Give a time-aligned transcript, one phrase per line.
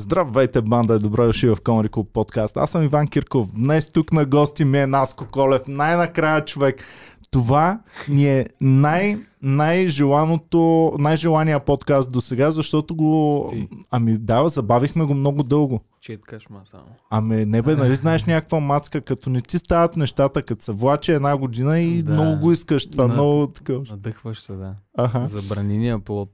[0.00, 2.56] Здравейте, банда е добро дошли в Комари Клуб подкаст.
[2.56, 3.52] Аз съм Иван Кирков.
[3.52, 5.62] Днес тук на гости ми е Наско Колев.
[5.68, 6.84] Най-накрая човек.
[7.30, 13.44] Това ни е най- най-желаното, най-желания подкаст до сега, защото го...
[13.48, 13.68] Сти.
[13.90, 15.80] Ами да, забавихме го много дълго.
[16.00, 16.84] Четкаш ма само.
[17.10, 21.12] Ами не бе, нали знаеш някаква мацка, като не ти стават нещата, като се влачи
[21.12, 22.12] една година и Да.
[22.12, 23.82] много го искаш това, На- много такова.
[23.90, 24.74] Надъхваш се, да.
[24.98, 25.26] Аха.
[25.26, 26.28] Забранения плод.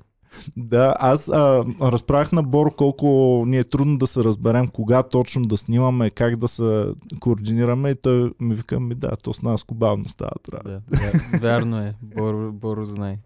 [0.56, 5.42] Да, аз а, разправях на Боро колко ни е трудно да се разберем кога точно
[5.42, 6.86] да снимаме, как да се
[7.20, 10.70] координираме и той ми вика, ми да, то с нас бавно става трябва.
[10.70, 11.94] Да, вя- вярно е.
[12.02, 13.18] Боро, Боро знае.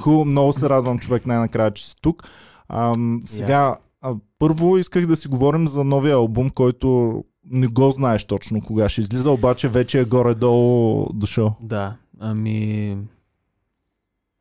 [0.00, 2.24] Хубаво, много се радвам човек най-накрая, че си тук.
[2.68, 8.24] Ам, сега, а, първо исках да си говорим за новия албум, който не го знаеш
[8.24, 11.56] точно кога ще излиза, обаче вече е горе-долу дошъл.
[11.60, 12.96] Да, ами...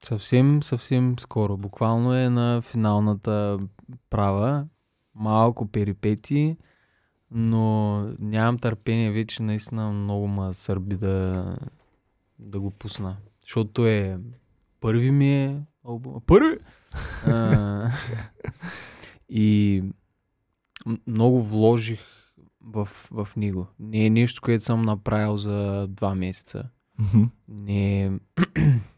[0.05, 1.58] Съвсем, съвсем скоро.
[1.58, 3.59] Буквално е на финалната
[4.09, 4.68] права.
[5.16, 6.58] Малко перипети,
[7.32, 11.46] но нямам търпение вече наистина много ма сърби да,
[12.40, 13.18] да го пусна.
[13.41, 14.20] Защото е
[14.82, 16.21] първи ми е албум.
[16.26, 16.58] Първи!
[17.27, 17.91] а,
[19.30, 19.84] и
[21.08, 21.99] много вложих
[22.62, 23.68] в, в него.
[23.80, 26.70] Не е нещо, което съм направил за два месеца.
[27.48, 28.12] Не е...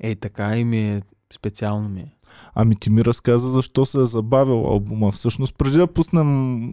[0.00, 2.14] Ей, така и ми е, специално ми е.
[2.54, 5.12] Ами ти ми разказа защо се е забавил албума.
[5.12, 6.26] Всъщност, преди да пуснем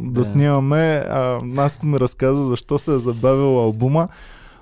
[0.03, 0.25] да, Да.
[0.25, 0.77] снимаме,
[1.09, 4.07] а, Наско ми разказа защо се е забавил албума.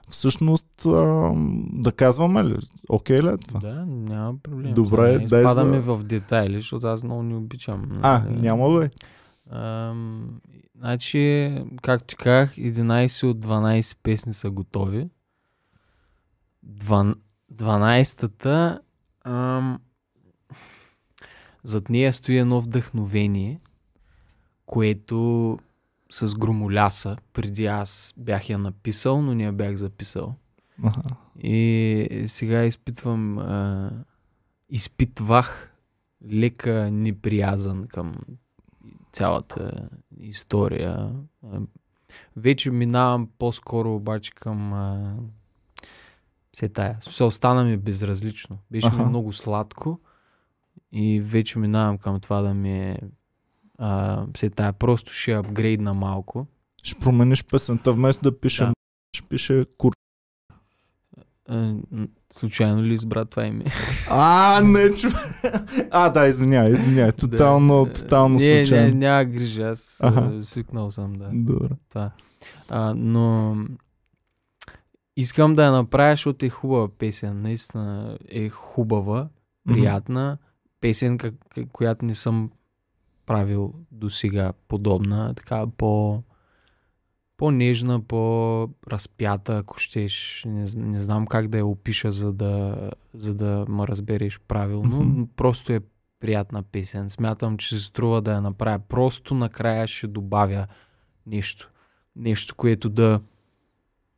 [0.10, 1.32] Всъщност, а,
[1.74, 2.58] да казваме ли?
[2.90, 3.60] Окей ли е това?
[3.60, 4.74] Да, няма проблем.
[4.74, 7.92] Добре, не дай изпадаме за- в детайли, защото аз много не обичам.
[8.02, 8.42] А, нали.
[8.42, 8.90] няма бе.
[9.52, 10.30] Ам,
[10.78, 15.08] значи, както ти казах, 11 от 12 песни са готови.
[16.64, 17.16] Дван...
[17.56, 18.80] 12-та
[19.24, 19.80] ам,
[21.64, 23.60] зад нея стои едно вдъхновение,
[24.66, 25.60] което
[26.12, 30.36] с громоляса, преди аз бях я написал, но не я бях записал.
[30.84, 31.02] Аха.
[31.40, 33.92] И сега изпитвам, а,
[34.70, 35.74] изпитвах
[36.32, 38.16] лека неприязан към
[39.12, 39.90] цялата
[40.20, 41.12] история.
[42.36, 45.16] Вече минавам по-скоро обаче към а,
[46.54, 46.98] все тая.
[47.02, 48.58] Все остана ми безразлично.
[48.72, 50.00] Беше ми много сладко
[50.92, 53.00] и вече минавам към това да ми е
[53.78, 54.74] а, все тая.
[54.74, 56.48] Просто ще апгрейдна малко.
[56.84, 58.74] Ще промениш песента, вместо да пише Да.
[59.16, 59.94] ще пише кур.
[61.50, 61.76] А,
[62.34, 63.64] случайно ли избра това име?
[64.10, 65.08] А, не, чу.
[65.92, 67.12] А, да, извинявай, извинявай.
[67.12, 67.94] Тотално, Да.
[67.94, 68.96] тотално не, не, случайно.
[68.96, 70.20] няма грижа, аз Аха.
[70.40, 71.30] а, свикнал съм, да.
[71.34, 71.70] Добре.
[71.90, 72.12] Това.
[72.70, 73.56] А, но
[75.16, 77.42] искам да я направя, защото е хубава песен.
[77.42, 79.30] Наистина е хубава,
[79.68, 80.38] приятна.
[80.82, 81.34] Песен, как,
[81.72, 82.52] която не съм
[83.26, 85.34] правил до сега подобна.
[85.36, 86.24] Така по
[87.38, 90.44] по-нежна, по-разпята, ако щеш.
[90.48, 92.76] Не, не знам как да я опиша, за да,
[93.14, 95.04] за да ме разбереш правилно.
[95.04, 95.82] Но Просто е
[96.20, 97.10] приятна песен.
[97.10, 98.80] Смятам, че се струва да я направя.
[98.80, 100.68] Просто накрая ще добавя
[101.28, 101.70] нещо.
[102.16, 103.22] Нещо, което да,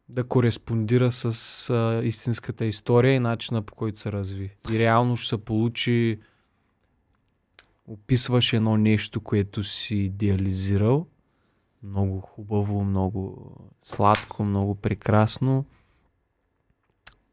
[0.09, 1.25] да кореспондира с
[1.69, 4.55] а, истинската история и начина по който се разви.
[4.71, 6.19] И реално ще се получи
[7.87, 11.07] описваш едно нещо, което си идеализирал.
[11.83, 13.51] Много хубаво, много
[13.81, 15.65] сладко, много прекрасно.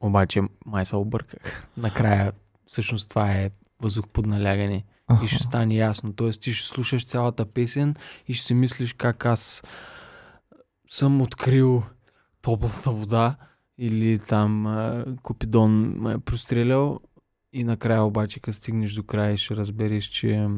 [0.01, 1.69] Обаче май се обърках.
[1.77, 2.33] Накрая
[2.67, 3.51] всъщност това е
[3.81, 4.85] въздух под налягане
[5.25, 6.13] и ще стане ясно.
[6.13, 7.95] Тоест ти ще слушаш цялата песен
[8.29, 9.63] и ще си мислиш как аз
[10.89, 11.83] съм открил
[12.43, 13.37] топлата вода
[13.79, 17.01] или там а, Купидон ме е прострелял
[17.53, 20.49] и накрая обаче, като стигнеш до края, ще разбереш, че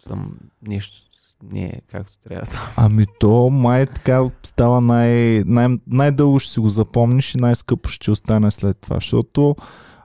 [0.00, 0.96] съм нещо
[1.42, 2.46] не е както трябва.
[2.76, 8.10] Ами то май така става най, най, най-дълго ще си го запомниш и най-скъпо ще
[8.10, 9.56] остане след това, защото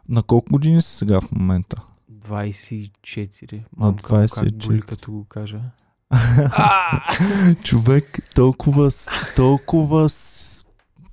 [0.10, 1.82] на колко години си сега в момента?
[2.28, 3.54] 24.
[3.54, 4.68] На Мамка, Как 24.
[4.68, 5.62] боли, като го кажа.
[7.64, 8.90] Човек, толкова,
[9.36, 10.10] толкова,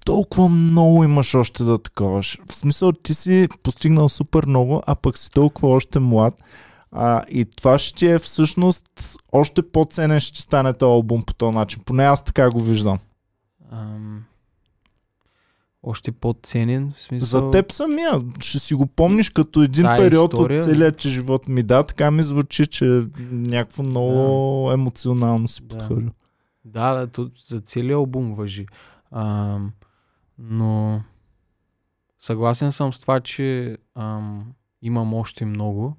[0.05, 2.39] толкова много имаш още да таковаш.
[2.51, 6.35] В смисъл, ти си постигнал супер много, а пък си толкова още млад.
[6.93, 8.85] А, и това ще е всъщност
[9.33, 11.83] още по-ценен ще стане този албум по този начин.
[11.87, 12.99] Поне аз така го виждам.
[13.73, 14.25] Ам,
[15.83, 17.41] още по-ценен, в смисъл...
[17.41, 18.13] За теб самия.
[18.41, 21.63] Ще си го помниш като един Тая период история- от целия ти живот ми.
[21.63, 25.89] Да, така ми звучи, че някакво много емоционално си Да.
[26.65, 28.67] Да, да, то за целия албум въжи.
[29.11, 29.73] Ам,
[30.39, 31.01] но
[32.19, 34.53] съгласен съм с това, че ам,
[34.83, 35.97] имам още много.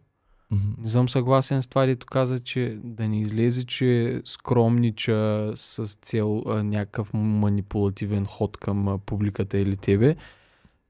[0.51, 0.81] Мгм.
[0.81, 6.44] Не съм съгласен с това, дето каза, че да не излезе, че скромнича с цел
[6.46, 10.16] а, някакъв манипулативен ход към а, публиката или тебе.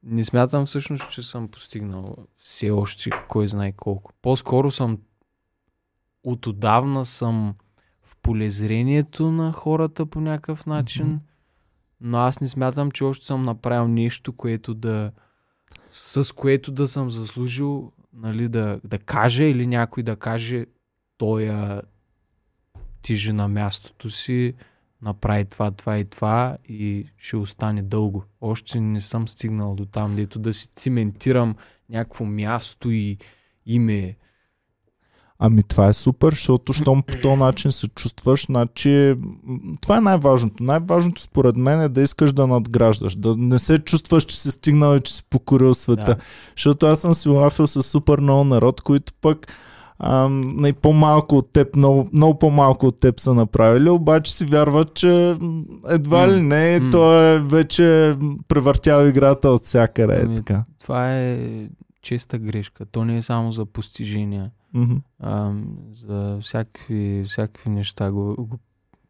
[0.04, 4.12] Не смятам всъщност, че съм постигнал все още кой знае колко.
[4.22, 4.98] По-скоро съм
[6.24, 7.56] от отдавна съм
[8.04, 11.18] в полезрението на хората по някакъв начин, Мгм.
[12.02, 15.12] но аз не смятам, че още съм направил нещо, което да
[15.92, 20.66] с което да съм заслужил нали, да, да каже или някой да каже
[21.18, 21.82] той а,
[23.02, 24.54] тижи на мястото си,
[25.02, 28.24] направи това, това и това и ще остане дълго.
[28.42, 31.56] Още не съм стигнал до там, дето да си циментирам
[31.90, 33.18] някакво място и
[33.66, 34.16] име.
[35.42, 39.14] Ами това е супер, защото щом по този начин се чувстваш, значи
[39.82, 40.64] това е най-важното.
[40.64, 44.96] Най-важното според мен е да искаш да надграждаш, да не се чувстваш, че си стигнал
[44.96, 46.04] и че си покорил света.
[46.06, 46.18] Да.
[46.56, 49.48] Защото аз съм си лафил с супер много народ, които пък
[50.00, 54.94] ам, най- по-малко от теб, много, много по-малко от теб са направили, обаче си вярват,
[54.94, 55.36] че
[55.90, 56.90] едва ли не, м.
[56.92, 58.16] той е вече
[58.48, 60.14] превъртял играта от всякъде.
[60.14, 60.64] Е Ами, така.
[60.80, 61.50] Това е
[62.02, 62.86] честа грешка.
[62.86, 64.52] То не е само за постижения.
[64.74, 64.98] Мгм.
[65.20, 65.54] а,
[65.92, 68.60] за всякакви, всякакви неща го, го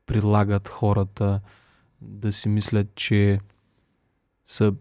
[0.05, 1.41] прилагат хората
[2.01, 3.39] да си мислят, че
[4.45, 4.73] са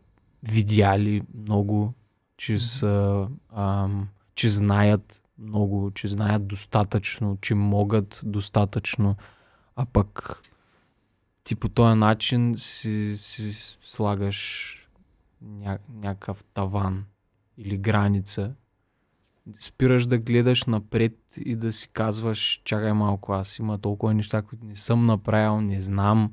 [0.42, 1.94] видяли много,
[2.36, 9.16] че са ам, че знаят много, че знаят достатъчно, че могат достатъчно,
[9.76, 10.42] а пък
[11.44, 13.52] ти по този начин си, си
[13.82, 14.74] слагаш
[15.42, 17.04] ня, някакъв таван
[17.58, 18.54] или граница
[19.58, 24.66] спираш да гледаш напред и да си казваш, чакай малко, аз има толкова неща, които
[24.66, 26.32] не съм направил, не знам.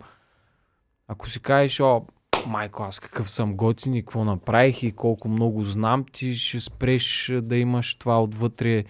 [1.07, 2.05] Ако си кажеш, о,
[2.47, 7.31] майко, аз какъв съм готин и какво направих и колко много знам, ти ще спреш
[7.41, 8.83] да имаш това отвътре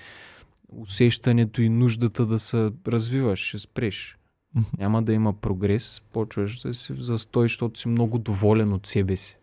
[0.69, 4.17] усещането и нуждата да се развиваш, ще спреш.
[4.77, 9.15] Няма да има прогрес, почваш да си в застой, защото си много доволен от себе
[9.15, 9.37] си.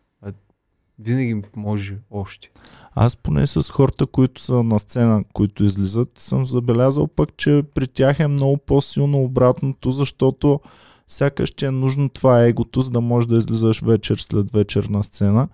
[0.99, 2.51] Винаги може още.
[2.95, 7.89] Аз поне с хората, които са на сцена, които излизат, съм забелязал пък, че при
[7.89, 10.61] тях е много по-силно обратното, защото
[11.09, 15.05] сякаш ти е нужно това егото, за да можеш да излизаш вечер след вечер на
[15.05, 15.49] сцена.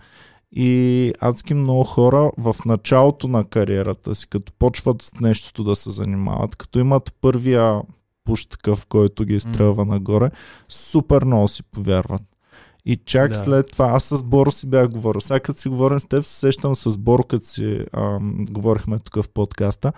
[0.53, 5.91] И адски много хора в началото на кариерата си, като почват с нещото да се
[5.91, 7.81] занимават, като имат първия
[8.25, 10.31] пуш такъв, който ги изстрелва нагоре,
[10.69, 12.23] супер много си повярват.
[12.89, 13.35] И чак Да.
[13.39, 15.21] след това, аз с Боро си бях говорил.
[15.21, 19.25] Сега като си говорим с теб, се сещам с Боро, като си ам, говорихме тук
[19.25, 19.93] в подкаста.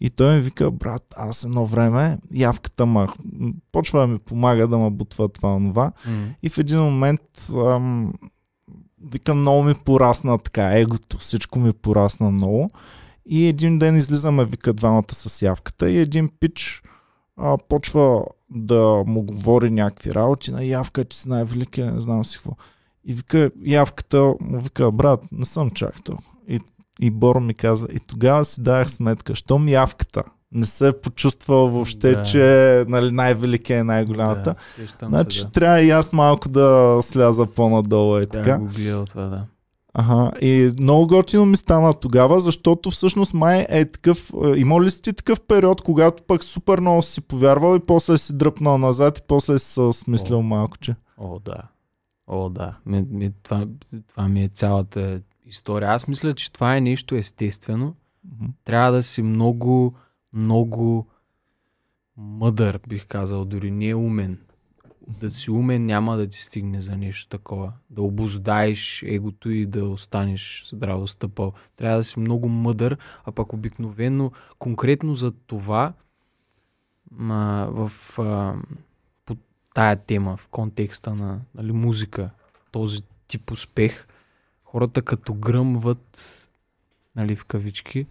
[0.00, 4.68] И той ми вика, брат, аз едно време, явката ма, м, почва да ми помага
[4.68, 5.92] да ме бутва това, това.
[6.42, 7.20] И в един момент,
[7.56, 8.12] ам,
[9.04, 12.70] вика, много ми порасна така, егото, всичко ми порасна много.
[13.26, 16.82] И един ден излизаме, вика, двамата с явката и един пич
[17.36, 22.36] а, почва да му говори някакви работи на явка, че си най-великия, не знам си
[22.36, 22.52] какво.
[23.04, 26.12] И вика, явката му вика, брат, не съм чак то.
[26.48, 26.60] И,
[27.00, 30.22] и Боро ми казва, и тогава си давах сметка, щом явката
[30.54, 32.22] не се е почувствал въобще, Да.
[32.22, 34.54] че нали, най-великия е най-голямата.
[35.00, 35.50] Да, Значи да.
[35.50, 38.42] трябва и аз малко да сляза по-надолу е така.
[38.42, 39.44] Така го гледал това, да.
[39.94, 44.90] Ага, и много готино ми стана тогава, защото всъщност май е такъв, е, имал ли
[44.90, 49.22] си такъв период, когато пък супер много си повярвал и после си дръпнал назад и
[49.28, 50.42] после си се смислил О.
[50.42, 50.94] малко, че.
[51.18, 51.62] О, да.
[52.26, 52.76] О, да.
[52.86, 53.66] Ми, ми, това,
[54.08, 55.90] това ми е цялата история.
[55.90, 57.94] Аз мисля, че това е нещо естествено.
[58.24, 58.46] Мгм.
[58.64, 59.94] Трябва да си много,
[60.32, 61.06] много
[62.16, 64.38] мъдър, бих казал, дори не умен.
[65.08, 67.72] Да си умен няма да ти стигне за нещо такова.
[67.90, 71.52] Да обоздаеш егото и да останеш здраво стъпал.
[71.76, 75.92] Трябва да си много мъдър, а пък обикновено, конкретно за това,
[77.10, 78.54] ма, в а,
[79.26, 79.36] по
[79.74, 82.30] тая тема, в контекста на нали, музика,
[82.70, 84.06] този тип успех,
[84.64, 86.48] хората като гръмват,
[87.16, 88.06] нали, в кавички,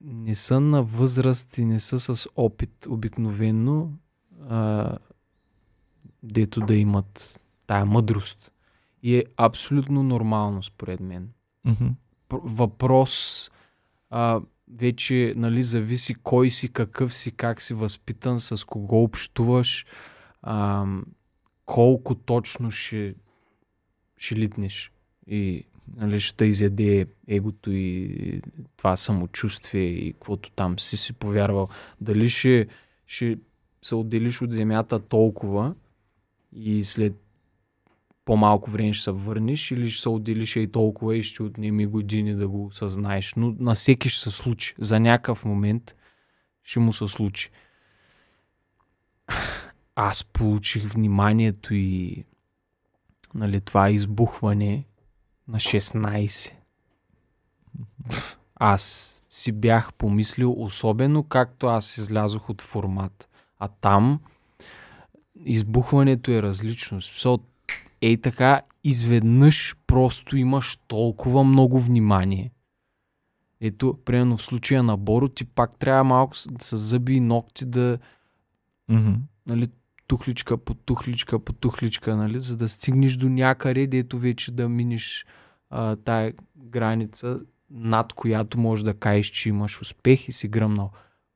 [0.00, 3.92] не са на възраст и не са с опит обикновено,
[4.48, 4.96] а,
[6.32, 8.52] дето да имат тая мъдрост.
[9.02, 11.28] И е абсолютно нормално, според мен.
[12.28, 13.50] Пр- Въпрос
[14.10, 14.40] а,
[14.74, 19.86] вече нали, зависи кой си, какъв си, как си възпитан, с кого общуваш,
[20.42, 20.86] а,
[21.66, 23.14] колко точно ще,
[24.16, 24.92] ще литнеш
[25.26, 25.64] и
[25.96, 28.42] нали, ще изяде егото и
[28.76, 31.68] това самочувствие и каквото там си си повярвал.
[32.00, 32.66] Дали ще,
[33.06, 33.38] ще
[33.82, 35.74] се отделиш от земята толкова
[36.52, 37.14] и след
[38.24, 42.34] по-малко време ще се върнеш или ще се отделиш и толкова и ще отнеми години
[42.34, 43.34] да го осъзнаеш.
[43.34, 44.74] Но на всеки ще се случи.
[44.78, 45.96] За някакъв момент
[46.62, 47.50] ще му се случи.
[49.94, 52.24] Аз получих вниманието и
[53.34, 54.84] нали, това избухване
[55.48, 56.52] на 16.
[58.54, 63.28] Аз си бях помислил, особено както аз излязох от формат.
[63.58, 64.20] А там
[65.44, 67.02] избухването е различно.
[67.02, 67.38] Смисъл,
[68.02, 72.52] ей така, изведнъж просто имаш толкова много внимание.
[73.60, 77.98] Ето, примерно в случая на Боро, ти пак трябва малко с зъби и ногти да
[78.88, 79.12] Мгм.
[79.46, 79.68] нали,
[80.06, 85.26] тухличка по тухличка по тухличка, нали, за да стигнеш до някъде, дето вече да миниш
[85.70, 87.40] а, тая граница,
[87.70, 90.90] над която можеш да кажеш, че имаш успех и си гръмнал.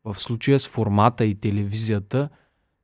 [0.05, 2.29] В случая с формата и телевизията,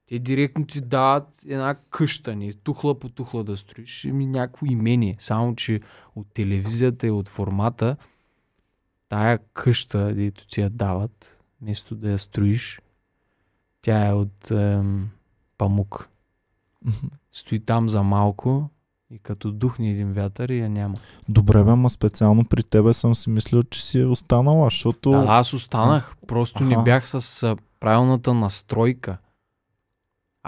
[0.08, 5.16] те директно ти дават една къща, не тухла по тухла да строиш, ми някакво имение.
[5.18, 5.80] Само, че
[6.16, 7.96] от телевизията и от формата,
[9.08, 12.80] тая къща, дето ти я дават, вместо да я строиш,
[13.82, 15.10] тя е от ем,
[15.58, 16.08] памук.
[17.32, 18.70] Стои там за малко
[19.10, 20.94] и като духне един вятър и я няма.
[21.28, 25.10] Добре, бе, ма специално при тебе съм си мислил, че си е останала, защото...
[25.10, 26.14] Да, аз останах.
[26.26, 26.82] Просто не Аха.
[26.82, 29.18] бях с правилната настройка.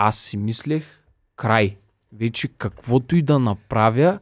[0.03, 1.05] Аз си мислех
[1.37, 1.77] край.
[2.13, 4.19] Вече каквото и да направя,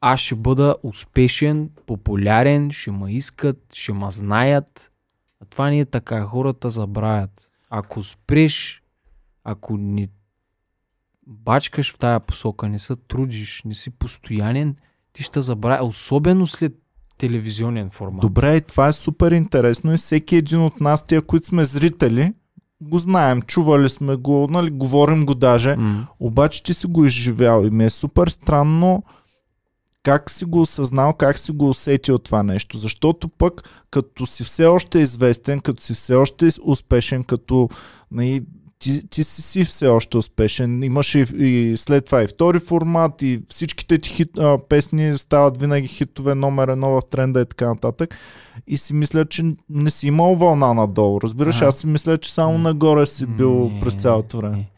[0.00, 4.92] аз ще бъда успешен, популярен, ще ме искат, ще ме знаят.
[5.40, 6.24] А това не е така.
[6.24, 7.50] Хората забравят.
[7.70, 8.82] Ако спреш,
[9.44, 10.08] ако не
[11.26, 14.76] бачкаш в тая посока, не се трудиш, не си постоянен,
[15.12, 15.86] ти ще забравя.
[15.86, 16.74] Особено след
[17.18, 18.20] телевизионен формат.
[18.20, 22.34] Добре, това е супер интересно и всеки един от нас, тия, които сме зрители,
[22.82, 26.06] го знаем, чували сме го, нали, говорим го даже, М.
[26.20, 29.02] обаче ти си го изживял и ми е супер странно
[30.02, 34.66] как си го осъзнал, как си го усетил това нещо, защото пък като си все
[34.66, 37.68] още известен, като си все още успешен, като
[38.10, 38.44] нали,
[38.82, 43.22] ти, ти си, си все още успешен, имаш и, и след това и втори формат
[43.22, 47.68] и всичките ти хит, а, песни стават винаги хитове номер едно в тренда и така
[47.68, 48.14] нататък
[48.66, 51.66] и си мисля, че не си имал вълна надолу, разбираш, Ага.
[51.66, 54.56] аз си мисля, че само нагоре си бил Не, през цялото време.
[54.56, 54.68] не.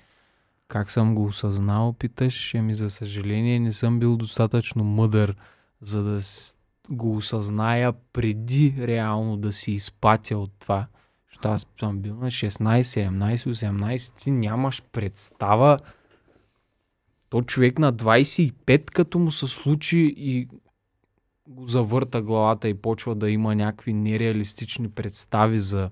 [0.68, 5.36] Как съм го осъзнал, питаш, ами за съжаление не съм бил достатъчно мъдър,
[5.80, 6.20] за да
[6.90, 10.86] го осъзная преди реално да си изпатя от това.
[11.34, 15.78] Защото аз съм бил на 16, 17, 18, ти нямаш представа.
[17.28, 20.48] То човек на 25, като му се случи и
[21.48, 25.90] го завърта главата и почва да има някакви нереалистични представи за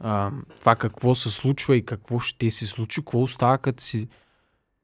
[0.00, 4.08] а, това какво се случва и какво ще се случи, какво остава като си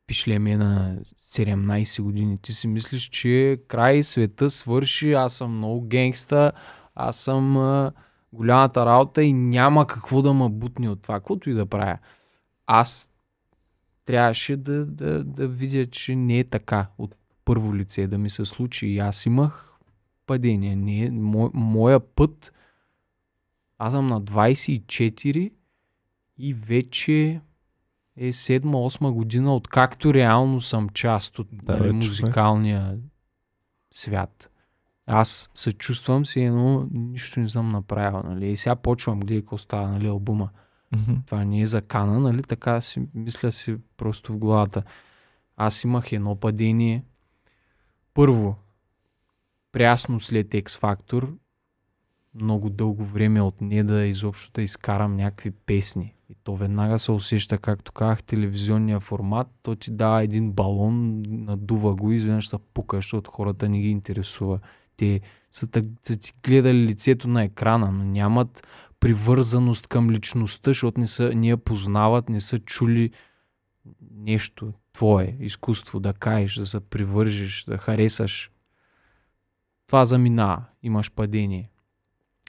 [0.07, 2.39] пишлеме на 17 години.
[2.39, 6.53] Ти си мислиш, че край света свърши, аз съм много генгста,
[6.95, 7.93] аз съм а,
[8.33, 11.99] голямата работа и няма какво да ме бутне от това, каквото и да правя.
[12.67, 13.11] Аз
[14.05, 18.45] трябваше да, да, да видя, че не е така от първо лице да ми се
[18.45, 18.87] случи.
[18.87, 19.73] И аз имах
[20.27, 20.77] падение.
[20.77, 22.53] Не, е- мо, моя път
[23.79, 25.53] аз съм на 24
[26.39, 27.41] и вече
[28.17, 32.99] е 7-8 година, откакто реално съм част от Да, нали, музикалния
[33.93, 34.52] свят.
[35.07, 38.23] Аз се чувствам си едно, нищо не съм направил.
[38.25, 38.51] Нали?
[38.51, 40.49] И сега почвам, гледай какво става, нали, албума.
[40.93, 41.21] Мгм.
[41.27, 42.43] Това не е закана, нали?
[42.43, 44.83] Така си мисля си просто в главата.
[45.57, 47.05] Аз имах едно падение.
[48.15, 48.57] Първо,
[49.73, 51.33] прясно след X Factor,
[52.35, 56.15] много дълго време от не да изобщо да изкарам някакви песни.
[56.31, 59.49] И то веднага се усеща, както казах, телевизионния формат.
[59.63, 63.89] То ти дава един балон, надува го и изведнъж се пука, защото хората не ги
[63.89, 64.59] интересува.
[65.03, 65.21] Те
[65.53, 65.69] са,
[66.03, 68.67] са ти гледали лицето на екрана, но нямат
[69.01, 73.11] привързаност към личността, защото не, са, не я познават, не са чули
[74.11, 78.51] нещо твое, изкуство, да каеш, да се привържиш, да харесаш.
[79.87, 80.65] Това заминава.
[80.83, 81.71] Имаш падение.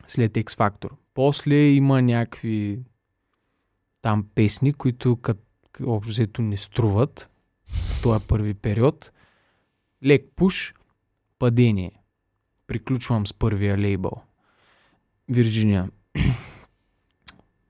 [0.07, 0.89] След X Factor.
[1.13, 2.79] После има някакви
[4.01, 5.41] там песни, които като
[5.85, 7.29] общо взето не струват.
[8.01, 9.11] Това е първи период.
[10.05, 10.73] Лек пуш,
[11.39, 12.02] падение.
[12.67, 14.21] Приключвам с първия лейбъл.
[15.29, 15.89] Вирджиния.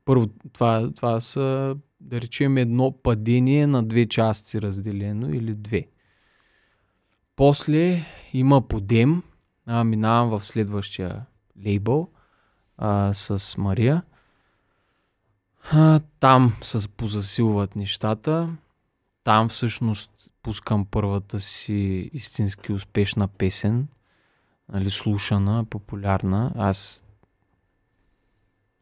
[0.05, 5.87] Първо, това, това са, да речем, едно падение на две части разделено или две.
[7.35, 9.23] После има подем,
[9.65, 11.25] а, минавам в следващия
[11.65, 12.09] лейбъл
[12.77, 14.03] а, с Мария.
[15.71, 18.49] А, там се позасилват нещата.
[19.23, 23.87] Там всъщност пускам първата си истински успешна песен,
[24.69, 26.51] нали, слушана, популярна.
[26.55, 27.05] Аз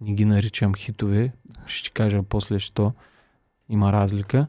[0.01, 1.33] не ги наричам хитове,
[1.65, 2.93] ще ти кажа после, що
[3.69, 4.47] има разлика.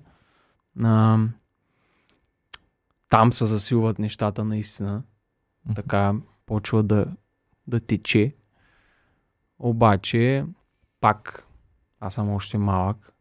[0.82, 1.18] А,
[3.08, 5.02] там се засилват нещата наистина.
[5.74, 6.14] Така
[6.46, 7.06] почва да,
[7.66, 8.34] да тече.
[9.58, 10.44] Обаче,
[11.00, 11.46] пак,
[12.00, 13.12] аз съм още малък.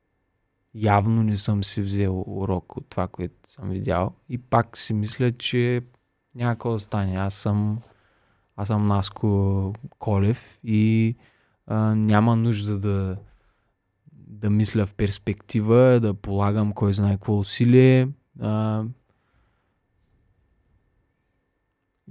[0.74, 4.16] Явно не съм си взел урок от това, което съм видял.
[4.30, 5.82] И пак си мисля, че
[6.36, 7.14] няма какво да стане.
[7.20, 7.82] Аз съм,
[8.62, 11.16] аз съм Наско Колев и
[11.68, 13.18] а, няма нужда да,
[14.14, 18.08] да мисля в перспектива, да полагам кой знае какво усилие.
[18.40, 18.84] А,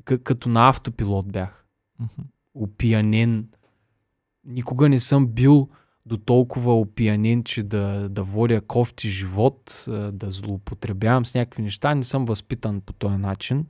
[0.04, 1.66] като на автопилот бях.
[1.98, 2.22] Мгм.
[2.54, 3.48] Опиянен.
[4.44, 5.68] Никога не съм бил
[6.06, 11.94] до толкова опиянен, че да, да водя кофти живот, да злоупотребявам с някакви неща.
[11.94, 13.66] Не съм възпитан по този начин.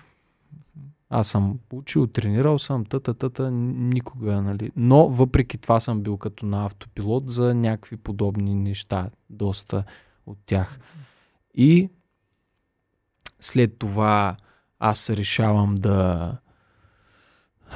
[1.10, 4.70] Аз съм учил, тренирал съм, тата, тата, никога, нали.
[4.76, 9.84] Но въпреки това съм бил като на автопилот за някакви подобни неща, доста
[10.26, 10.78] от тях.
[11.54, 11.90] И
[13.40, 14.36] след това
[14.78, 16.36] аз решавам да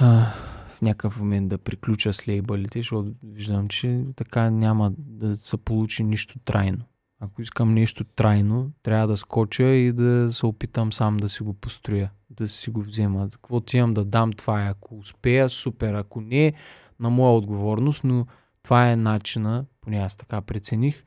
[0.01, 0.33] а,
[0.69, 6.05] в някакъв момент да приключа с лейбълите, защото виждам, че така няма да се получи
[6.05, 6.85] нищо трайно.
[7.25, 11.55] Ако искам нещо трайно, трябва да скоча и да се опитам сам да си го
[11.55, 13.29] построя, да си го взема.
[13.31, 14.69] Каквото имам да дам, това е.
[14.69, 15.95] Ако успея, супер.
[15.95, 16.53] Ако не,
[17.01, 18.27] на моя отговорност, но
[18.63, 21.05] това е начина, поне аз така прецених.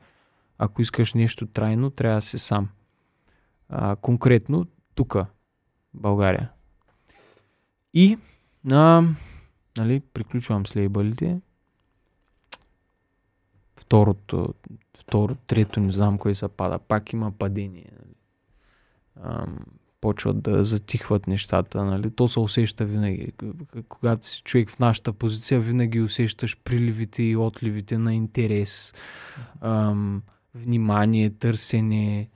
[0.58, 2.68] Ако искаш нещо трайно, трябва да си сам.
[3.68, 5.16] А, конкретно, тук,
[5.94, 6.50] България.
[7.94, 8.18] И,
[8.70, 9.02] а,
[9.78, 11.40] нали, приключвам с лейбълите.
[13.76, 14.54] Второто,
[15.08, 16.78] второ, трето, не знам кой се пада.
[16.78, 17.90] Пак има падение.
[17.98, 18.14] Нали.
[19.22, 19.58] Ам,
[20.00, 21.84] почват да затихват нещата.
[21.84, 22.10] Нали.
[22.10, 23.32] То се усеща винаги.
[23.88, 28.94] Когато си човек в нашата позиция, винаги усещаш приливите и отливите на интерес,
[29.60, 30.22] ам,
[30.54, 32.28] внимание, търсене,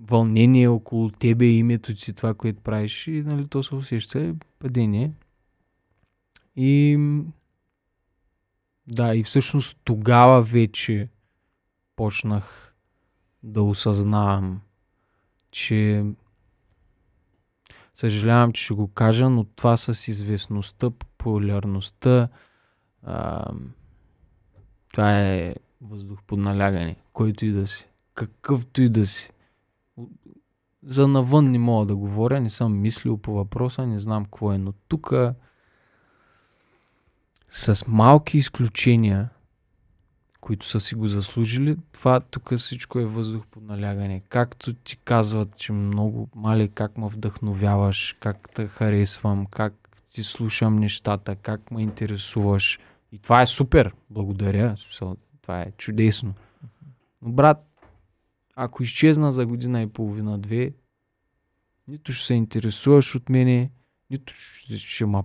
[0.00, 5.12] вълнение около тебе, името ти, това, което правиш и нали, то се усеща е падение.
[6.56, 6.98] И
[8.86, 11.08] да, и всъщност тогава вече
[11.96, 12.74] почнах
[13.42, 14.60] да осъзнавам,
[15.50, 16.04] че
[17.94, 22.28] съжалявам, че ще го кажа, но това с известността, популярността,
[23.02, 23.44] а,
[24.92, 29.30] това е въздух под налягане, който и да си, какъвто и да си.
[30.82, 34.58] За навън не мога да говоря, не съм мислил по въпроса, не знам какво е,
[34.58, 35.12] но тук
[37.50, 39.28] с малки изключения,
[40.42, 44.22] които са си го заслужили, това тук всичко е въздух под налягане.
[44.28, 49.74] Както ти казват, че много, мали, как ме вдъхновяваш, как те харесвам, как
[50.10, 52.78] ти слушам нещата, как ме интересуваш.
[53.12, 54.76] И това е супер, благодаря,
[55.42, 56.34] това е чудесно.
[57.22, 57.66] Но брат,
[58.56, 60.72] ако изчезна за година и половина-две,
[61.88, 63.70] нито ще се интересуваш от мене,
[64.10, 65.24] нито ще, ще ма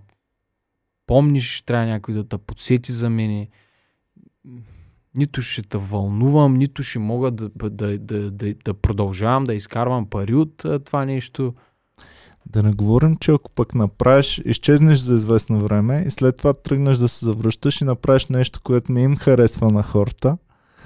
[1.07, 3.49] помниш, ще трябва някой да те подсети за мене,
[5.17, 10.05] нито ще те вълнувам, нито ще мога да, да, да, да, да продължавам да изкарвам
[10.05, 11.53] пари от това нещо.
[12.45, 16.97] Да не говорим, че ако пък направиш, изчезнеш за известно време и след това тръгнеш
[16.97, 20.37] да се завръщаш и направиш нещо, което не им харесва на хората.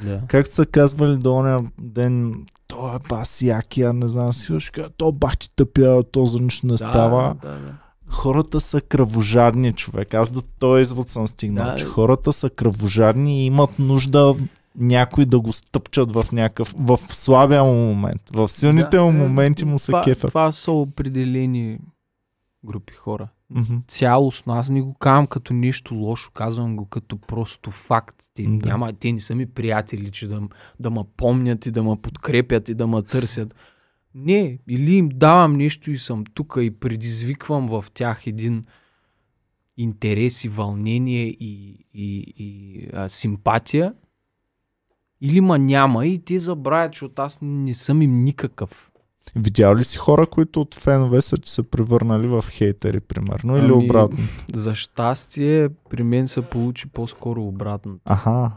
[0.04, 0.22] Да.
[0.28, 4.58] Как са казвали до оня ден, то е бас якия, не знам си,
[4.98, 7.36] то бах ти тъпя, то за нищо не става.
[7.42, 7.74] Да, да.
[8.12, 10.14] Хората са кръвожадни, човек.
[10.14, 11.76] Аз до този извод съм стигнал, Да.
[11.76, 14.36] че хората са кръвожадни и имат нужда
[14.76, 18.22] някой да го стъпчат в някакъв, в слабия му момент.
[18.34, 20.28] В силните Да, му е, моменти му се това, кефят.
[20.28, 21.80] Това са определени
[22.66, 23.28] групи хора.
[23.50, 23.76] Мгм.
[23.88, 24.54] цялостно.
[24.54, 28.16] Аз не го казвам като нещо лошо, казвам го като просто факт.
[28.34, 28.50] Те, Да.
[28.50, 30.42] няма, те не са ми приятели, че да,
[30.80, 33.56] да ме помнят и да ме подкрепят и да ме търсят.
[34.16, 38.66] Не, или им давам нещо и съм тук и предизвиквам в тях един
[39.78, 43.94] интерес и вълнение и, и, и а, симпатия,
[45.22, 48.92] или ма няма и те забравят, защото аз не съм им никакъв.
[49.36, 53.72] Видял ли си хора, които от фенове са че се превърнали в хейтери, примерно, или
[53.74, 54.18] Ами, обратно?
[54.54, 58.00] За щастие, при мен се получи по-скоро обратно.
[58.06, 58.52] Аха,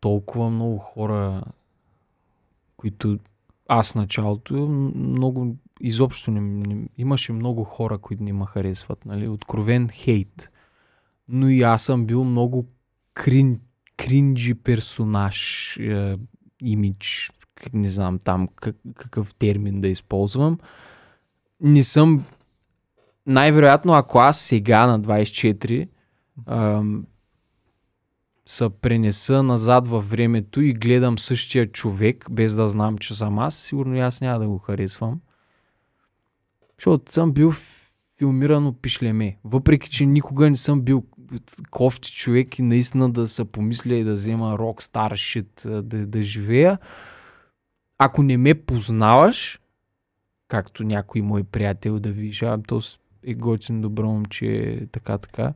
[0.00, 1.42] толкова много хора,
[2.76, 3.18] които
[3.68, 4.54] аз в началото
[4.94, 9.28] много изобщо не, не, имаше много хора, които не ме харесват, нали?
[9.28, 10.50] Откровен хейт.
[11.28, 12.66] Но и аз съм бил много
[13.14, 13.60] крин,
[13.96, 16.16] кринджи персонаж, е,
[16.62, 17.32] имидж,
[17.72, 20.58] не знам там как, какъв термин да използвам.
[21.60, 22.24] Не съм,
[23.26, 25.88] най-вероятно ако аз сега на 24
[26.46, 27.06] ам,
[28.46, 33.56] се пренеса назад във времето и гледам същия човек, без да знам, че съм аз,
[33.56, 35.20] сигурно и аз няма да го харесвам.
[36.78, 37.52] Защото съм бил
[38.18, 39.38] филмирано пишлеме.
[39.44, 41.04] Въпреки, че никога не съм бил
[41.70, 46.22] кофти човек и наистина да се помисля и да взема рок стар шит, да, да
[46.22, 46.78] живея.
[47.98, 49.60] Ако не ме познаваш,
[50.48, 52.80] както някой мой приятел да виж, а то
[53.22, 55.54] е готин добро момче, така, така.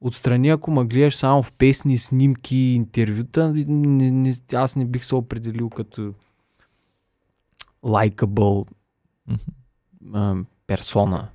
[0.00, 5.14] Отстрани, ако ме гледаш само в песни, снимки, интервюта, не, не, аз не бих се
[5.14, 6.14] определил като
[7.84, 8.66] лайкабъл
[10.66, 11.28] персона.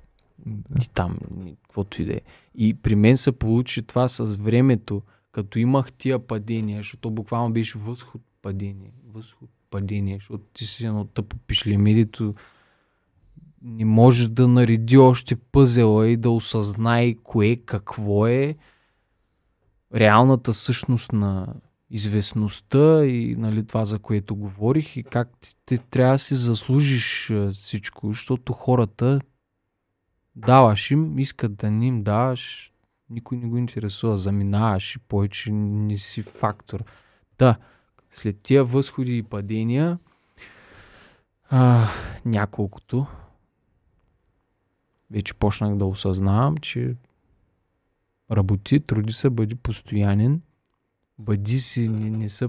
[0.82, 1.18] И там,
[1.62, 2.20] каквото и да е.
[2.54, 7.78] И при мен се получи това с времето, като имах тия падения, защото буквално беше
[7.78, 12.34] възход падение, възход падение, защото ти си едно тъпо пишлемидито,
[13.64, 18.56] не може да нареди още пъзела и да осъзнае кое, какво е
[19.94, 21.54] реалната същност на
[21.90, 27.32] известността и нали, това, за което говорих и как ти, ти трябва да си заслужиш
[27.52, 29.20] всичко, защото хората
[30.36, 32.72] даваш им, искат да ни им даваш,
[33.10, 36.84] никой не го интересува, заминаваш и повече не си фактор.
[37.38, 37.56] Да,
[38.10, 39.98] след тия възходи и падения,
[41.50, 41.88] а,
[42.24, 43.06] няколкото,
[45.12, 46.94] вече почнах да осъзнавам, че
[48.30, 50.40] работи, труди се, бъди постоянен,
[51.18, 52.48] бъди си, не, не се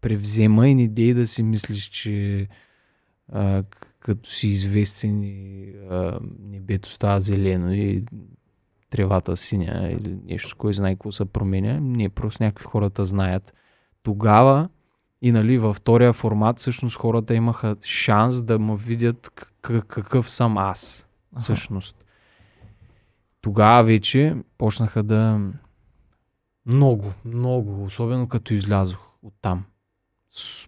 [0.00, 2.48] превзема и не дей да си мислиш, че
[3.32, 3.62] а,
[4.00, 5.72] като си известен и
[6.40, 8.04] небето става зелено и
[8.90, 11.80] тревата синя или нещо, кой знае какво се променя.
[11.80, 13.54] Не, просто някакви хората знаят.
[14.02, 14.68] Тогава
[15.22, 19.30] и нали, във втория формат всъщност хората имаха шанс да ме видят
[19.62, 21.07] какъв съм аз.
[21.38, 21.42] Ага.
[21.42, 22.04] Всъщност.
[23.40, 25.40] Тогава вече почнаха да
[26.66, 29.64] много, много, особено като излязох от там.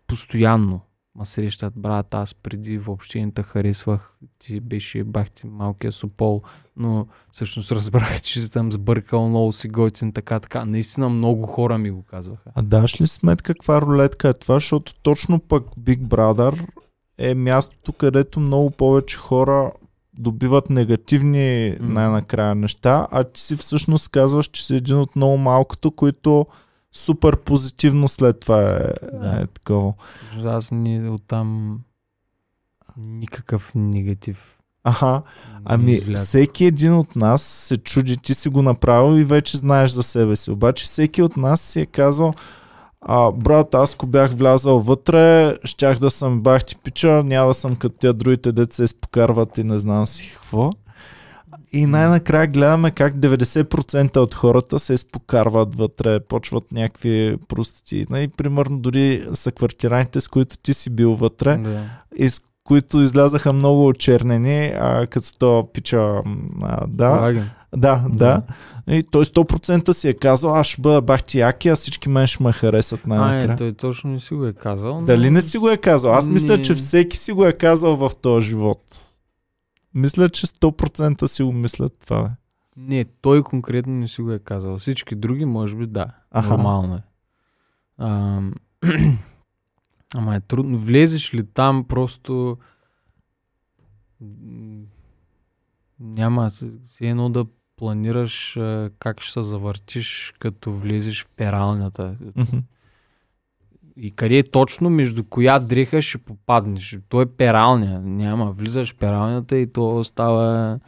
[0.07, 0.81] Постоянно
[1.15, 6.43] ма срещат, брат, аз преди въобще не те харесвах, ти беше бахти малкия сопол,
[6.77, 10.65] но всъщност разбрах, че съм сбъркал, много си готин, така, така.
[10.65, 12.51] Наистина много хора ми го казваха.
[12.55, 16.67] А даш ли сметка каква рулетка е това, защото точно пък Big Brother
[17.19, 19.73] е мястото, където много повече хора
[20.21, 21.81] добиват негативни mm.
[21.81, 26.47] най-накрая неща, а ти си всъщност казваш, че си един от много малкото, които
[26.93, 28.79] супер позитивно след това е,
[29.13, 29.41] да.
[29.43, 29.93] е такова.
[30.45, 31.79] Аз ни оттам
[32.97, 34.57] никакъв негатив.
[34.85, 35.23] Аха,
[35.65, 40.03] ами всеки един от нас се чуди, ти си го направил и вече знаеш за
[40.03, 40.51] себе си.
[40.51, 42.33] Обаче всеки от нас си е казал,
[43.01, 47.55] а, брат, аз ако бях влязал вътре, щях да съм бах ти пича, няма да
[47.55, 50.71] съм като тия другите деца изпокарват и не знам си какво.
[51.73, 58.07] И най-накрая гледаме как 90% от хората се изпокарват вътре, почват някакви простоти.
[58.11, 61.85] Нали, примерно дори са квартираните, с които ти си бил вътре да.
[62.17, 66.23] и с които излязаха много очернени, а, като то пича,
[66.63, 67.45] а, да.
[67.77, 68.43] Да, да.
[68.89, 72.27] И той 100% си е казал, аз ще бъда бах ти яки, а всички мен
[72.27, 73.53] ще ме харесат най-накрая.
[73.53, 75.01] А, той точно не си го е казал.
[75.01, 75.07] Но...
[75.07, 76.13] Дали не си го е казал?
[76.13, 79.07] Аз мисля, че всеки си го е казал в този живот.
[79.95, 82.23] Мисля, че 100% си го мислят това.
[82.23, 82.29] Бе.
[82.77, 84.79] Не, той конкретно не си го е казал.
[84.79, 86.07] Всички други, може би, да.
[86.31, 86.49] Аха.
[86.49, 87.03] Нормално е.
[87.99, 88.41] А,
[90.15, 90.79] ама е трудно.
[90.79, 92.57] Влезеш ли там, просто
[96.01, 97.47] няма си едно да
[97.81, 98.59] планираш
[98.99, 102.17] как ще се завъртиш, като влезеш в пералнята.
[102.21, 102.63] Mm-hmm
[103.97, 106.99] и къде точно, между коя дреха ще попаднеш.
[107.09, 108.01] То е пералня.
[108.01, 110.81] Няма, влизаш в пералнята и то става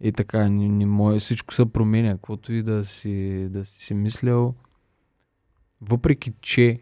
[0.00, 3.94] и така, не, не може, всичко се променя, каквото и да си, да си, си
[3.94, 4.54] мислял.
[5.80, 6.80] Въпреки, че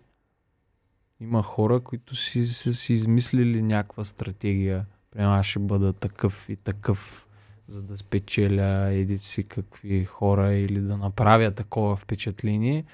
[1.20, 4.86] има хора, които си, са си измислили някаква стратегия.
[5.10, 7.27] Прямо ще бъда такъв и такъв,
[7.68, 12.84] за да спечеля еди си какви хора или да направя такова впечатление.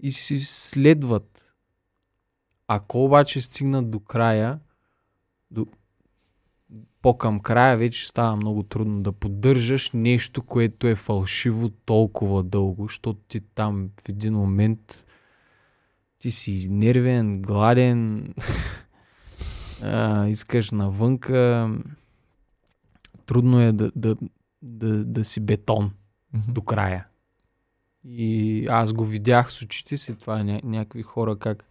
[0.00, 1.54] И си следват
[2.68, 4.58] ако обаче стигнат до края,
[5.50, 5.66] до,
[7.02, 13.20] по-към края вече става много трудно да поддържаш нещо, което е фалшиво толкова дълго, защото
[13.28, 15.06] ти там в един момент
[16.18, 18.34] ти си изнервен, гладен,
[19.82, 21.70] а, искаш навънка.
[23.26, 24.16] Трудно е да, да,
[24.62, 25.90] да, да си бетон
[26.36, 26.52] mm-hmm.
[26.52, 27.06] до края.
[28.04, 31.64] И аз го видях с очите си, това ня- някакви хора как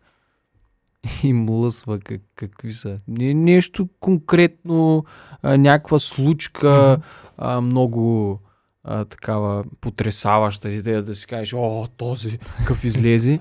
[1.23, 2.99] и млъсва как, какви са.
[3.07, 5.05] Не, нещо конкретно,
[5.41, 7.01] а, някаква случка,
[7.37, 8.39] а, много
[8.83, 13.39] а, такава потрясаваща идея да си кажеш, о, този какъв излезе.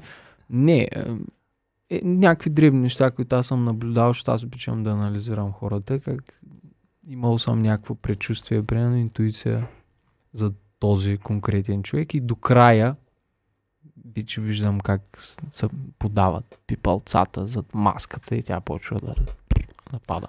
[0.51, 0.88] Не,
[1.90, 6.40] е, някакви дребни неща, които аз съм наблюдавал, защото аз обичам да анализирам хората, как
[7.07, 9.69] имал съм някакво предчувствие, примерно интуиция
[10.33, 12.97] за този конкретен човек и до края
[14.17, 15.03] вече виждам как
[15.51, 19.15] се подават пипалцата зад маската и тя почва да
[19.93, 20.27] напада.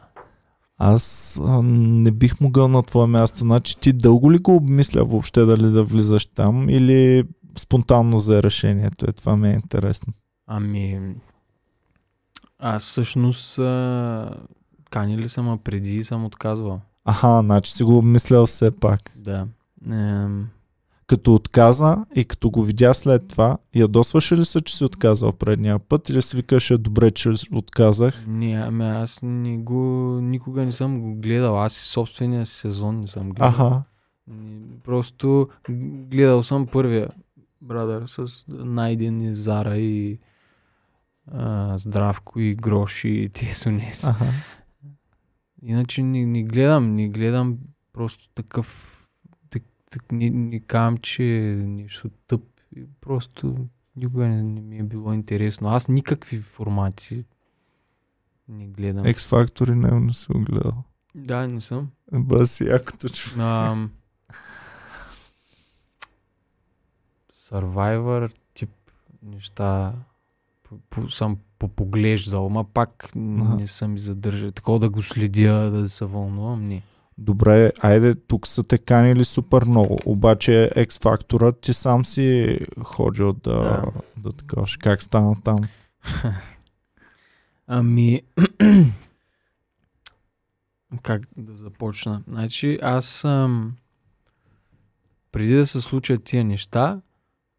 [0.78, 3.40] Аз а, не бих могъл на твое място.
[3.40, 7.24] Значи ти дълго ли го обмисля въобще дали да влизаш там или
[7.58, 9.10] спонтанно за решението?
[9.10, 10.14] Е, това ми е интересно.
[10.48, 11.16] Ами,
[12.60, 14.36] аз всъщност а,
[14.94, 16.82] канили съм, а преди съм отказвал.
[17.06, 19.12] Аха, значи си го обмислял все пак.
[19.16, 19.48] Да.
[19.92, 20.48] Ем,
[21.08, 25.80] Като отказа и като го видя след това, ядосваше ли се, че си отказал предния
[25.80, 28.24] път или си викаш, е добре, че отказах?
[28.28, 29.84] не, ами аз не го,
[30.22, 31.62] никога не съм го гледал.
[31.64, 33.48] Аз и собствения си сезон не съм гледал.
[33.50, 33.84] Аха.
[34.84, 35.50] Просто
[36.10, 37.08] гледал съм първия
[37.62, 40.20] брадър с Найден и Зара и
[41.32, 44.04] а, Здравко и Гроши и Тесонес.
[44.04, 44.26] Аха.
[45.66, 47.58] Иначе не, не гледам, не гледам
[47.94, 49.00] просто такъв,
[49.50, 52.42] так, так, не, не казвам, че е нещо тъп.
[53.02, 55.70] Просто никога не, не ми е било интересно.
[55.70, 57.26] Аз никакви формати
[58.48, 59.06] не гледам.
[59.06, 60.84] X Factor не, го гледал.
[61.16, 61.92] Да, не съм.
[62.14, 63.42] Бас якото чу.
[63.42, 63.92] Ам,
[67.34, 68.70] Survivor тип
[69.24, 69.94] неща
[70.90, 73.56] по, съм попоглеждал, ма пак Аха.
[73.56, 74.52] не съм и задържал.
[74.52, 76.84] Такова да го следя, да се вълнувам, не.
[77.18, 80.00] Добре, айде, тук са те канили супер много.
[80.06, 83.86] Обаче X Factor ти сам си ходил да, да.
[84.18, 84.78] да такаш.
[84.78, 85.58] Как стана там?
[87.68, 88.22] Ами,
[91.02, 92.24] как да започна?
[92.28, 93.76] Значи, аз съм
[95.32, 97.02] преди да се случат тия неща,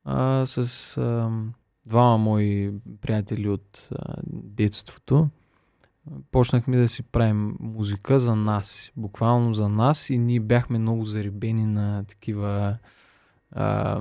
[0.05, 1.31] а, с а,
[1.87, 5.29] двама мои приятели от а, детството,
[6.31, 11.67] почнахме да си правим музика за нас, буквално за нас и ние бяхме много зарибени
[11.67, 12.79] на такива
[13.51, 14.01] а,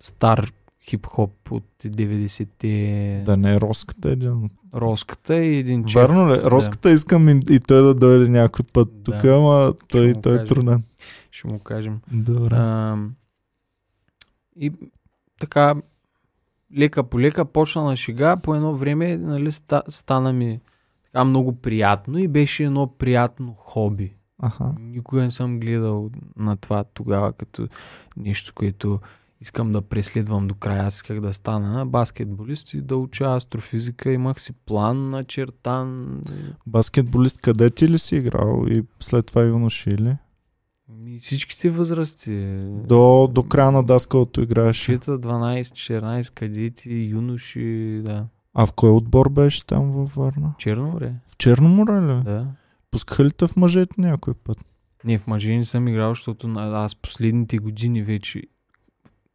[0.00, 0.50] стар
[0.88, 4.50] хип-хоп от 90-те, Да не е Роската един.
[4.74, 6.02] Роската и един чеф.
[6.02, 6.40] Верно ли?
[6.42, 9.02] Роската искам и, и той да дойде някой път Да.
[9.02, 10.82] тук, ама той, той е труден.
[11.30, 12.00] Ще му кажем.
[12.12, 12.54] Добре.
[12.54, 12.96] А,
[14.60, 14.72] и
[15.40, 15.74] така,
[16.78, 18.36] лека по лека почна на шега.
[18.36, 20.60] По едно време нали, ста, стана ми
[21.04, 24.16] така много приятно и беше едно приятно хоби.
[24.42, 24.74] Аха.
[24.80, 27.68] Никога не съм гледал на това тогава като
[28.16, 29.00] нещо, което
[29.40, 30.82] искам да преследвам до края.
[30.82, 34.12] Аз исках да стана баскетболист и да уча астрофизика.
[34.12, 36.20] Имах си план начертан.
[36.66, 40.16] Баскетболист къде ти ли си играл и след това юноши или?
[41.14, 42.46] И всичките възрасти.
[42.88, 44.76] До, до края на даскалото играеш.
[44.76, 48.26] Чета 12-14 кадети, юноши, да.
[48.54, 50.54] А в кой отбор беше там във Варна?
[50.58, 52.22] Черно море, В Черно море ли?
[52.24, 52.46] да.
[52.90, 54.58] Пускаха ли те в мъжете някой път?
[55.04, 58.42] Не, в мъже не съм играл, защото аз последните години вече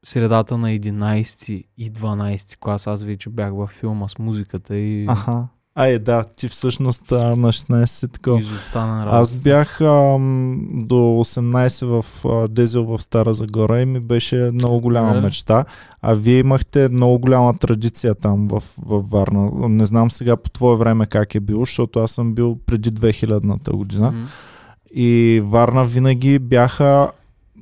[0.06, 5.48] средата на 11 и 12 клас аз вече бях във филма с музиката и Аха.
[5.76, 12.26] Ай, да, ти всъщност а, на 16 си изостана Аз бях ам, до 18 в
[12.26, 15.22] а, Дезел в Стара Загора и ми беше много голяма Добре.
[15.22, 15.66] мечта.
[16.02, 19.70] А вие имахте много голяма традиция там в, в Варна.
[19.70, 23.72] Не знам сега по твое време как е било, защото аз съм бил преди 2000-та
[23.72, 24.12] година.
[24.12, 24.28] М,
[24.96, 27.12] И Варна винаги бяха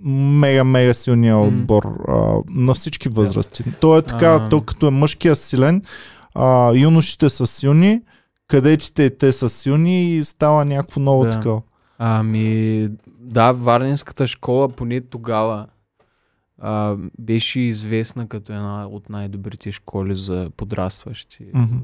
[0.04, 2.14] мега, мега силния отбор а,
[2.50, 3.64] на всички възрасти.
[3.80, 4.50] То е така, А.
[4.50, 5.82] то като е мъжкия силен,
[6.38, 8.02] а, юношите са силни,
[8.48, 11.30] кадетите те са силни и става някакво ново Да.
[11.30, 11.62] такова.
[11.98, 15.68] Ами, да, Варненската школа поне тогава
[16.60, 21.78] а, беше известна като една от най-добрите школи за подрастващи Мгм.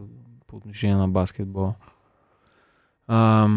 [0.47, 1.73] по отношение на баскетбола.
[3.07, 3.47] А,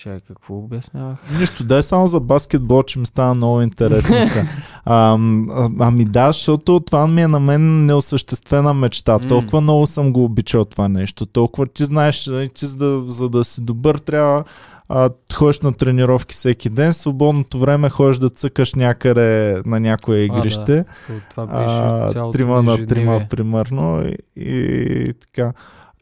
[0.00, 1.18] чай, какво обяснявах?
[1.40, 4.46] Нищо, дай само за баскетбол, че ми става много интересно са.
[4.84, 5.18] А,
[5.50, 9.12] а, ами да, защото това ми е на мен неосъществена мечта.
[9.12, 9.28] М.
[9.28, 11.26] Толкова много съм го обичал това нещо.
[11.26, 14.44] Толкова ти знаеш, нали, ти за да, за да си добър трябва
[14.88, 20.84] а, ходиш на тренировки всеки ден, свободното време ходиш да цъкаш някъде на някое игрище.
[21.06, 24.04] То Това беше а, трима на трима, примерно.
[24.06, 25.52] И, и така.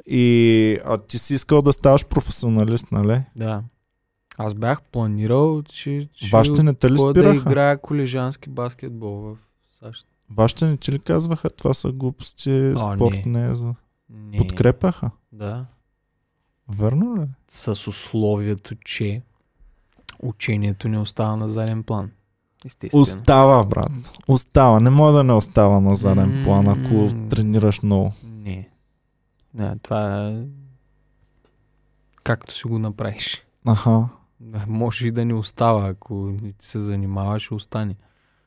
[0.07, 3.21] И а ти си искал да ставаш професионалист, нали?
[3.37, 3.63] Да.
[4.41, 9.37] Аз бях планирал, че ще Вашите не те ли да играя колежански баскетбол в
[9.69, 10.07] САЩ.
[10.31, 13.41] Вашите не ти ли казваха, това са глупости, А, спорт не.
[13.41, 13.75] не е за...
[14.11, 14.39] Не.
[14.39, 15.11] Подкрепяха.
[15.33, 15.67] Да.
[16.69, 17.27] Верно ли?
[17.49, 19.23] С условието, че
[20.23, 22.11] учението не остава на заден план.
[22.67, 23.03] Естествено.
[23.03, 23.91] Остава, брат.
[24.29, 24.81] Остава.
[24.81, 28.13] Не може да не остава на заден план, ако тренираш много.
[28.25, 28.69] Не.
[29.55, 30.45] Не, това е
[32.25, 33.43] както си го направиш.
[33.67, 34.09] Аха.
[34.67, 37.97] Може и да не остава, ако се занимаваш, ще остане.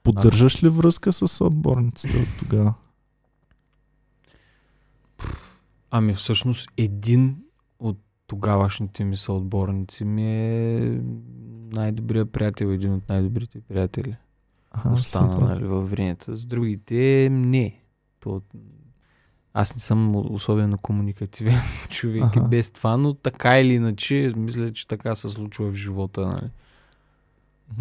[0.03, 2.73] Поддържаш ли връзка с отборниците от тогава?
[5.91, 7.37] Ами всъщност един
[7.79, 11.01] от тогавашните ми съотборници ми е
[11.71, 14.15] най-добрият приятел, един от най-добрите приятели.
[14.71, 16.37] Аха, Остана нали, във времето.
[16.37, 17.81] С другите не.
[18.19, 18.41] То,
[19.53, 21.59] аз не съм особено комуникативен
[21.89, 22.41] човек и Аха.
[22.41, 26.21] без това, но така или иначе, мисля, че така се случва в живота.
[26.21, 26.49] Нали.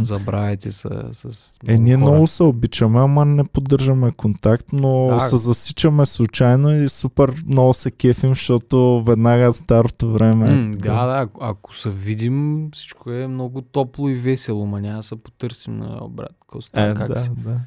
[0.00, 2.04] Забравяйте се с Е, ние хора.
[2.04, 5.20] много се обичаме, ама не поддържаме контакт, но Да.
[5.20, 10.46] се засичаме случайно и супер много се кефим, защото веднага старото време.
[10.46, 10.90] е М, така.
[10.90, 15.02] да, да, ако, ако се видим, всичко е много топло и весело, ма няма да
[15.02, 16.32] се потърсим на брат.
[16.40, 17.30] Какво става, Е, как да, си?
[17.36, 17.60] да.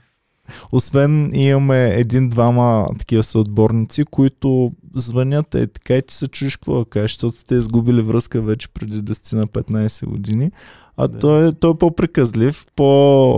[0.72, 7.02] Освен имаме един-двама такива съотборници, които звънят е така и ти се чуеш какво да
[7.02, 10.52] защото те изгубили връзка вече преди 10 на 15 години.
[10.98, 11.20] А Да.
[11.20, 13.30] той, е, той е по-приказлив, по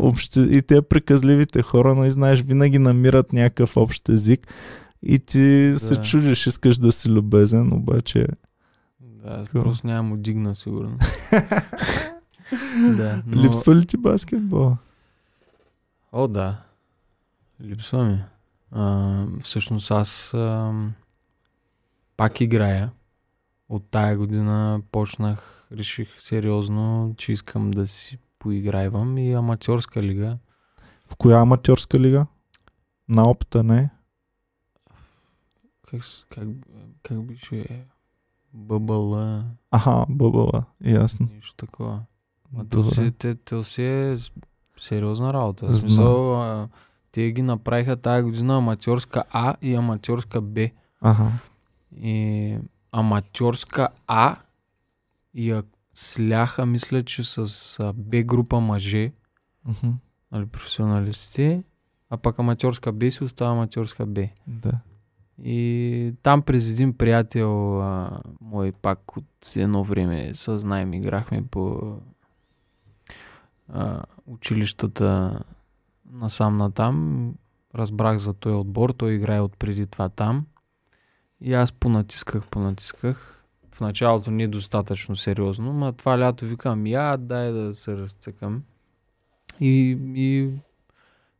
[0.00, 0.40] общи...
[0.40, 4.54] и те приказливите хора, нали знаеш, винаги намират някакъв общ език
[5.02, 6.00] и ти се Да.
[6.02, 8.26] чудиш, искаш да си любезен, обаче...
[9.00, 9.62] Да, Какво?
[9.62, 10.98] просто няма му дигна, сигурно.
[12.96, 13.42] да, но...
[13.42, 14.76] Липсва ли ти баскетбол?
[16.12, 16.62] О, да.
[17.62, 18.24] Липсва ми.
[18.70, 20.72] А, всъщност аз а,
[22.16, 22.92] пак играя.
[23.68, 30.38] От тая година почнах, реших сериозно, че искам да си поиграйвам и аматьорска лига.
[31.06, 32.26] В коя аматьорска лига?
[33.08, 33.90] На опита не?
[35.90, 36.48] Как, как,
[37.02, 37.84] как беше?
[38.52, 41.28] ББЛ, Аха, бъбъла, ясно.
[41.34, 42.02] нещо такова.
[42.58, 44.18] А то си, те, то си е
[44.80, 45.66] сериозна работа.
[45.66, 45.76] Знам.
[45.76, 46.68] смисъл, а,
[47.12, 50.68] те ги направиха тази година аматьорска А и аматьорска Б.
[51.00, 51.30] Ага.
[51.96, 52.56] И
[52.92, 54.36] аматьорска А
[55.34, 55.62] я
[55.94, 59.12] сляха, мисля, че с Б група мъже,
[59.64, 59.92] Мгм.
[60.32, 61.62] нали, професионалистите,
[62.10, 64.28] а пък аматьорска Б си остава аматьорска Б.
[64.46, 64.72] Да.
[65.44, 71.94] И там през един приятел а, мой пак от едно време с найем играхме по
[74.26, 75.40] училищата
[76.12, 77.28] насам натам.
[77.74, 80.46] Разбрах за този отбор, той играе от преди това там.
[81.40, 83.44] И аз понатисках, понатисках.
[83.74, 88.62] В началото не е достатъчно сериозно, но това лято викам, я дай да се разцъкам.
[89.60, 90.50] И, и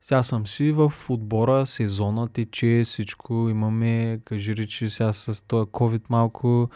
[0.03, 6.03] сега съм си в отбора, сезона тече, всичко имаме, кажи речи сега с този COVID
[6.09, 6.71] малко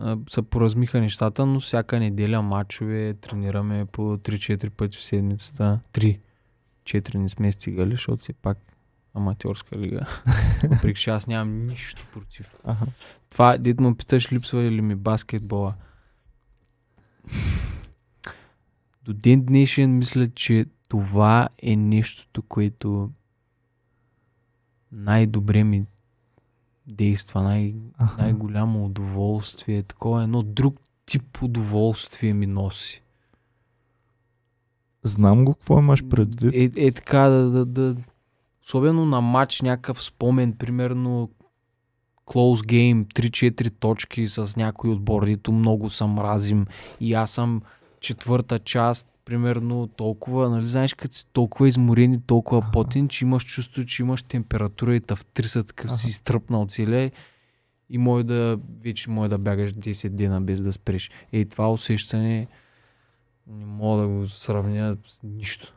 [0.00, 5.80] а, се поразмиха нещата, но всяка неделя матчове тренираме по 3-4 пъти в седмицата.
[5.92, 6.18] 3.
[6.84, 8.58] 4 не сме стигали, защото си пак
[9.14, 10.06] аматьорска лига.
[10.70, 12.54] Въпреки, че аз нямам нищо против.
[12.64, 12.86] Аха.
[13.30, 15.74] Това, дед му питаш, липсва ли ми баскетбола?
[19.02, 23.10] До ден днешен мисля, че това е нещото, което
[24.92, 25.84] най-добре ми
[26.86, 28.22] действа, най- Аха.
[28.22, 29.82] най-голямо удоволствие.
[29.82, 33.02] Такова едно друг тип удоволствие ми носи.
[35.02, 36.76] Знам го какво имаш предвид.
[36.76, 37.96] Е, е така да, да, да...
[38.64, 41.30] Особено на матч някакъв спомен, примерно
[42.26, 46.66] close game, 3-4 точки с някой отбор, дето много съм мразим
[47.00, 47.62] и аз съм
[48.00, 53.44] четвърта част, примерно толкова, нали знаеш, като си толкова изморен и толкова потен, че имаш
[53.44, 56.10] чувство, че имаш температура и тавтриса, такъв си Аха.
[56.10, 57.12] изтръпнал целия
[57.90, 61.10] и може да, вече може да бягаш 10 дена без да спреш.
[61.32, 62.46] Ей, това усещане
[63.46, 65.74] не мога да го сравня с нищо.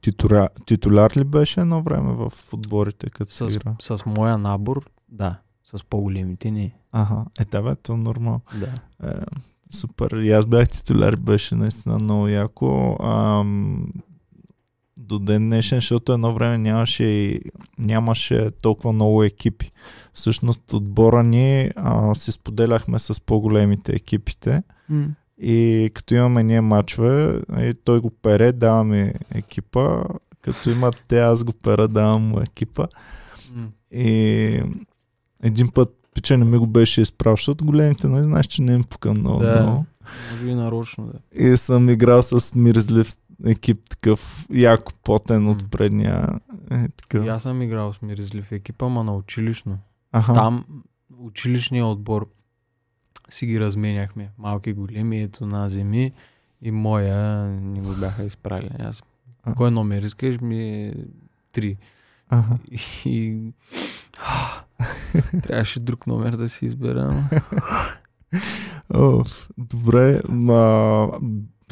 [0.00, 0.48] Титуля...
[0.66, 3.74] Титуляр ли беше едно време в отборите, като С, си игра?
[3.80, 5.38] с моя набор, да.
[5.64, 6.74] С по-големите не.
[6.92, 8.40] Ага, е, да бе, то нормално.
[8.54, 8.74] Да.
[9.08, 9.14] Е,
[9.70, 10.10] супер.
[10.10, 12.96] И аз бях титуляр, беше наистина много яко.
[13.02, 13.86] Ам,
[14.96, 17.40] до ден днешен, защото едно време нямаше, и,
[17.78, 19.70] нямаше толкова много екипи.
[20.12, 24.62] Всъщност отбора ни а, си споделяхме с по-големите екипите
[25.42, 30.02] и като имаме ние мачове, и той го пере, даваме екипа,
[30.42, 32.86] като имат те, аз го пера, давам му екипа.
[33.92, 34.62] И
[35.42, 38.82] един път пича не ми го беше изправил, защото големите не знаеш, че не им
[38.84, 39.38] пука много.
[39.38, 39.62] Да.
[39.62, 39.84] много.
[40.32, 41.44] Може би нарочно, да.
[41.44, 43.12] И съм играл с мирзлив
[43.46, 46.28] екип, такъв яко потен от предния.
[46.70, 47.26] Е, И такъв.
[47.26, 49.78] аз съм играл с миризлив екипа, ма на училищно.
[50.12, 50.34] Аха.
[50.34, 50.64] Там
[51.18, 52.28] училищния отбор
[53.30, 54.30] си ги разменяхме.
[54.38, 56.12] Малки, големи, ето на земи
[56.62, 58.70] и моя ни го бяха изправили.
[58.78, 59.02] Аз,
[59.42, 59.54] А.
[59.54, 60.94] кой номер искаш ми е
[61.52, 61.76] три.
[62.28, 62.58] Ага.
[63.04, 63.38] И
[65.42, 67.14] трябваше друг номер да си избера.
[68.94, 69.24] О,
[69.58, 71.08] добре, ма,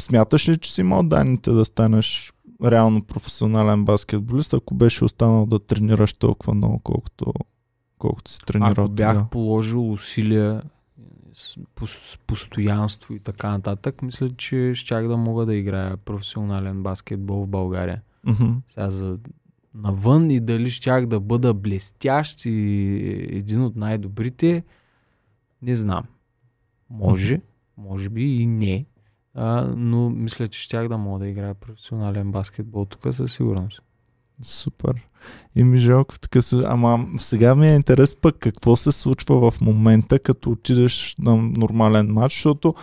[0.00, 2.32] смяташ ли, че си имал данните да станеш
[2.64, 7.32] реално професионален баскетболист, ако беше останал да тренираш толкова много, колкото,
[7.98, 9.30] колкото си тренирал Ако бях тогава?
[9.30, 10.62] положил усилия
[11.34, 16.82] с, по- с постоянство и така нататък, мисля, че щях да мога да играя професионален
[16.82, 18.02] баскетбол в България.
[18.26, 18.50] Мгм.
[18.68, 19.18] Сега за
[19.82, 22.50] навън и дали щях да бъда блестящ и
[23.30, 24.64] един от най-добрите,
[25.62, 26.04] не знам.
[26.90, 27.40] Може,
[27.76, 28.86] може би и не.
[29.34, 33.82] А, но мисля, че щях да мога да играя професионален баскетбол тук със сигурност.
[34.42, 34.94] Супер.
[35.56, 36.62] И ми жалко така се...
[36.66, 42.12] Ама сега ми е интерес пък какво се случва в момента, като отидеш на нормален
[42.12, 42.74] матч, защото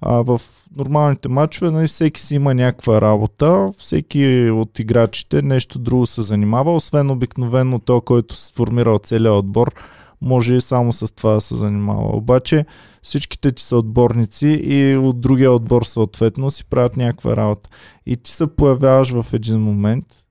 [0.00, 0.40] а, в
[0.76, 6.74] нормалните матчове нали, всеки си има някаква работа, всеки от играчите нещо друго се занимава,
[6.74, 9.74] освен обикновено то, който се сформирал целият отбор,
[10.20, 12.16] може и само с това да се занимава.
[12.16, 12.66] Обаче
[13.02, 17.70] всичките ти са отборници и от другия отбор съответно си правят някаква работа.
[18.06, 20.23] И ти се появяваш в един момент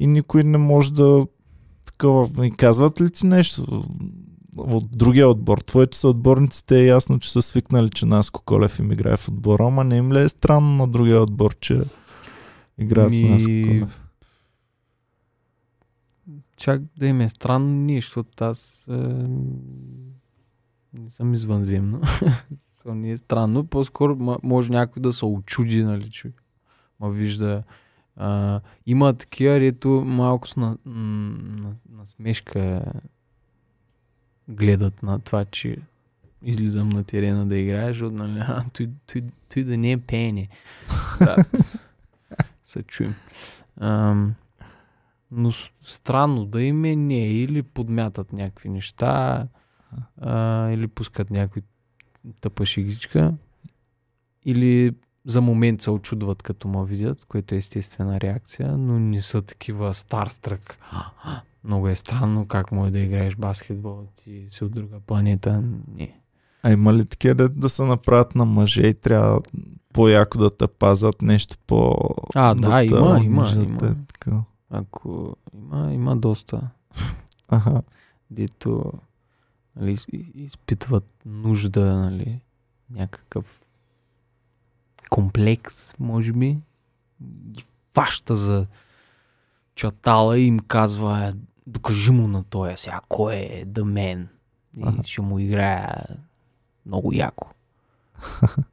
[0.00, 1.26] и никой не може да
[1.86, 2.46] такова.
[2.46, 3.82] И казват ли ти нещо
[4.56, 5.58] от другия отбор?
[5.58, 9.66] Твоите са отборниците е ясно, че са свикнали, че Наско Колев им играе в отбора,
[9.66, 11.82] ама не им ли е странно на другия отбор, че
[12.78, 14.00] играят Ми, с Наско Колев?
[16.56, 18.92] Чак да им е странно защото аз е,
[20.92, 22.00] не съм извънземно.
[22.86, 23.66] Не е странно.
[23.66, 26.32] По-скоро може някой да се очуди, нали, че
[27.00, 27.62] ма вижда.
[28.22, 32.84] А, има такива, дето малко с на, на, на смешка
[34.48, 35.76] гледат на това, че
[36.42, 39.22] излизам на терена да играеш, защото, нали, а, той, той,
[39.54, 40.48] той да не е пеене.
[41.18, 41.36] Да.
[42.64, 43.14] се чуем.
[43.76, 44.34] Ам,
[45.30, 45.52] но
[45.82, 49.46] странно да им е не, или подмятат някакви неща,
[50.20, 51.62] а, или пускат някой
[52.40, 53.34] тъпа шегичка,
[54.44, 54.92] или
[55.24, 59.94] за момент се очудват като ме видят, което е естествена реакция, но не са такива
[59.94, 60.78] старстрък.
[61.64, 65.62] Много е странно как може да играеш баскетбол, ти си от друга планета.
[65.94, 66.20] Не.
[66.62, 69.40] А има ли такива да, да се направят на мъже и трябва
[69.92, 71.96] по-яко да те пазят нещо по...
[72.34, 73.86] А, да, те има, има, омъжат, има.
[73.86, 74.42] е така.
[74.70, 76.60] Ако има, има доста.
[77.48, 77.82] Аха.
[78.30, 78.92] дето
[79.76, 82.40] нали, из- изпитват нужда, нали,
[82.90, 83.60] някакъв
[85.10, 86.58] комплекс, може би,
[87.50, 88.66] ги фаща за
[89.74, 91.32] чатала и им казва, «Е,
[91.66, 94.28] докажи му на тоя сега, кой е да мен.
[94.76, 95.02] И Аха.
[95.04, 96.04] ще му играя
[96.86, 97.48] много яко.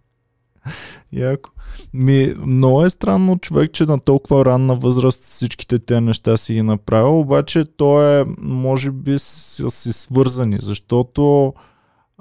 [1.12, 1.50] Яко.
[1.94, 6.62] Ми, много е странно човек, че на толкова ранна възраст всичките тези неща си ги
[6.62, 11.54] направил, обаче то е, може би, са си свързани, защото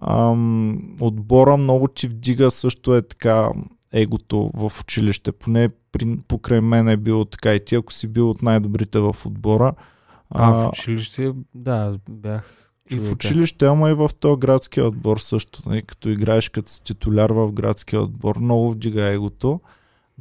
[0.03, 3.51] ам, отбора много ти вдига също е така
[4.01, 5.33] егото в училище.
[5.33, 9.17] Поне при, покрай мен е било така и ти, ако си бил от най-добрите в
[9.27, 9.73] отбора.
[10.31, 15.63] А, в училище, да, бях И в училище, ама и в този градския отбор също.
[15.67, 19.61] Нали, като играеш като титуляр в градския отбор, много вдига егото.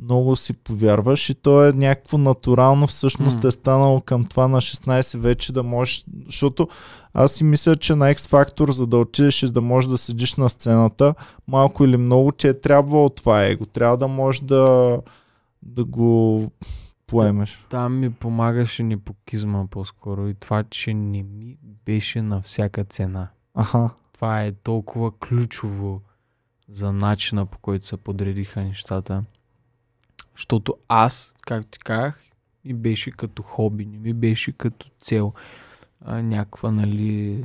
[0.02, 3.48] Много си повярваш и то е някакво натурално всъщност М.
[3.50, 6.68] е станало към това на 16 вече да можеш, защото
[7.14, 10.36] аз си мисля, че на X Factor, за да отидеш и да можеш да седиш
[10.36, 11.16] на сцената,
[11.48, 13.66] малко или много ти е трябвало това его.
[13.66, 14.98] Трябва да можеш да,
[15.64, 16.52] да го
[17.08, 17.66] поемеш.
[17.70, 23.28] Там ми помагаше непокизма по-скоро и това, че не ми беше на всяка цена.
[23.54, 23.90] Аха.
[24.14, 26.02] Това е толкова ключово
[26.70, 29.24] за начина по който се подредиха нещата.
[30.36, 32.22] Защото аз, както ти казах,
[32.66, 35.34] ми беше като хоби, не ми беше като цел.
[36.02, 37.44] А, някаква, нали,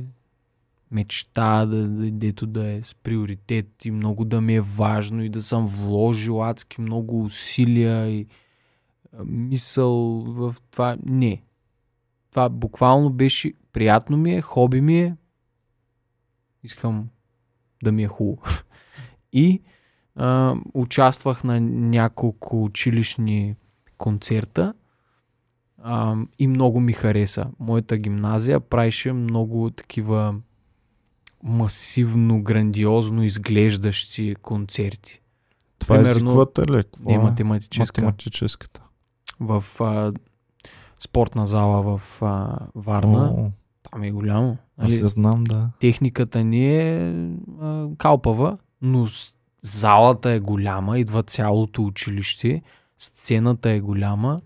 [0.91, 5.29] мечта, да, да, дето да е с приоритет и много да ми е важно и
[5.29, 8.27] да съм вложил адски много усилия и
[9.13, 10.97] а, мисъл в това.
[11.05, 11.43] Не.
[12.29, 15.15] Това буквално беше приятно ми е, хоби ми е,
[16.63, 17.09] искам
[17.83, 18.41] да ми е хубаво.
[19.33, 19.61] И
[20.15, 23.55] а, участвах на няколко училищни
[23.97, 24.73] концерта
[25.77, 27.45] а, и много ми хареса.
[27.59, 30.35] Моята гимназия правеше много такива
[31.43, 35.21] масивно, грандиозно изглеждащи концерти.
[35.79, 36.83] Това е Примерно- езиковата ли?
[36.83, 37.19] Какво Не е?
[37.19, 38.01] математическа.
[38.01, 38.81] Математическата.
[39.39, 40.13] В а,
[40.99, 43.31] спортна зала в а, Варна.
[43.31, 43.51] О,
[43.83, 44.57] Там е голямо.
[44.77, 45.01] Аз Нали?
[45.01, 45.69] я знам, да.
[45.79, 47.13] Техниката ни е
[47.61, 49.07] а, калпава, но
[49.61, 52.61] залата е голяма, идва цялото училище,
[52.97, 54.41] сцената е голяма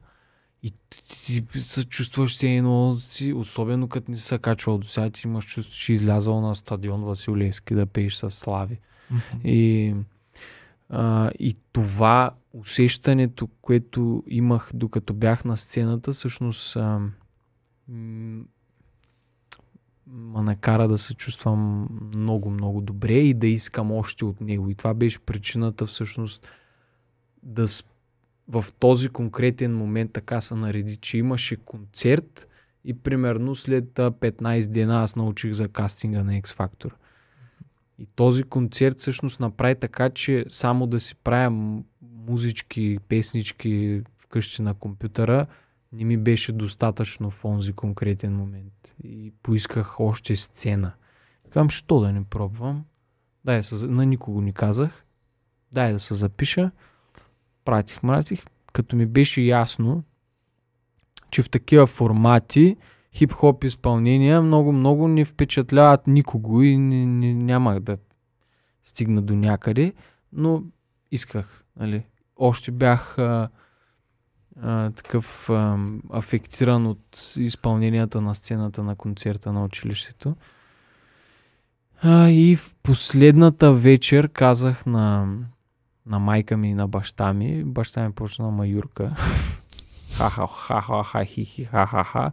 [0.63, 5.27] и ти се чувстваш се едно си, особено като не се качвал до сега, ти
[5.27, 8.79] имаш чувство, че излязал на стадион Василевски да пееш с слави.
[9.43, 9.93] И,
[10.89, 16.99] а, и това усещането, което имах докато бях на сцената, всъщност а,
[20.07, 24.69] м- ме накара да се чувствам много, много добре и да искам още от него.
[24.69, 26.47] И това беше причината всъщност
[27.43, 27.67] да
[28.47, 32.47] в този конкретен момент така се нареди, че имаше концерт
[32.85, 36.91] и примерно след а, 15 дена аз научих за кастинга на X Factor.
[37.99, 41.81] И този концерт всъщност направи така, че само да си правя
[42.27, 45.45] музички, песнички вкъщи на компютъра
[45.97, 48.95] не ми беше достатъчно в онзи конкретен момент.
[49.03, 50.91] И поисках още сцена.
[51.49, 52.85] Казвам, що да не пробвам?
[53.45, 55.05] Дай да се, на никого не казах.
[55.71, 56.71] Дай да се запиша.
[57.65, 58.43] Пратих, мратих.
[58.73, 60.03] Като ми беше ясно,
[61.31, 62.77] че в такива формати
[63.15, 67.97] хип-хоп изпълнения много-много не впечатляват никого и не, не, нямах да
[68.83, 69.93] стигна до някъде,
[70.33, 70.63] но
[71.11, 71.65] исках.
[71.79, 72.03] Нали.
[72.37, 73.49] Още бях а,
[74.61, 75.77] а, такъв а,
[76.13, 80.35] афектиран от изпълненията на сцената на концерта на училището.
[82.01, 85.27] А, и в последната вечер казах на,
[86.05, 87.63] на майка ми и на баща ми.
[87.63, 89.15] Баща ми почна маюрка.
[90.17, 92.31] Ха-ха-ха-ха-ха, хи-хи, ха-ха-ха.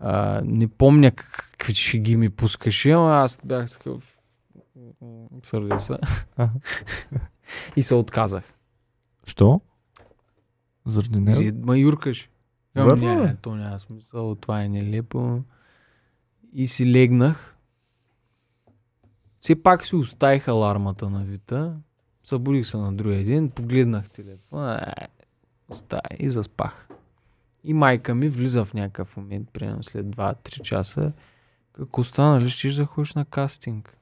[0.00, 4.18] А, не помня как- какви шеги ми пускаше, ама аз бях такъв.
[6.36, 6.50] Аха.
[7.76, 8.44] и се отказах.
[9.26, 9.60] Що?
[10.84, 11.36] Заради Не.
[11.36, 11.52] нея?
[11.62, 12.28] Ма юркаш.
[12.74, 13.06] Не, ли?
[13.06, 15.42] не, то няма смисъл, това е нелепо.
[16.52, 17.56] И си легнах.
[19.40, 21.76] Все пак си оставих алармата на Вита.
[22.22, 25.06] Събудих се на другия ден, погледнах телефона, е,
[25.68, 26.88] оставя и заспах.
[27.64, 31.12] И майка ми влиза в някакъв момент, примерно след 2-3 часа.
[31.72, 33.96] Какво стана, ли щеш да ходиш на кастинг?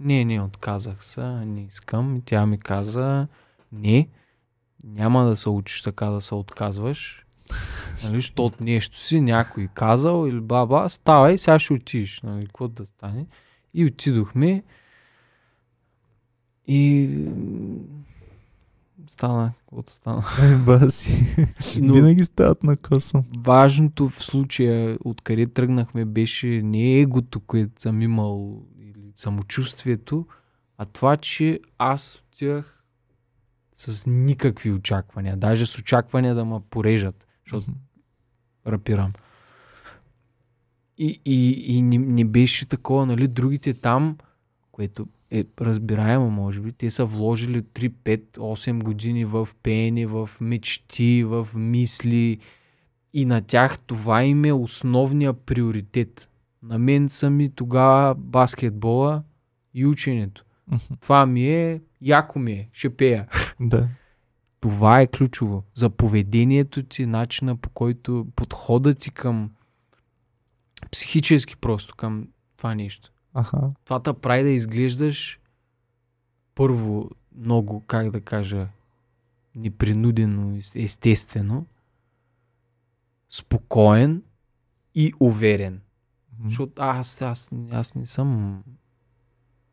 [0.00, 2.22] Не, не, отказах се, не искам.
[2.24, 3.28] Тя ми каза,
[3.72, 4.08] не,
[4.84, 7.26] няма да се учиш така да се отказваш.
[8.04, 12.20] Нали, защото нещо си някой казал или баба, ставай, сега ще отидеш.
[12.22, 13.26] Нали, какво да стане?
[13.74, 14.62] И отидохме.
[16.66, 17.08] И
[19.06, 20.24] стана, каквото стана.
[20.40, 21.26] Ай, баси.
[21.80, 23.24] Но- Винаги стават на косъм.
[23.38, 30.26] Важното в случая, откъде тръгнахме, беше не егото, което съм имал или самочувствието,
[30.78, 32.79] а това, че аз отивах
[33.80, 35.36] с никакви очаквания.
[35.36, 37.70] Даже с очаквания да ме порежат, защото
[38.66, 39.12] рапирам.
[40.98, 44.18] И, и, и не, не беше такова, нали, другите там,
[44.72, 50.30] което е разбираемо, може би, те са вложили 3, 5, 8 години в пеене, в
[50.40, 52.38] мечти, в мисли
[53.14, 56.28] и на тях това им е основният приоритет.
[56.62, 59.22] На мен са ми тогава баскетбола
[59.74, 60.44] и ученето.
[61.00, 63.26] Това ми е, яко ми е, ще пея.
[63.60, 63.88] Да.
[64.60, 65.64] Това е ключово.
[65.74, 69.50] За поведението ти, начина по който подходът ти към
[70.90, 73.12] психически просто към това нещо.
[73.34, 73.72] Аха.
[73.84, 75.40] Това те прави да изглеждаш
[76.54, 78.68] първо много, как да кажа,
[79.54, 81.66] непринудено, ес- естествено,
[83.30, 84.22] спокоен
[84.94, 85.80] и уверен.
[86.44, 88.62] Защото аз, аз, аз не съм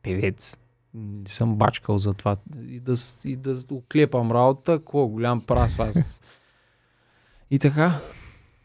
[0.01, 0.57] певец.
[0.97, 2.37] Не съм бачкал за това.
[2.61, 2.93] И да,
[3.25, 6.21] и да оклепам работа, какво голям прас аз.
[7.51, 7.99] И така.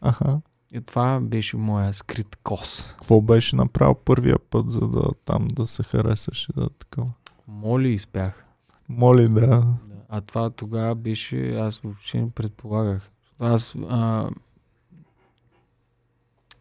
[0.01, 0.41] Аха.
[0.71, 2.91] И това беше моя скрит кос.
[2.91, 7.11] Какво беше направил първия път, за да там да се харесаш и да такова?
[7.47, 8.45] Моли изпях.
[8.89, 9.47] Моли да.
[9.47, 9.65] Да.
[10.09, 13.09] А това тогава беше, аз въобще не предполагах.
[13.39, 14.29] Аз а,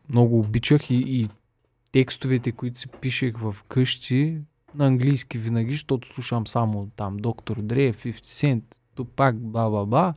[0.09, 1.29] много обичах и, и
[1.93, 4.41] текстовете, които си пишех в къщи,
[4.75, 8.63] на английски винаги, защото слушам само там Доктор Дре, 50 Cent,
[8.95, 10.15] Тупак, бла бла бла.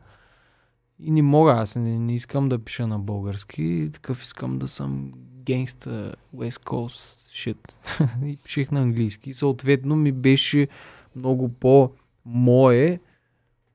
[1.00, 5.12] И не мога, аз не, не искам да пиша на български, такъв искам да съм
[5.44, 7.02] генгста, West Coast,
[7.34, 8.26] shit.
[8.26, 9.34] и пишех на английски.
[9.34, 10.68] Съответно ми беше
[11.16, 11.92] много по
[12.26, 13.00] мое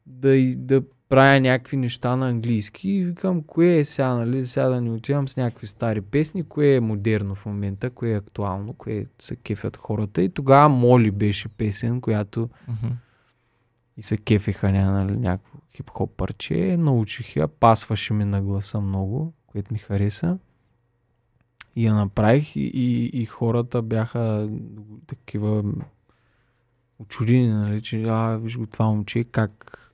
[0.06, 4.80] да, да правя някакви неща на английски и викам, кое е сега, нали, сега да
[4.80, 9.06] не отивам с някакви стари песни, кое е модерно в момента, кое е актуално, кое
[9.18, 10.22] се кефят хората.
[10.22, 12.92] И тогава Моли беше песен, която Мгм.
[13.96, 16.76] и се кефеха нали, някакво хип-хоп парче.
[16.76, 20.38] Научих я, пасваше ми на гласа много, което ми хареса.
[21.76, 24.48] И я направих и, и, и хората бяха
[25.06, 25.64] такива
[26.98, 29.89] очудени, нали, че а, виж го това момче, как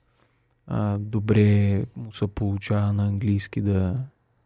[0.67, 3.95] а, добре му се получава на английски да,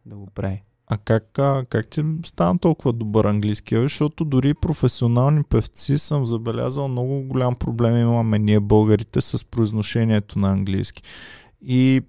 [0.06, 0.64] да го прави.
[0.88, 3.76] А как, а, как ти стана толкова добър английски?
[3.76, 10.52] Защото дори професионални певци съм забелязал много голям проблем имаме ние българите с произношението на
[10.52, 11.04] английски.
[11.62, 12.02] И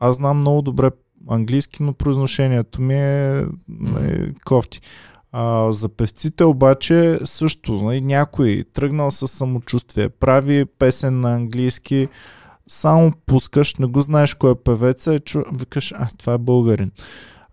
[0.00, 0.90] аз знам много добре
[1.30, 3.44] английски, но произношението ми е, е
[4.44, 4.80] кофти.
[5.32, 12.08] А, за певците обаче също, нали, някой тръгнал с самочувствие, прави песен на английски,
[12.66, 15.42] само пускаш, не го знаеш кой е певец, е, чу...
[15.52, 16.90] викаш, а, това е българин.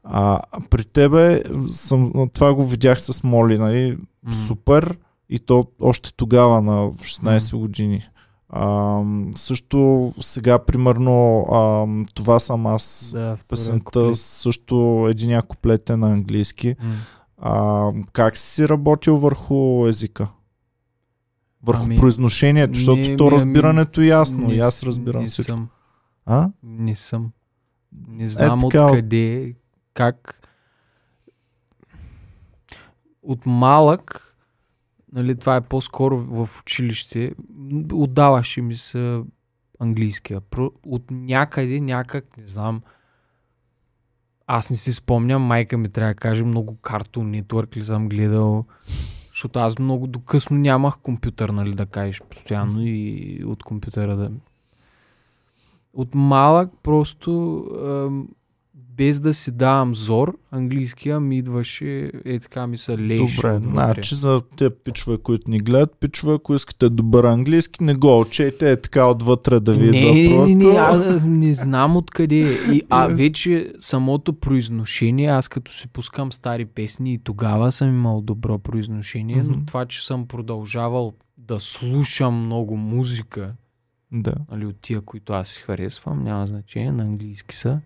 [0.03, 0.39] А
[0.69, 3.97] при тебе, съм, това го видях с Моли, нали,
[4.27, 4.31] mm.
[4.31, 4.97] супер,
[5.29, 7.57] и то още тогава на 16 mm.
[7.57, 8.09] години.
[8.49, 9.01] А,
[9.35, 16.75] също сега, примерно, а, това съм аз, Да, песента, също един куплет е на английски.
[16.83, 16.95] М.
[17.37, 20.27] А, как си работил върху езика?
[21.63, 24.47] Върху Ами, произношението, защото не, то разбирането е ясно.
[24.47, 25.51] Не и аз разбирам не всичко.
[25.51, 25.69] Съм,
[26.25, 26.49] А?
[26.63, 27.31] не съм.
[28.07, 29.55] Не знам Е, така, откъде,
[29.93, 30.37] как.
[33.23, 34.35] От малък,
[35.13, 37.31] нали, това е по-скоро в училище,
[37.93, 39.21] отдаваше ми се
[39.79, 40.41] английския.
[40.85, 42.81] От някъде, някак, не знам,
[44.47, 48.65] аз не си спомням, майка ми трябва да каже много Cartoon Network ли съм гледал,
[49.41, 54.31] защото аз много докъсно нямах компютър, нали, да кажеш постоянно и от компютъра да...
[55.93, 58.27] От малък просто ам,
[58.97, 63.69] без да си давам зор, английския ми идваше, е така ми се лееше Добре, отвътре.
[63.69, 68.71] значи за те пичове, които ни гледат, пичове, ако искате добър английски, не го учете,
[68.71, 70.57] е така отвътре да ви не, идва просто.
[70.57, 72.73] не, не, аз не знам откъде е.
[72.73, 78.21] И, а вече самото произношение, аз като си пускам стари песни и тогава съм имал
[78.21, 79.51] добро произношение, Мгм.
[79.51, 83.53] но това, че съм продължавал да слушам много музика,
[84.11, 84.33] Да.
[84.51, 87.79] нали, от тия, които аз си харесвам, няма значение, на английски са.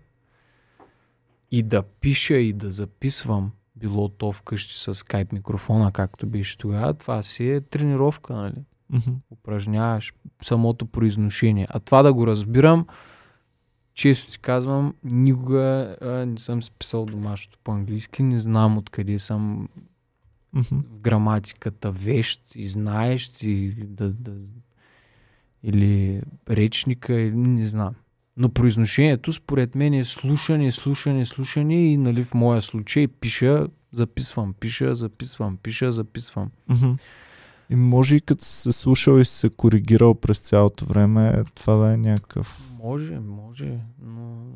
[1.50, 6.94] И да пиша и да записвам, било то вкъщи с скайп микрофона, както беше тогава,
[6.94, 8.64] това си е тренировка, нали?
[8.90, 9.10] Мгм.
[9.30, 11.66] упражняваш самото произношение.
[11.70, 12.86] А това да го разбирам,
[13.94, 19.68] често ти казвам, никога а, не съм си писал домашното по-английски, не знам откъде съм
[20.52, 20.80] Мгм.
[20.80, 24.32] в граматиката вещ и знаеш и да, да,
[25.62, 27.94] или речника, или не знам.
[28.36, 34.54] Но произношението според мен е слушане, слушане, слушане и нали, в моя случай пиша, записвам,
[34.60, 36.50] пиша, записвам, пиша, записвам.
[37.70, 41.96] И може и като се слушал и се коригирал през цялото време, това да е
[41.96, 42.72] някакъв...
[42.82, 44.46] Може, може, но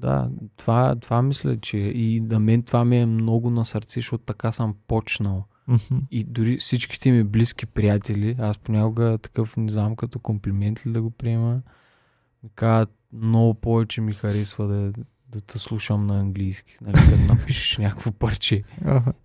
[0.00, 4.24] да, това, това мисля, че и на мен това ми е много на сърце, защото
[4.24, 5.44] така съм почнал.
[5.68, 5.98] Мгм.
[6.10, 11.02] И дори всичките ми близки приятели, аз понякога такъв не знам като комплимент ли да
[11.02, 11.62] го приема,
[12.42, 14.92] ми казват, много повече ми харесва да,
[15.28, 18.62] да те слушам на английски, нали, като напишеш някакво парче.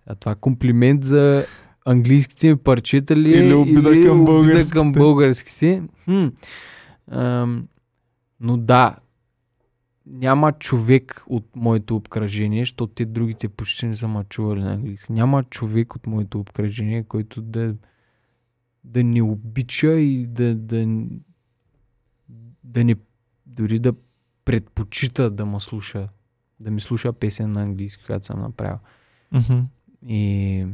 [0.06, 1.46] А това комплимент за
[1.84, 3.44] английските ми парчета ли е?
[3.44, 4.98] Или обида към обида към българските?
[4.98, 5.82] българските?
[6.04, 6.26] Хм.
[7.10, 7.68] Ам,
[8.40, 8.96] но да,
[10.06, 15.12] няма човек от моето обкръжение, защото те другите почти не са ма чували на английски.
[15.12, 17.74] Няма човек от моето обкръжение, който да,
[18.84, 21.06] да не обича и да, да,
[22.64, 22.94] да не
[23.52, 23.92] дори да
[24.44, 26.08] предпочита да ме слуша,
[26.60, 28.78] да ми слуша песен на английски, която съм направил.
[29.32, 29.60] Мгм.
[30.06, 30.66] И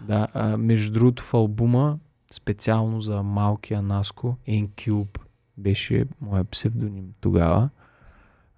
[0.00, 1.98] да, а, между другото в албума,
[2.32, 5.18] специално за малкия Наско, N-Cube
[5.58, 7.70] беше моя псевдоним тогава,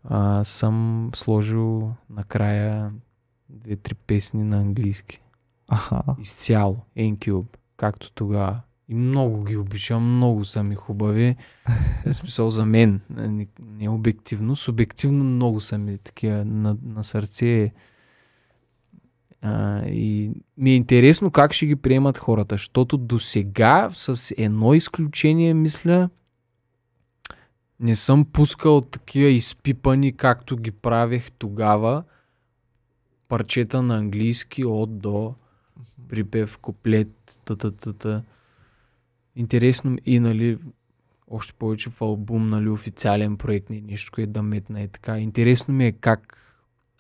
[0.05, 2.93] а, съм сложил накрая
[3.49, 5.21] две-три песни на английски.
[5.71, 6.03] Аха.
[6.19, 8.61] Изцяло, N-Cube, както тогава.
[8.89, 11.37] И много ги обичам, много са ми хубави.
[12.07, 13.01] В смисъл за мен,
[13.61, 17.73] не, обективно, субективно много са ми такива на, на сърце.
[19.43, 24.75] А, и ми е интересно как ще ги приемат хората, защото до сега, с едно
[24.75, 26.11] изключение, мисля,
[27.81, 32.03] не съм пускал такива изпипани, както ги правех тогава,
[33.29, 35.35] парчета на английски от до
[36.09, 38.23] припев, куплет, та-та-та-та.
[39.37, 40.59] Интересно и, нали,
[41.31, 45.19] още повече в албум, нали, официален проект, не нещо, което да метна и така.
[45.19, 46.41] Интересно ми е как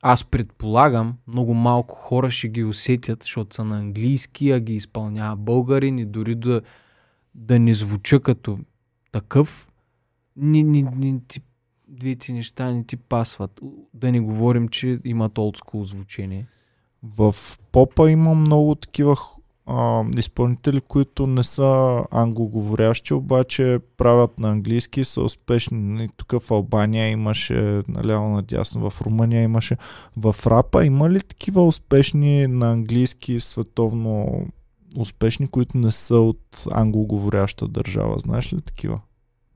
[0.07, 5.37] аз предполагам, много малко хора ще ги усетят, защото са на английски, а ги изпълнява
[5.37, 6.63] българин и дори да,
[7.35, 8.59] да не звуча като
[9.13, 9.73] такъв,
[10.37, 11.41] ни, ни, ни, ти,
[11.89, 13.61] двете неща не ти пасват.
[13.95, 16.47] Да не говорим, че имат олдскул звучение.
[17.03, 17.35] В
[17.73, 19.17] попа има много такива
[19.67, 26.09] а, изпълнители, които не са англоговорящи, обаче правят на английски са успешни.
[26.17, 29.77] Тук в Албания имаше, наляво надясно, в Румъния имаше.
[30.17, 34.47] В рапа има ли такива успешни на английски световно
[34.97, 38.19] успешни, които не са от англоговоряща държава?
[38.19, 39.01] Знаеш ли такива?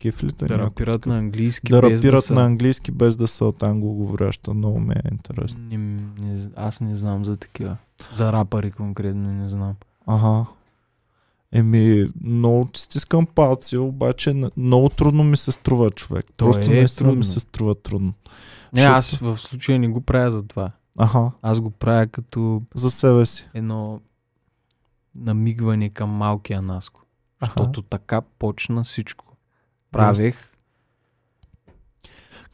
[0.02, 1.72] Кефлите Да рапират на английски.
[1.72, 2.34] да без рапират да са...
[2.34, 4.54] на английски без да са от англоговоряща.
[4.54, 5.61] Много ме е интересно.
[5.61, 7.76] Не, не, аз не знам за такива.
[8.14, 9.74] За рапъри конкретно не знам.
[10.09, 10.46] Ага.
[11.52, 16.26] Еми, много ти стискам палци, обаче много трудно ми се струва човек.
[16.36, 17.24] То Просто е наистина ми трудно.
[17.24, 18.12] се струва трудно.
[18.72, 20.70] Не, Защото- аз в случая не го правя за това.
[20.98, 23.48] Аха, Аз го правя като за себе си.
[23.54, 24.00] едно
[25.14, 27.02] намигване към малкия Наско.
[27.40, 27.52] Аха.
[27.52, 29.24] Защото така почна всичко.
[29.92, 30.47] Правех.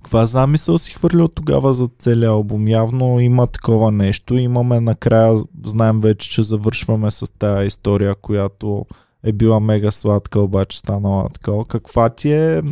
[0.05, 2.69] Каква замисъл си хвърлил тогава за целия албум?
[2.69, 4.35] Явно има такова нещо.
[4.35, 8.87] Имаме накрая, знаем вече, че завършваме с тази история, която
[9.23, 11.65] е била мега сладка, обаче станала такова.
[11.65, 12.63] Каква ти е...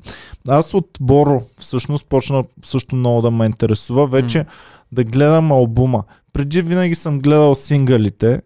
[0.48, 4.44] Аз от Боро всъщност почна също много да ме интересува вече М.
[4.92, 6.04] да гледам албума.
[6.32, 8.42] Преди винаги съм гледал сингалите,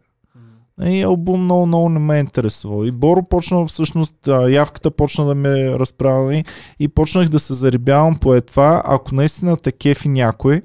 [0.84, 2.84] и албум много, много не ме е интересувал.
[2.84, 6.42] И Боро почна всъщност, а, явката почна да ме разправя
[6.80, 10.62] и, почнах да се зарибявам по е това, ако наистина те кефи някой,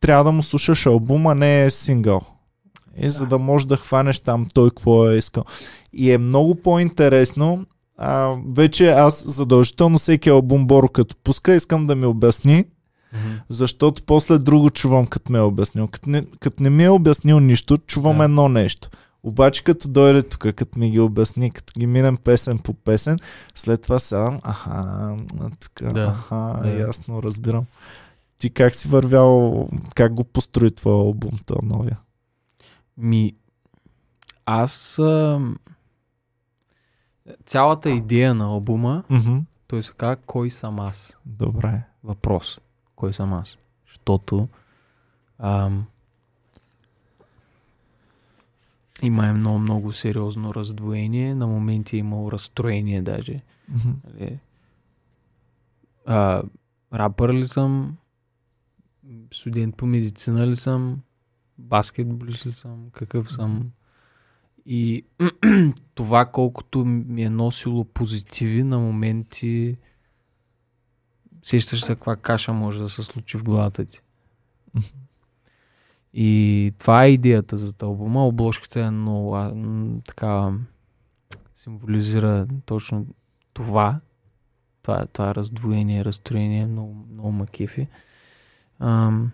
[0.00, 2.20] трябва да му слушаш албума, не е сингъл.
[3.00, 5.44] И за да можеш да хванеш там той какво е искал.
[5.92, 7.66] И е много по-интересно.
[7.98, 12.64] А, вече аз задължително всеки албум Боро като пуска, искам да ми обясни,
[13.12, 13.34] Мгм.
[13.50, 15.86] защото после друго чувам, като ме е обяснил.
[15.88, 18.24] Като не, като не ми е обяснил нищо, чувам Да.
[18.24, 18.88] едно нещо.
[19.28, 23.18] Обаче като дойде тук, като ми ги обясни, като ги минем песен по песен,
[23.54, 25.16] след това седам, аха,
[25.60, 26.70] тук, Да, аха, да.
[26.70, 27.64] ясно, разбирам.
[28.38, 31.98] Ти как си вървял, как го построи твоя албум, този новия?
[32.96, 33.34] Ми,
[34.46, 34.98] аз...
[34.98, 35.40] А...
[37.46, 39.38] Цялата идея на албума, Мгм.
[39.66, 41.16] той се казва Кой съм аз?
[41.26, 41.82] Добре.
[42.04, 42.60] Въпрос.
[42.96, 43.58] Кой съм аз?
[43.88, 44.48] Защото
[45.38, 45.86] ам,
[49.02, 51.34] има е много, много сериозно раздвоение.
[51.34, 53.42] На моменти е имало разстроение даже.
[54.04, 54.38] Нали?
[56.06, 56.42] А,
[56.94, 57.96] рапър ли съм?
[59.32, 61.00] Студент по медицина ли съм?
[61.58, 62.90] Баскетболист ли съм?
[62.92, 63.70] Какъв съм?
[64.66, 65.04] И
[65.94, 69.76] това колкото ми е носило позитиви, на моменти
[71.42, 74.00] сещаш се каква каша може да се случи в главата ти.
[76.20, 78.26] И това е идеята за албума.
[78.26, 79.54] Обложката е много а,
[80.06, 80.52] така
[81.54, 83.06] символизира точно
[83.52, 84.00] това.
[84.82, 87.88] Това, това раздвоение, разстроение, много, много ма кефи.
[88.78, 89.30] Ам,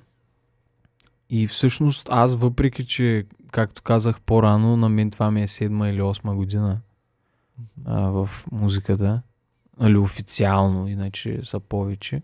[1.30, 6.02] и всъщност аз, въпреки че, както казах по-рано, на мен това ми е седма или
[6.02, 6.80] осма година
[7.84, 9.22] а, в музиката,
[9.80, 12.22] нали, официално, иначе са повече.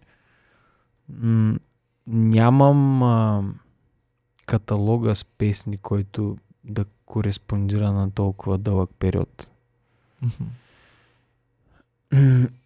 [1.08, 1.58] М-
[2.06, 3.42] нямам а,
[4.50, 9.50] каталога с песни, който да кореспондира на толкова дълъг период.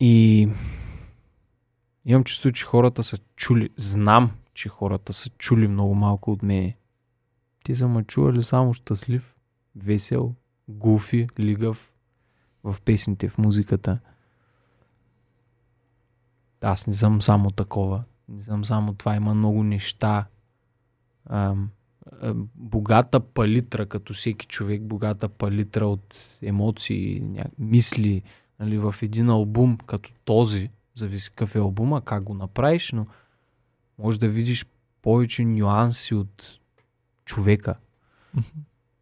[0.00, 0.48] И
[2.04, 6.76] имам чувство, че хората са чули, знам, че хората са чули много малко от мене.
[7.64, 9.34] Ти са ме чували само щастлив,
[9.76, 10.34] весел,
[10.68, 11.92] гуфи, лигав
[12.64, 13.98] в песните, в музиката.
[16.60, 18.04] Аз не съм само такова.
[18.28, 19.16] Не съм само това.
[19.16, 20.26] Има много неща.
[21.26, 21.54] А,
[22.54, 27.44] богата палитра, като всеки човек, богата палитра от емоции, ня...
[27.58, 28.22] мисли,
[28.60, 33.06] нали, в един албум като този, зависи какъв е албума, как го направиш, но
[33.98, 34.66] може да видиш
[35.02, 36.58] повече нюанси от
[37.24, 37.74] човека.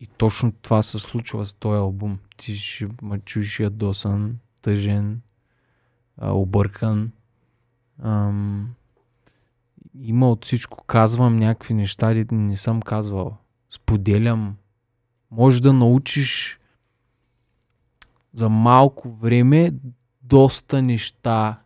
[0.00, 2.18] И точно това се случва с този албум.
[2.36, 5.20] Ти ще ме чуеш ядосан, тъжен,
[6.16, 7.12] а, объркан.
[8.02, 8.74] Ам,
[10.00, 10.84] има от всичко.
[10.84, 13.36] Казвам някакви неща, дето не съм казвал.
[13.70, 14.56] Споделям.
[15.30, 16.60] Може да научиш
[18.34, 19.72] за малко време
[20.22, 21.58] доста неща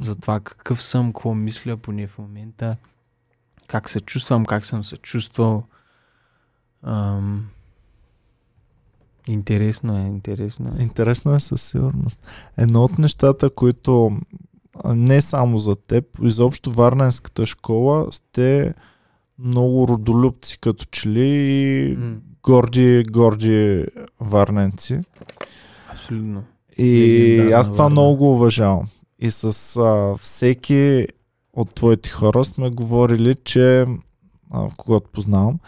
[0.00, 2.76] за това какъв съм, какво мисля поне в момента,
[3.66, 5.64] как се чувствам, как съм се чувствал.
[6.82, 7.48] Ам...
[9.28, 10.82] Интересно е, интересно е.
[10.82, 12.26] Интересно е със сигурност.
[12.56, 14.18] Едно от нещата, които
[14.94, 18.74] не само за теб, изобщо Варненската школа сте
[19.38, 21.98] много родолюбци като че ли и
[22.42, 23.86] горди, горди
[24.20, 25.00] варненци.
[25.92, 26.44] Абсолютно.
[26.78, 27.92] И Легендарна аз това Варна.
[27.92, 28.86] много го уважавам.
[29.18, 31.06] И с а, всеки
[31.52, 33.86] от твоите хора сме говорили, че
[34.50, 35.58] а, когато познавам,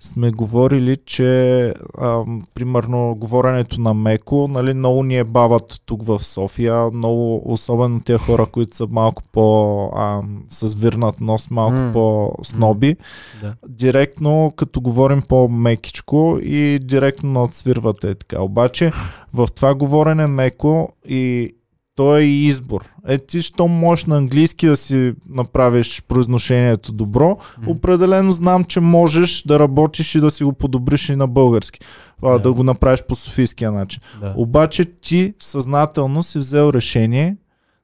[0.00, 1.64] сме говорили, че
[1.98, 2.24] а,
[2.54, 8.18] примерно говоренето на меко, нали, много ни е бават тук в София, много, особено тия
[8.18, 11.90] хора, които са малко по а, с вирнат нос, малко М.
[11.92, 12.96] по-сноби,
[13.40, 13.54] Да.
[13.68, 18.42] директно като говорим по-мекичко и директно надсвирвате така.
[18.42, 18.92] Обаче
[19.34, 21.52] в това говорене меко и
[21.96, 22.84] то е избор.
[23.06, 27.28] Е, ти, що можеш на английски да си направиш произношението добро,
[27.58, 27.70] М.
[27.70, 31.80] определено знам, че можеш да работиш и да си го подобриш и на български.
[32.22, 32.38] А, Да.
[32.38, 34.00] да го направиш по софийския начин.
[34.20, 34.34] Да.
[34.36, 37.36] Обаче ти съзнателно си взел решение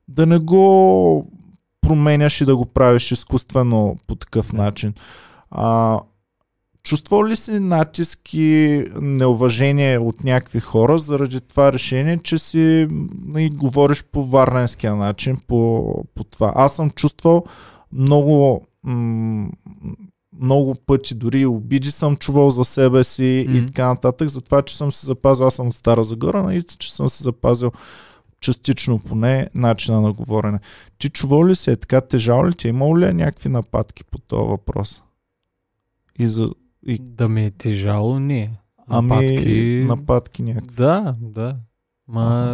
[0.08, 1.30] да не го
[1.80, 4.56] променяш и да го правиш изкуствено по такъв Да.
[4.56, 4.94] начин.
[5.50, 5.98] А,
[6.82, 12.88] чувствал ли си натиск и неуважение от някакви хора заради това решение, че си
[13.36, 16.52] и говориш по варненския начин, по, по това?
[16.56, 17.44] Аз съм чувствал
[17.92, 19.48] много м-
[20.40, 23.58] много пъти, дори и обиди съм чувал за себе си Мгм.
[23.58, 26.62] и така нататък, за това, че съм се запазил, аз съм от Стара Загора, нали,
[26.62, 27.72] че съм се запазил
[28.40, 30.58] частично поне начина на говорене.
[30.98, 32.68] Ти чувал ли се е така, тежал ли ти?
[32.68, 35.02] Имал ли е някакви нападки по този въпрос?
[36.18, 36.50] И за...
[36.86, 38.50] И, Да ме е тежало, не.
[38.88, 39.84] ами, Нападки...
[39.88, 40.76] нападки някакви.
[40.76, 41.56] Да, да.
[42.08, 42.46] Ма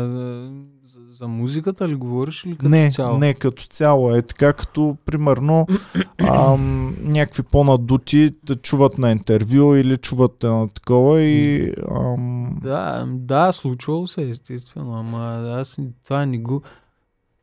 [0.85, 3.19] за, за музиката ли говориш или като не, цяло?
[3.19, 5.67] не, като цяло е така, като примерно
[6.19, 13.53] ам, някакви по-надути те чуват на интервю или чуват на такова и ам, Да, да,
[13.53, 15.19] случвало се, естествено, ама
[15.61, 16.63] аз това не го...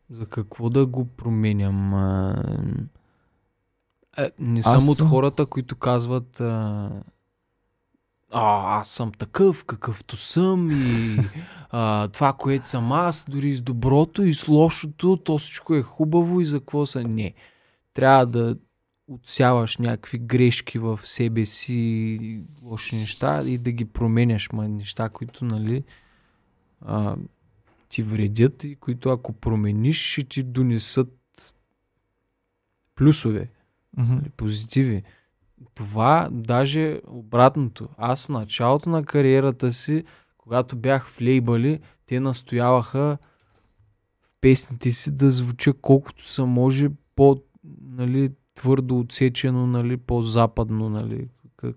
[0.09, 1.93] За какво да го променям?
[1.93, 2.43] А,
[4.17, 6.89] е, не съм Аз от съм- хората, които казват а,
[8.31, 11.17] а, аз съм такъв, какъвто съм и
[11.71, 16.41] а, това, което съм аз, дори с доброто и с лошото, то всичко е хубаво
[16.41, 17.03] и за какво са.
[17.03, 17.33] Не.
[17.93, 18.57] Трябва да
[19.07, 25.45] отсяваш някакви грешки в себе си, лоши неща и да ги променяш, ма неща, които,
[25.45, 25.83] нали,
[26.81, 27.15] а,
[27.89, 31.11] ти вредят и които ако промениш, ще ти донесат
[32.95, 33.49] плюсове
[33.97, 35.03] нали, позитиви.
[35.75, 37.89] Това даже обратното.
[37.97, 40.03] Аз в началото на кариерата си,
[40.37, 43.17] когато бях в лейбъли, те настояваха
[44.21, 47.41] в песните си да звуча колкото се може по
[47.81, 51.27] нали, твърдо отсечено, нали, по-западно, нали,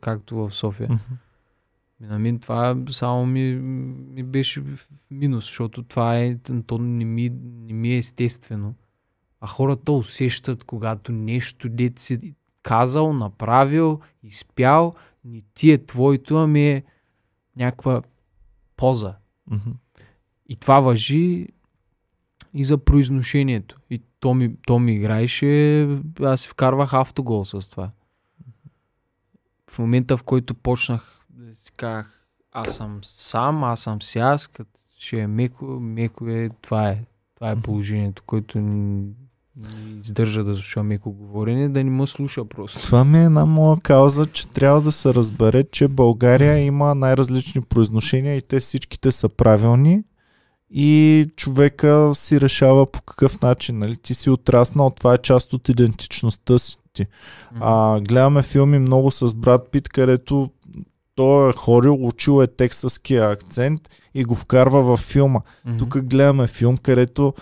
[0.01, 1.01] както в София.
[2.03, 3.55] И На мен това само ми,
[4.15, 4.79] ми беше в
[5.11, 8.75] минус, защото това е, то не ми, не ми е естествено.
[9.41, 16.69] А хората усещат, когато нещо дет си казал, направил, изпял, не ти е твоето, ами
[16.69, 16.85] е
[17.57, 18.03] някаква
[18.77, 19.15] поза.
[19.51, 19.71] Мгм.
[20.49, 21.49] И това въжи
[22.55, 23.81] и за произношението.
[23.91, 25.83] И то ми, то ми играеше,
[26.23, 27.91] аз си вкарвах автогол с това.
[29.71, 34.49] В момента, в който почнах да си казах, аз съм сам, аз съм си аз,
[34.49, 37.05] като ще е меко, меко е, това е.
[37.35, 38.59] Това е положението, което
[39.59, 42.83] ни, издържа да слуша меко говорене, да не му слуша просто.
[42.83, 47.63] Това ми е една моя кауза, че трябва да се разбере, че България има най-различни
[47.63, 50.03] произношения и те всичките са правилни
[50.71, 53.79] и човека си решава по какъв начин.
[53.79, 53.97] Нали?
[53.97, 56.77] Ти си отраснал, това е част от идентичността си.
[57.61, 60.51] А, гледаме филми много с Брат Пит, където
[61.15, 63.81] той е ходил, учил е тексаския акцент
[64.15, 65.41] и го вкарва във филма.
[65.67, 65.79] Мгм.
[65.79, 67.35] Тук гледаме филм, където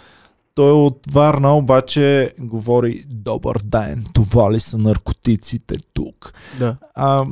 [0.57, 6.33] той е от Варна, обаче говори Добър ден, това ли са наркотиците тук?
[6.59, 6.77] Да.
[6.95, 7.27] А,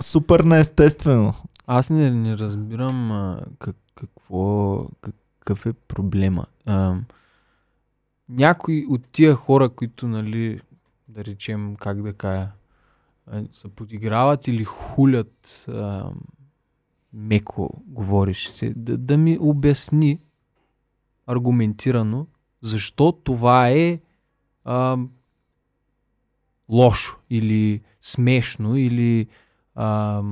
[0.00, 1.34] супер неестествено.
[1.66, 6.46] Аз не, не разбирам а, как, какво, как, какъв е проблема.
[6.66, 6.96] А,
[8.28, 10.60] някои от тия хора, които, нали,
[11.08, 12.48] да речем, как да кажа,
[13.52, 16.10] се подиграват или хулят а,
[17.12, 20.20] меко говорещите, да, да ми обясни
[21.26, 22.26] аргументирано
[22.64, 23.98] защо това е
[24.64, 24.98] а,
[26.68, 29.26] лошо или смешно или
[29.74, 30.22] а,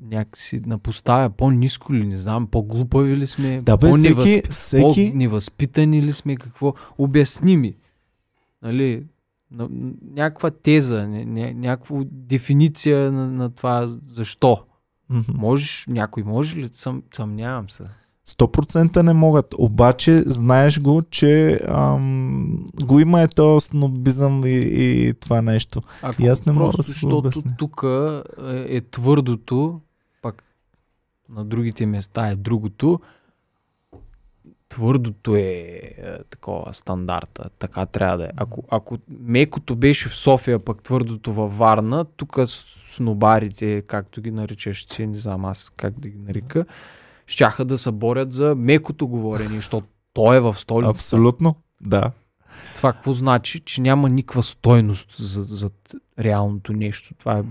[0.00, 6.02] някакси напоставя по-низко ли, не знам, по-глупави ли сме, Да бе, по-невъз- всеки, всеки, по-невъзпитани
[6.02, 6.74] ли сме, какво?
[6.98, 7.76] Обясни ми.
[8.62, 9.06] Нали,
[9.50, 9.68] на,
[10.14, 14.64] някаква теза, ня, ня, някаква дефиниция на, на това защо.
[15.10, 15.32] Мгм.
[15.34, 16.68] Можеш, някой може ли?
[16.72, 17.84] Съм, съмнявам се.
[18.30, 19.54] 100% не могат.
[19.58, 25.82] Обаче знаеш го, че ам, го има е то снобизъм и, и това нещо.
[26.02, 27.54] Ако И аз не мога да си го обясня.
[27.58, 27.84] тук
[28.48, 29.80] е, е твърдото,
[30.22, 30.42] пак
[31.28, 33.00] на другите места е другото,
[34.68, 38.30] твърдото е, е такова стандарта, така трябва да е.
[38.36, 44.84] Ако, ако мекото беше в София, пък твърдото във Варна, тук снобарите, както ги наричаш
[44.84, 46.64] ти, не знам аз как да ги нарека,
[47.30, 50.90] щяха да се борят за мекото говорене, защото той е в столицата.
[50.90, 52.10] Абсолютно, да.
[52.74, 53.60] Това какво значи?
[53.60, 55.70] Че няма никаква стойност за, за
[56.18, 57.14] реалното нещо.
[57.18, 57.42] Това е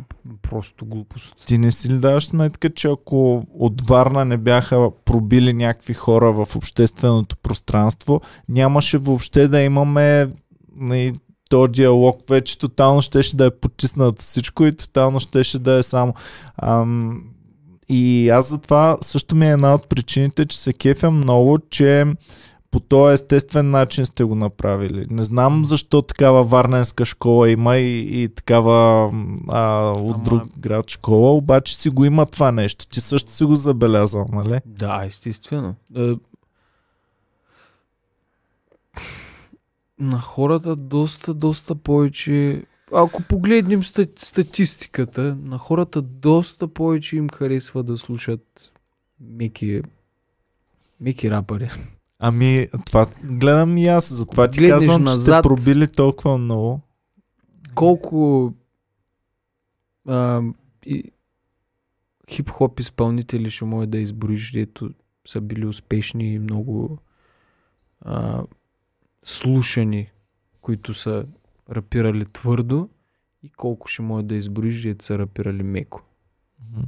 [0.42, 1.36] просто глупост.
[1.46, 6.32] Ти не си ли даваш сметка, че ако от Варна не бяха пробили някакви хора
[6.32, 10.32] в общественото пространство, нямаше въобще да имаме
[10.76, 11.14] нали,
[11.50, 16.14] то диалог вече тотално щеше да е потиснат всичко и тотално щеше да е само
[16.58, 17.24] ам,
[17.90, 22.06] и аз затова също ми е една от причините, че се кефя много, че
[22.72, 25.08] по този естествен начин сте го направили.
[25.10, 29.12] Не знам защо такава варненска школа има и, и такава
[29.50, 30.24] а, от Ама...
[30.24, 32.88] друг град школа, обаче си го има това нещо.
[32.88, 34.60] Ти също си го забелязал, нали?
[34.66, 35.76] Да, естествено.
[35.96, 36.14] Е,
[40.00, 42.64] на хората доста, доста повече
[42.94, 43.84] ако погледнем
[44.18, 48.72] статистиката, на хората доста повече им харесва да слушат
[49.20, 49.82] меки,
[51.00, 51.70] меки рапъри.
[52.20, 56.82] Ами, това гледам и аз, затова ти Гледнеш казвам, назад, че сте пробили толкова много.
[57.76, 58.54] Колко
[60.08, 60.42] а,
[60.86, 61.12] и,
[62.30, 64.90] хип-хоп изпълнители ще може да изброиш, дето
[65.28, 66.98] са били успешни и много
[68.02, 68.44] а,
[69.24, 70.12] слушани,
[70.62, 71.26] които са
[71.72, 72.90] рапирали твърдо
[73.44, 76.02] и колко ще може да изброиш, дето са рапирали меко.
[76.64, 76.86] Mm-hmm.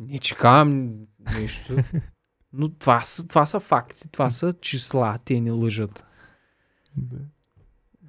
[0.00, 0.94] Не чекавам
[1.40, 1.76] нещо.
[2.52, 6.04] Но това са, това са факти, това са числа, те не лъжат.
[6.96, 7.18] Да.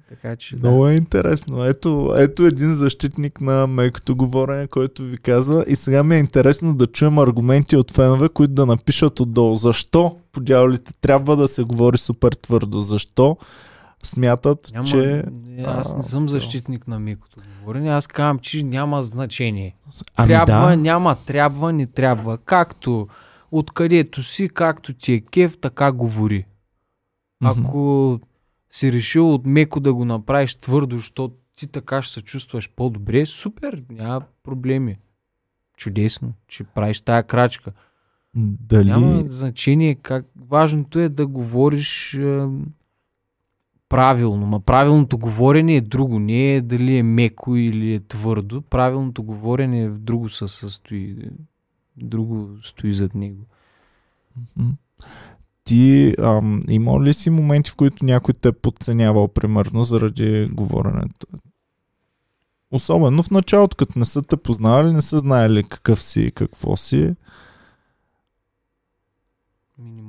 [0.08, 0.68] Така че, да.
[0.68, 1.64] Много е интересно.
[1.64, 5.64] Ето, ето един защитник на мекото говорене, който ви казва.
[5.68, 9.54] И сега ми е интересно да чуем аргументи от фенове, които да напишат отдолу.
[9.54, 12.80] Защо, по дяволите, трябва да се говори супер твърдо?
[12.80, 13.36] Защо
[14.02, 15.24] смятат, няма, че...
[15.64, 17.90] Аз не съм защитник на мекото говорене.
[17.90, 19.76] Аз казвам, че няма значение.
[20.16, 20.76] Ами трябва, да.
[20.76, 22.38] няма, трябва, не трябва.
[22.38, 23.08] Както
[23.52, 26.46] откъдето си, както ти е кев, така говори.
[27.44, 28.22] Ако mm-hmm.
[28.70, 33.26] си решил от меко да го направиш твърдо, защото ти така ще се чувстваш по-добре,
[33.26, 34.98] супер, няма проблеми.
[35.76, 37.72] Чудесно, че правиш тая крачка.
[38.34, 38.88] Дали...
[38.88, 40.26] Няма значение как.
[40.48, 42.18] Важното е да говориш
[43.92, 44.46] правилно.
[44.46, 46.18] Ма правилното говорене е друго.
[46.18, 48.62] Не е дали е меко или е твърдо.
[48.62, 51.16] Правилното говорене е друго се състои
[51.96, 53.44] друго стои зад него.
[55.64, 61.26] Ти ам, има ли си моменти, в които някой те е подценявал, примерно, заради говоренето?
[62.70, 66.76] Особено в началото, като не са те познавали, не са знаели какъв си и какво
[66.76, 67.14] си.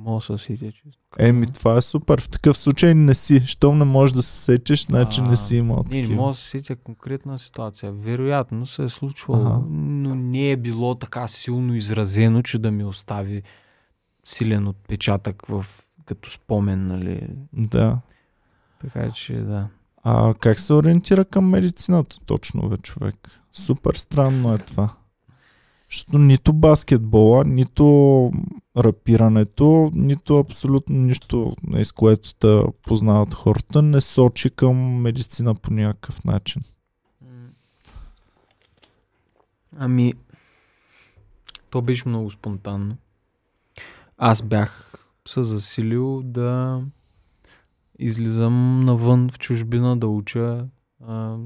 [0.04, 0.82] Минимал се сетя, че...
[1.18, 2.20] Еми, това е супер.
[2.20, 3.42] В такъв случай не си.
[3.46, 6.02] Щом не можеш да се сетиш, значи не си имал такива.
[6.02, 7.92] Не, не мога да се сетя конкретна ситуация.
[7.92, 9.60] Вероятно се е случвало, ага.
[9.70, 13.42] но не е било така силно изразено, че да ми остави
[14.24, 15.66] силен отпечатък в,
[16.04, 17.28] като спомен, нали?
[17.52, 17.98] Да.
[18.80, 19.68] Така че, да.
[20.02, 23.40] А как се ориентира към медицината точно, бе, човек?
[23.52, 24.94] Супер странно е това.
[25.90, 28.30] Защото нито баскетбола, нито
[28.76, 36.24] рапирането, нито абсолютно нищо, с което да познават хората, не сочи към медицина по някакъв
[36.24, 36.62] начин.
[39.76, 40.14] Ами,
[41.70, 42.96] то беше много спонтанно.
[44.18, 44.94] Аз бях
[45.28, 46.82] се засилил да
[47.98, 50.66] излизам навън в чужбина да уча
[51.06, 51.36] а,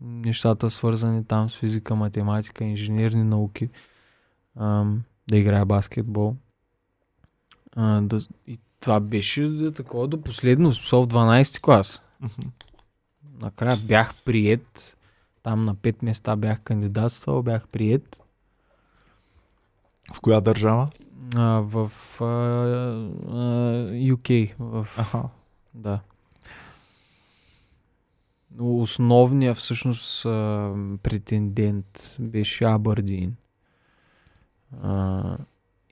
[0.00, 3.68] нещата свързани там с физика, математика, инженерни науки,
[4.56, 4.84] а,
[5.28, 6.36] да играя баскетбол.
[7.76, 12.02] А, да, и това беше да, такова до последно, в 12 клас.
[13.40, 14.96] Накрая бях прият.
[15.42, 18.22] Там на 5 места бях кандидатствал, бях прият.
[20.12, 20.88] В коя държава?
[21.36, 22.26] А, в а, а,
[23.92, 24.54] UK.
[24.58, 25.28] В, Аха.
[25.74, 26.00] Да.
[28.58, 30.22] Основният всъщност
[31.02, 33.36] претендент беше Абърдин.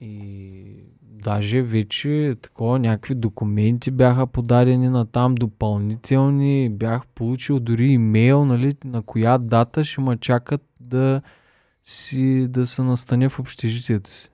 [0.05, 6.69] И даже вече такова някакви документи бяха подадени на там допълнителни.
[6.69, 11.23] Бях получил дори имейл, нали, на коя дата ще ме чакат да
[11.85, 14.31] си да се настане в общежитието си.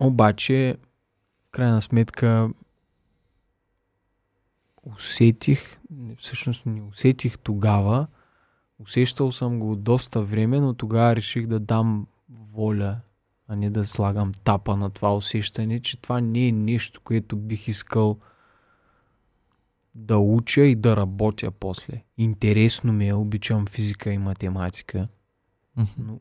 [0.00, 0.76] Обаче,
[1.48, 2.50] в крайна сметка,
[4.82, 5.78] усетих,
[6.18, 8.06] всъщност не усетих тогава,
[8.78, 12.06] усещал съм го доста време, но тогава реших да дам
[12.58, 13.00] воля
[13.48, 17.68] а не да слагам тапа на това усещане, че това не е нещо, което бих
[17.68, 18.18] искал
[19.94, 22.02] да уча и да работя после.
[22.18, 25.08] Интересно ми е, обичам физика и математика,
[25.98, 26.20] но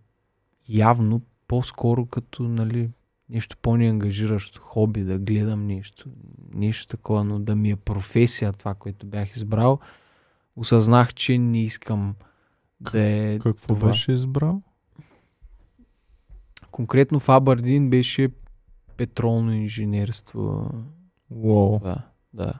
[0.69, 2.89] явно по-скоро като нали,
[3.29, 6.09] нещо по-неангажиращо, хоби, да гледам нещо,
[6.53, 9.79] нещо такова, но да ми е професия това, което бях избрал,
[10.55, 12.15] осъзнах, че не искам
[12.81, 13.87] да е Какво това.
[13.87, 14.61] беше избрал?
[16.71, 18.29] Конкретно в Абърдин беше
[18.97, 20.71] петролно инженерство.
[21.31, 21.97] Уау, Да,
[22.33, 22.53] да.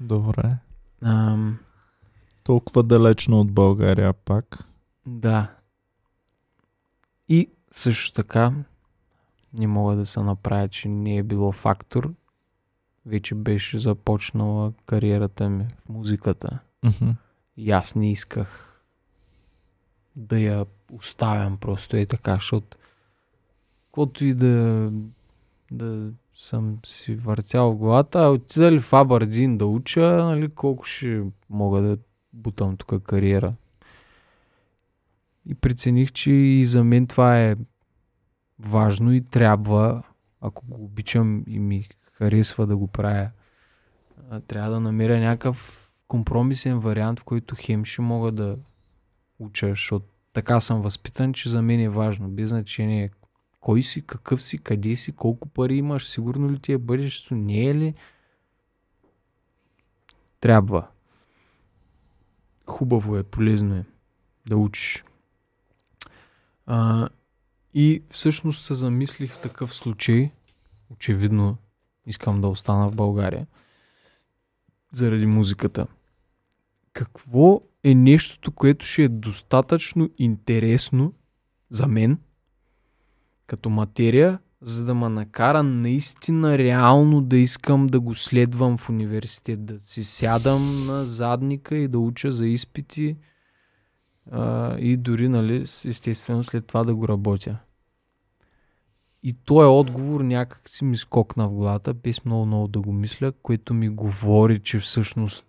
[0.00, 0.50] добре.
[1.02, 1.58] Ам,
[2.42, 4.64] Толкова далечно от България пак.
[5.06, 5.50] да.
[7.28, 8.52] И също така
[9.54, 12.12] не мога да се направя, че не е било фактор.
[13.06, 16.58] Вече беше започнала кариерата ми в музиката.
[16.84, 17.10] Мгм.
[17.56, 18.80] И аз не исках
[20.16, 22.76] да я оставям просто е така, защото
[23.98, 24.90] каквото и да,
[25.70, 31.22] да съм си въртял главата, а отида ли в Абърдин да уча, нали, колко ще
[31.50, 31.98] мога да
[32.32, 33.54] бутам тук кариера.
[35.46, 37.56] И прецених, че и за мен това е
[38.58, 40.02] важно и трябва,
[40.40, 43.30] ако го обичам и ми харесва да го правя,
[44.46, 48.56] трябва да намеря някакъв компромисен вариант, в който хем ще мога да
[49.38, 53.10] уча, защото така съм възпитан, че за мен е важно, без значение
[53.60, 57.66] кой си, какъв си, къде си, колко пари имаш, сигурно ли ти е бъдещето, не
[57.66, 57.94] е ли.
[60.40, 60.88] Трябва.
[62.66, 63.84] Хубаво е, полезно е
[64.46, 65.04] да учиш.
[66.66, 67.08] А,
[67.74, 70.30] и всъщност се замислих в такъв случай,
[70.90, 71.56] очевидно
[72.06, 73.46] искам да остана в България,
[74.92, 75.86] заради музиката.
[76.92, 81.12] Какво е нещото, което ще е достатъчно интересно
[81.70, 82.18] за мен,
[83.48, 89.66] като материя, за да ме накара наистина реално да искам да го следвам в университет,
[89.66, 93.16] да си сядам на задника и да уча за изпити
[94.30, 97.58] а, и дори, нали, естествено след това да го работя.
[99.22, 103.74] И този отговор някак си ми скокна в главата, без много-много да го мисля, което
[103.74, 105.46] ми говори, че всъщност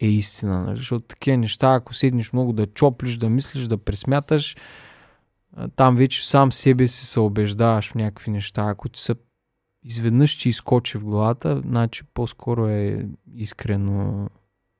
[0.00, 0.62] е истина.
[0.62, 0.76] Нали?
[0.76, 4.56] Защото такива неща, ако седнеш много да чоплиш, да мислиш, да пресмяташ,
[5.76, 8.62] там вече сам себе си се убеждаваш в някакви неща.
[8.62, 9.14] Ако ти са
[9.82, 14.28] изведнъж ти изкочи в главата, значи по-скоро е искрено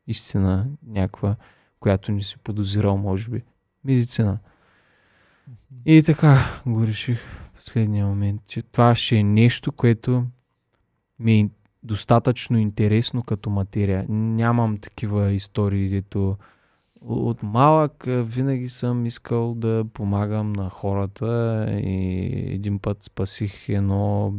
[0.07, 1.37] истина някаква,
[1.81, 3.43] която не си подозирал, може би.
[3.85, 4.39] Медицина.
[5.87, 7.21] И така го реших
[7.55, 10.27] в последния момент, че това ще е нещо, което
[11.19, 11.51] ми е
[11.83, 14.07] достатъчно интересно като материя.
[14.09, 16.37] Нямам такива истории, дето
[17.07, 24.35] от малък а, винаги съм искал да помагам на хората и един път спасих едно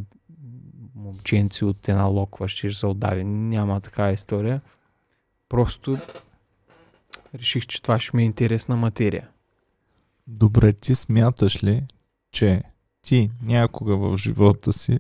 [0.96, 3.24] момченце от една локва, ще се отдави.
[3.24, 4.62] Няма такава история.
[5.50, 5.98] Просто
[7.36, 9.30] реших, че това ще ми е интересна материя.
[10.28, 11.84] Добре, ти смяташ ли,
[12.32, 12.64] че
[13.02, 15.00] ти някога в живота си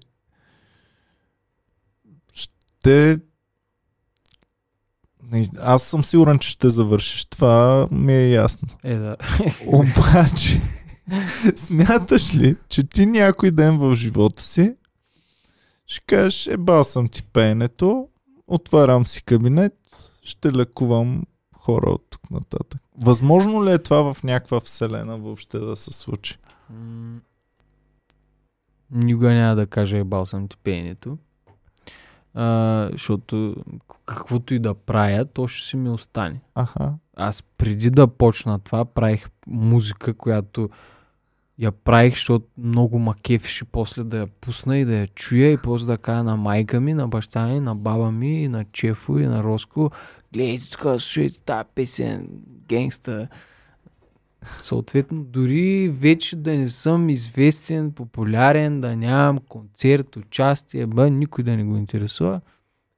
[2.33, 3.19] ще...
[5.59, 7.25] Аз съм сигурен, че ще завършиш.
[7.25, 8.67] Това ми е ясно.
[8.83, 9.15] Е, да.
[9.67, 10.61] Обаче,
[11.55, 14.75] смяташ ли, че ти някой ден в живота си
[15.85, 18.07] ще кажеш, еба съм ти пеенето,
[18.47, 19.73] отварям си кабинет,
[20.23, 21.23] ще лекувам
[21.57, 22.81] хора от тук нататък.
[22.97, 26.37] Възможно ли е това в някаква вселена въобще да се случи?
[26.69, 27.19] М,
[28.91, 31.17] Никога няма да кажа ебал съм ти пеенето.
[32.33, 33.55] А, защото
[34.05, 36.41] каквото и да правя, то ще си ми остане.
[36.55, 36.93] Аха.
[37.15, 40.69] Аз преди да почна това, правих музика, която
[41.59, 45.57] я правих, защото много ма кефеше после да я пусна и да я чуя и
[45.57, 49.19] после да кажа на майка ми, на баща ми, на баба ми, и на Чефо
[49.19, 49.91] и на Роско.
[50.33, 52.27] Гледайте тук, слушайте тази песен,
[52.67, 53.27] генгста.
[54.43, 61.57] Съответно, дори вече да не съм известен, популярен, да нямам концерт, участие, ба, никой да
[61.57, 62.41] не го интересува,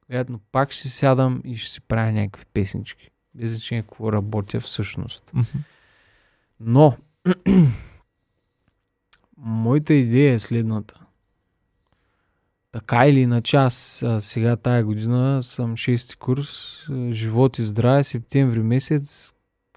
[0.08, 3.10] вероятно пак ще сядам и ще си правя някакви песнички.
[3.34, 5.32] Без значение какво работя всъщност.
[6.60, 6.96] Но,
[9.36, 11.00] моята идея е следната.
[12.72, 18.62] Така или иначе, аз сега тая година съм 6 курс, а, живот и здраве, септември
[18.62, 19.32] месец,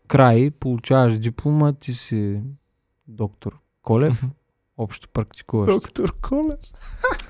[0.07, 2.41] край, получаваш диплома, ти си
[3.07, 4.23] доктор Колев,
[4.77, 5.69] общо практикуваш.
[5.69, 6.59] Доктор Колев.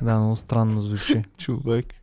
[0.01, 1.23] Да, много странно звучи.
[1.37, 1.98] Човек.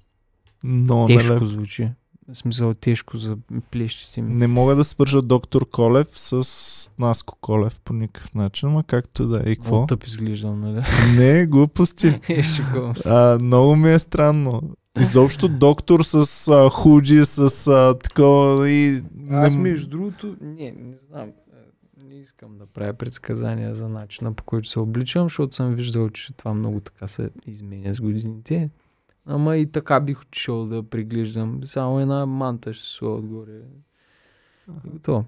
[0.67, 1.47] Много Тежко нелепо.
[1.47, 1.89] звучи.
[2.29, 3.37] В смисъл тежко за
[3.71, 4.35] плещите ми.
[4.35, 9.43] Не мога да свържа доктор Колев с Наско Колев по никакъв начин, ма както да
[9.47, 9.53] е.
[9.53, 9.87] И какво?
[9.87, 10.83] Тъп изглеждам, нали?
[11.17, 12.07] Не, глупости.
[12.29, 12.43] Е.
[13.05, 14.63] А, много ми е странно.
[15.01, 16.15] Изобщо доктор с
[16.49, 19.03] а, худжи, с а, такова и...
[19.31, 21.29] Аз между другото, не, не знам.
[21.29, 21.33] е,
[22.05, 26.33] Не искам да правя предсказания за начина по който се обличам, защото съм виждал, че
[26.33, 28.71] това много така се изменя с годините.
[29.27, 31.61] Ама и така бих отишъл да приглеждам.
[31.65, 33.53] Само една манта ще се отгоре.
[34.87, 35.25] И готово.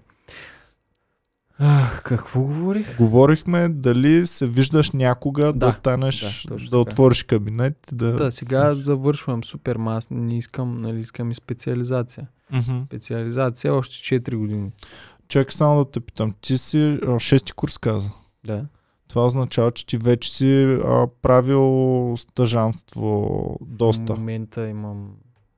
[1.60, 2.96] Ах, какво говорих?
[2.96, 7.78] Говорихме дали се виждаш някога да, Да, станеш, да, да, отвориш кабинет.
[7.92, 8.12] Да...
[8.12, 12.28] Да, сега завършвам супер, ма аз не искам, нали, искам и специализация.
[12.52, 12.84] Мгм.
[12.86, 14.70] Специализация още 4 години.
[15.28, 16.32] Чакай само да те питам.
[16.40, 18.10] Ти си а, шести курс каза.
[18.44, 18.64] Да.
[19.08, 24.14] Това означава, че ти вече си а, правил стъжанство доста.
[24.14, 25.10] В момента имам...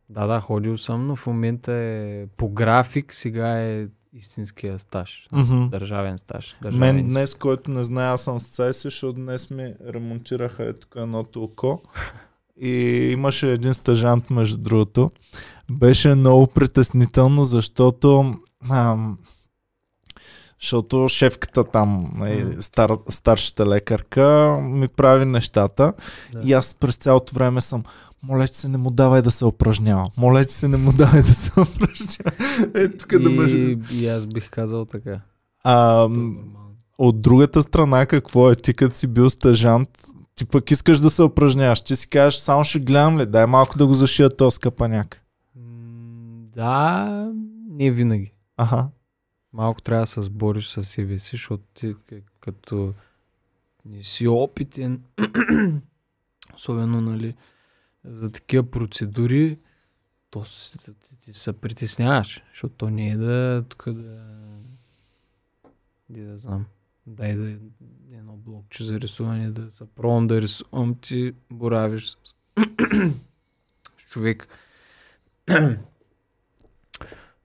[0.09, 5.29] Да, да, ходил съм, но в момента е по график, сега е истинския стаж.
[5.33, 5.67] Мгм.
[5.69, 6.57] Държавен стаж.
[6.63, 7.11] Държавен Мен изпит.
[7.11, 11.43] днес, който не знае, аз съм с Цеси, защото днес ми ремонтираха е тук едното
[11.43, 11.83] око.
[12.63, 12.71] И
[13.13, 15.11] имаше един стъжант, между другото.
[15.71, 18.35] Беше много притеснително, защото
[18.71, 19.19] ам,
[20.61, 22.63] защото шефката там, е, М.
[22.63, 25.93] стар, старшата лекарка, ми прави нещата.
[26.33, 26.41] Да.
[26.45, 27.85] И аз през цялото време съм
[28.23, 30.11] моля, че се не му давай да се упражнява.
[30.17, 32.33] Моля, че се не му давай да се упражнява.
[32.75, 33.51] Е, тук да ме...
[33.51, 35.21] и, и аз бих казал така.
[35.65, 36.35] А, м,
[36.99, 38.57] от другата страна, какво е?
[38.57, 39.89] Ти като си бил стъжант,
[40.35, 41.81] ти пък искаш да се упражняваш.
[41.81, 45.23] Ти си кажеш, само ще гледам ли, дай малко да го зашия този скъпаняк.
[46.55, 47.33] Да,
[47.71, 48.33] не винаги.
[48.57, 48.89] Аха.
[49.53, 51.95] Малко трябва да се сбориш с себе си, защото ти
[52.41, 52.95] като
[53.85, 55.03] не си опитен,
[56.55, 57.37] особено нали,
[58.05, 59.59] за такива процедури,
[60.31, 60.45] то
[60.85, 64.27] ти, ти се притесняваш, защото то не е да тук да
[66.09, 66.67] де да знам,
[67.07, 67.49] дай да
[68.13, 72.17] едно блокче за рисуване, да се пробвам да рисувам, ти боравиш с,
[73.99, 74.59] с човек.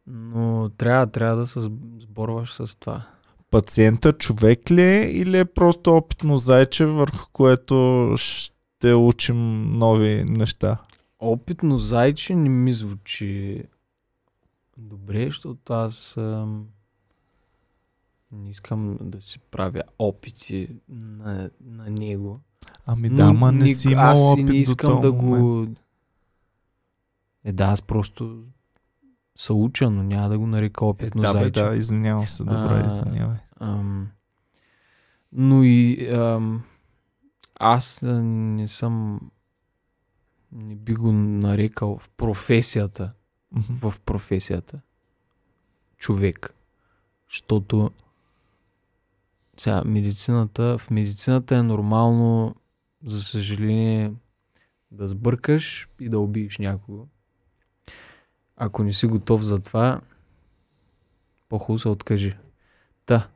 [0.07, 3.07] Но трябва, трябва да се сб- сборваш с това.
[3.51, 10.77] Пациента човек ли е или е просто опитно зайче, върху което ще учим нови неща?
[11.19, 13.63] Опитно зайче не ми звучи
[14.77, 16.67] добре, защото аз ам,
[18.31, 22.39] не искам да си правя опити на, на него.
[22.85, 25.43] Ами да, ма не си имал аз опит и не искам до да момент.
[25.43, 25.67] го...
[27.43, 28.43] Е, да, аз просто
[29.37, 31.61] се уча, но няма да го нарека Е, опитно да, бе, зайче.
[31.63, 33.37] да, извинявам се, добре, А, извинявай.
[33.59, 34.07] Ам,
[35.31, 36.63] но и ам,
[37.59, 39.19] аз не съм
[40.51, 43.11] не би го нарекал в професията,
[43.51, 44.79] в професията
[45.97, 46.53] човек.
[47.29, 47.91] Защото
[49.57, 52.55] сега медицината, в медицината е нормално,
[53.05, 54.13] за съжаление,
[54.91, 57.07] да сбъркаш и да убиеш някого.
[58.57, 60.01] Ако не си готов за това,
[61.49, 62.37] по-хубаво се откажи.
[63.05, 63.29] Та,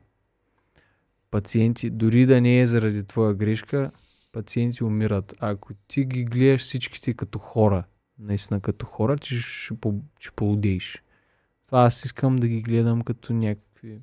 [1.30, 3.90] пациенти, дори да не е заради твоя грешка,
[4.32, 5.34] пациенти умират.
[5.40, 7.84] Ако ти ги гледаш всичките като хора,
[8.18, 9.74] наистина като хора, ти ще,
[10.18, 11.02] ще поудееш.
[11.66, 14.00] Това аз искам да ги гледам като някакви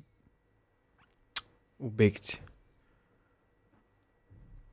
[1.78, 2.42] обекти.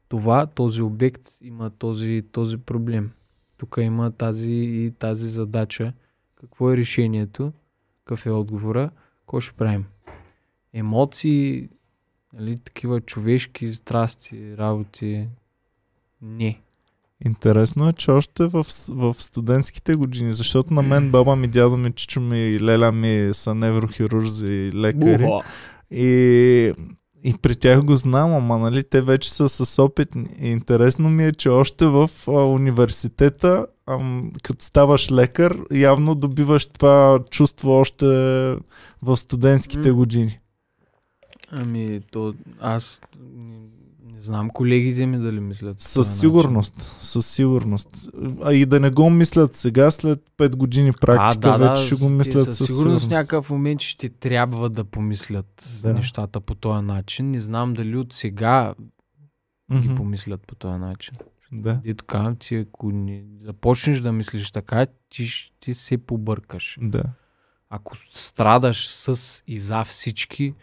[0.07, 3.11] Това, този обект има този, този проблем.
[3.57, 5.93] Тук има тази и тази задача.
[6.45, 7.51] Какво е решението?
[8.05, 8.89] Какъв е отговора?
[9.19, 9.85] Какво ще правим?
[10.73, 11.69] Емоции,
[12.33, 15.27] нали, такива човешки страсти, работи.
[16.21, 16.59] Не.
[17.25, 21.93] Интересно е, че още в, в студентските години, защото на мен баба ми, дядо ми,
[21.93, 25.29] чичо ми и леля ми са неврохирурзи и лекари.
[25.91, 26.73] И,
[27.23, 30.09] и при тях го знам, ама нали, те вече са с опит.
[30.41, 36.65] И интересно ми е, че още в а, университета, ам, като ставаш лекар, явно добиваш
[36.65, 38.05] това чувство още
[39.01, 40.39] в студентските години.
[41.51, 43.01] Ами, то аз
[43.35, 43.57] не,
[44.13, 45.79] не знам колегите ми дали мислят.
[45.81, 48.09] Със сигурност, със сигурност.
[48.43, 51.87] А и да не го мислят сега, след 5 години практика, а, да, вече да,
[51.87, 52.83] ще го мислят със със сигурност.
[52.83, 53.09] сигурност.
[53.09, 55.93] някакъв момент ще трябва да помислят Да.
[55.93, 57.31] нещата по този начин.
[57.31, 58.73] Не знам дали от сега
[59.73, 61.13] ги Мгм, помислят по този начин.
[61.61, 61.81] Да.
[61.85, 66.77] Дето казвам ти, ако не започнеш да мислиш така, ти, щ- ти се побъркаш.
[66.81, 67.03] Да.
[67.69, 70.53] Ако страдаш с и за всички,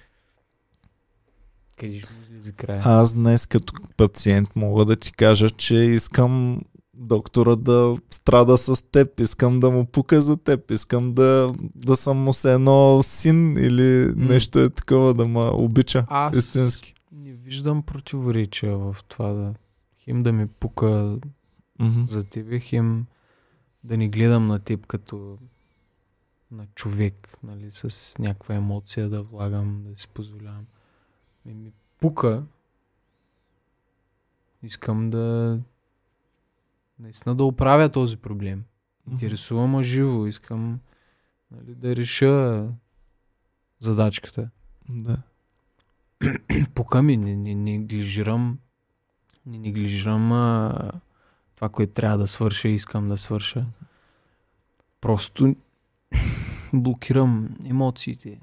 [1.79, 2.83] къде ще излезе края?
[2.85, 6.61] Аз днес като пациент мога да ти кажа, че искам
[6.95, 12.17] доктора да страда с теб, искам да му пука за теб, искам да, да съм
[12.19, 16.95] му се едно син или нещо е такова да ме обича Аз истински.
[17.13, 19.55] не виждам противоречия в това да
[20.05, 21.19] хем да ми пука
[21.79, 22.05] Мгм.
[22.09, 23.07] за тебе, хем
[23.85, 25.39] да не гледам на теб като
[26.51, 30.67] на човек, нали, с някаква емоция да влагам, да си позволявам.
[31.47, 32.43] Ми, ми пука.
[34.63, 35.59] Искам да
[36.99, 38.65] наистина да оправя този проблем.
[39.11, 40.27] Интересува ме живо.
[40.27, 40.81] Искам
[41.51, 42.69] нали, да реша
[43.81, 44.51] задачката.
[44.89, 45.23] Да.
[46.75, 48.59] Пука ми, не, не, не неглижирам,
[49.47, 50.91] не неглижирам а,
[51.55, 53.65] това, което трябва да свърша и искам да свърша.
[55.01, 55.55] Просто
[56.75, 58.41] блокирам емоциите.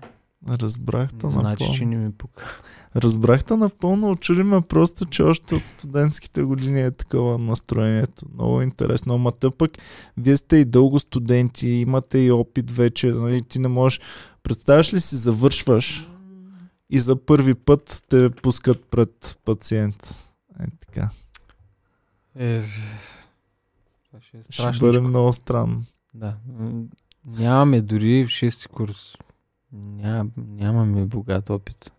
[0.50, 1.74] Разбрах те Не значи, напълно.
[1.74, 2.62] че не ми пука.
[2.96, 4.12] Разбрах те напълно.
[4.12, 8.26] Очуди ме просто, че още от студентските години е такова настроението.
[8.34, 9.14] Много интересно.
[9.14, 9.72] Ама те пък,
[10.18, 13.12] вие сте и дълго студенти, имате и опит вече.
[13.12, 13.42] Нали?
[13.42, 14.00] Ти не можеш...
[14.44, 16.10] Представяш ли си, завършваш
[16.90, 20.28] и за първи път те пускат пред пациент.
[20.60, 21.10] Е така.
[22.36, 22.61] Е,
[24.06, 24.41] това ще е
[24.73, 25.84] Ще бъде много странно.
[26.14, 26.36] Да.
[27.26, 29.15] Нямаме дори в шести курс.
[29.73, 31.91] Ням, нямаме богат опит.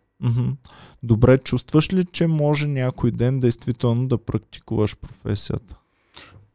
[1.02, 5.76] Добре, чувстваш ли, че може някой ден действително да практикуваш професията?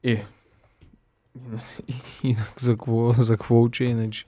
[0.04, 0.26] Е.
[2.24, 4.26] Инак за какво, за какво уча иначе?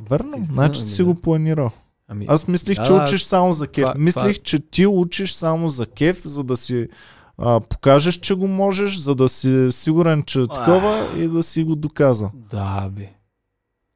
[0.00, 1.04] Верно, Естествено, значи ами си да.
[1.04, 1.70] го планирал.
[2.08, 3.84] Ами, Аз мислих, Да, че учиш само за кеф.
[3.84, 6.88] това- мислих, че ти учиш само за кеф, за да си
[7.38, 11.64] а, покажеш, че го можеш, за да си сигурен, че е такова и да си
[11.64, 12.30] го доказа.
[12.34, 13.12] Да, бе.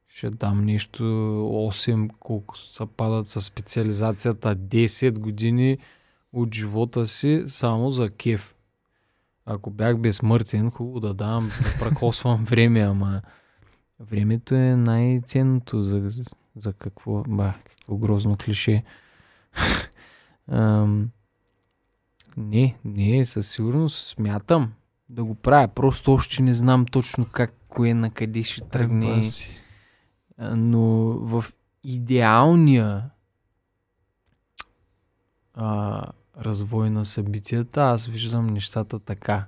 [0.08, 5.78] Ще дам нещо 8, колко са падат с специализацията 10 години
[6.32, 8.54] от живота си само за кеф.
[9.46, 13.22] Ако бях безсмъртен, хубаво да дам, да пракосвам време, ама
[14.00, 16.10] времето е най-ценното за,
[16.56, 18.84] за какво, ба, какво грозно клише.
[20.48, 21.10] Ам,
[22.36, 24.72] не, не, със сигурност смятам
[25.08, 25.68] да го правя.
[25.68, 29.22] Просто още не знам точно как, кое, на къде ще тръгне.
[30.38, 30.80] Но
[31.18, 31.44] в
[31.84, 33.10] идеалния
[35.54, 36.02] а,
[36.38, 39.46] развой на събитията аз виждам нещата така.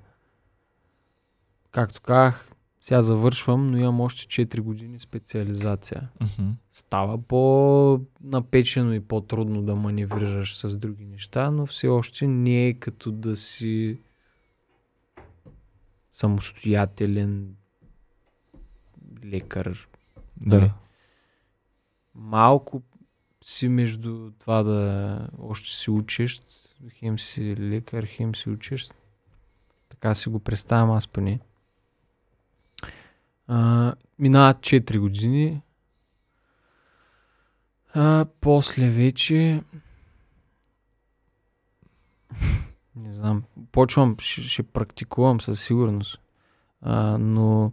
[1.71, 2.52] Както казах,
[2.83, 6.09] сега завършвам, но имам още 4 години специализация.
[6.21, 6.51] Мгм.
[6.71, 13.11] Става по-напечено и по-трудно да маневрираш с други неща, но все още не е като
[13.11, 13.99] да си
[16.13, 17.55] самостоятелен
[19.25, 19.89] лекар,
[20.37, 20.59] Да.
[20.59, 20.71] Нали?
[22.15, 22.83] малко
[23.45, 26.45] си между това да още си учещ,
[26.91, 28.95] хем си лекар, хем си учещ.
[29.89, 31.41] Така си го представям аз поне.
[33.55, 35.63] А, минават 4 години.
[37.95, 39.63] А, после вече
[42.97, 43.43] не знам,
[43.73, 46.21] почвам, ще, ще практикувам със сигурност.
[46.81, 47.73] А, но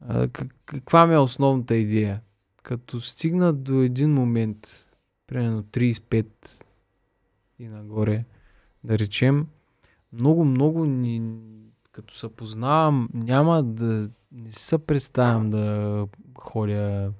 [0.00, 2.20] а, как, каква ми е основната идея?
[2.62, 4.86] Като стигна до един момент,
[5.26, 6.64] примерно 35
[7.58, 8.24] и нагоре,
[8.84, 9.46] да речем,
[10.12, 11.18] много, много ни,
[11.96, 16.06] като се познавам, няма да не се представям да
[16.38, 17.12] ходя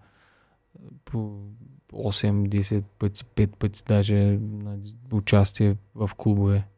[1.05, 1.41] по
[1.93, 4.79] 8-10 пъти, 5 пъти даже на
[5.13, 6.69] участие в клубове.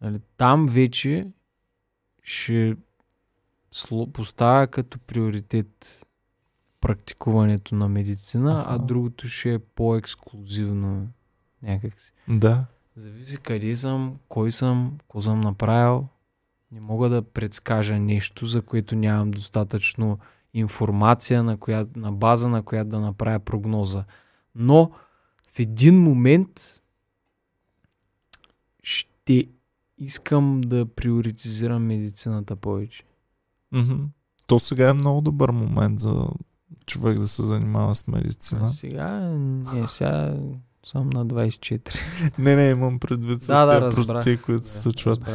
[0.00, 1.26] Нали, там вече
[2.22, 2.76] ще
[4.12, 6.06] поставя като приоритет
[6.80, 8.84] практикуването на медицина, а Аха.
[8.84, 11.08] другото ще е по-ексклюзивно
[11.62, 12.12] някакси.
[12.28, 12.66] Да.
[12.96, 16.08] Зависи къде съм, кой съм, какво съм направил.
[16.72, 20.18] Не мога да предскажа нещо, за което нямам достатъчно
[20.54, 24.04] информация, на, коя, на база на която да направя прогноза.
[24.54, 24.90] Но
[25.52, 26.80] в един момент
[28.82, 29.48] ще
[29.98, 33.04] искам да приоритизирам медицината повече.
[33.72, 34.04] Мгм.
[34.46, 36.28] То сега е много добър момент за
[36.86, 38.68] човек да се занимава с А медицина.
[38.68, 40.38] сега, не, сега
[40.90, 41.94] съм на 24.
[42.38, 45.30] Не, не, имам предвид с Да, да, прости, които се случват.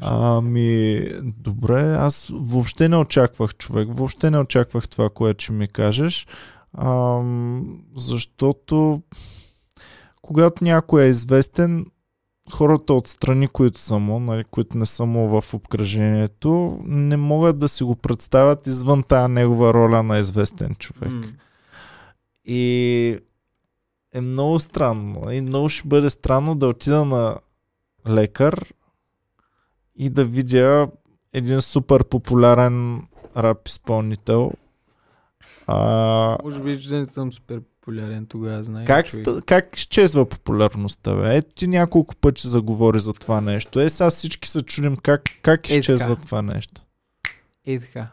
[0.00, 6.26] Ами, добре, аз въобще не очаквах човек, въобще не очаквах това, което ще ми кажеш,
[6.78, 9.02] ам, защото
[10.22, 11.86] когато някой е известен,
[12.52, 17.68] хората отстрани, които са му, нали, които не са му в обкръжението, не могат да
[17.68, 21.12] си го представят извън тая негова роля на известен човек.
[21.12, 21.22] М.
[22.44, 23.18] И
[24.16, 25.30] е много странно.
[25.30, 27.36] И много ще бъде странно да отида на
[28.08, 28.72] лекар
[29.96, 30.88] и да видя
[31.32, 33.02] един супер популярен
[33.36, 34.52] рап изпълнител.
[35.66, 38.86] А, Може би, че не съм супер популярен тогава, знаеш.
[38.86, 41.36] как, ста- как изчезва популярността, бе?
[41.36, 43.80] Ето ти няколко пъти заговори за това нещо.
[43.80, 46.20] Е, сега всички се чудим как, как Е, изчезва така.
[46.22, 46.82] това нещо.
[47.66, 48.08] Е така.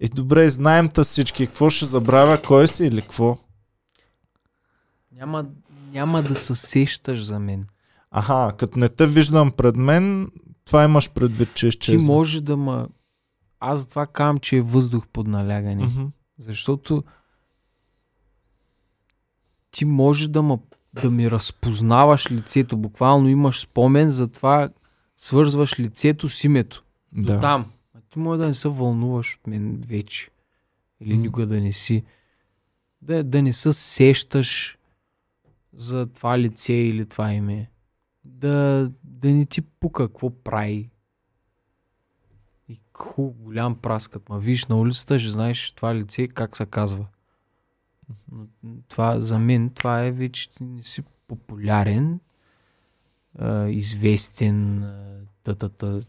[0.00, 1.46] Е, добре, знаем та всички.
[1.46, 2.42] Какво ще забравя?
[2.42, 3.38] Кой си или какво?
[5.24, 5.46] Няма,
[5.92, 7.66] няма да се сещаш за мен.
[8.10, 10.30] Аха, като не те виждам пред мен,
[10.64, 12.12] това имаш предвид, че Ти изчезва.
[12.12, 12.88] може да ма...
[13.60, 15.84] Аз затова казвам, че е въздух под налягане.
[15.86, 16.04] Мгм.
[16.38, 17.04] Защото
[19.70, 20.58] ти може да, ма,
[20.94, 22.76] да ми разпознаваш лицето.
[22.76, 24.68] Буквално имаш спомен, затова
[25.18, 26.84] свързваш лицето с името.
[27.12, 27.40] Да.
[27.40, 27.70] Там.
[27.94, 30.30] А ти може да не се вълнуваш от мен вече.
[31.00, 31.22] Или Мгм.
[31.22, 32.04] никога да не си.
[33.02, 34.78] Да, да не се сещаш
[35.74, 37.70] за това лице или това име.
[38.24, 40.90] Да, да не ти пука какво прави.
[42.68, 44.28] И ху, голям праскът.
[44.28, 47.06] Ма виж на улицата, ще знаеш това лице как се казва.
[48.88, 52.20] Това, за мен това е вече не си популярен,
[53.68, 56.00] известен, а, та-та-та.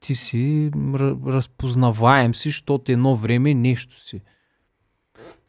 [0.00, 0.70] Ти си
[1.26, 4.20] разпознаваем си, защото едно време нещо си.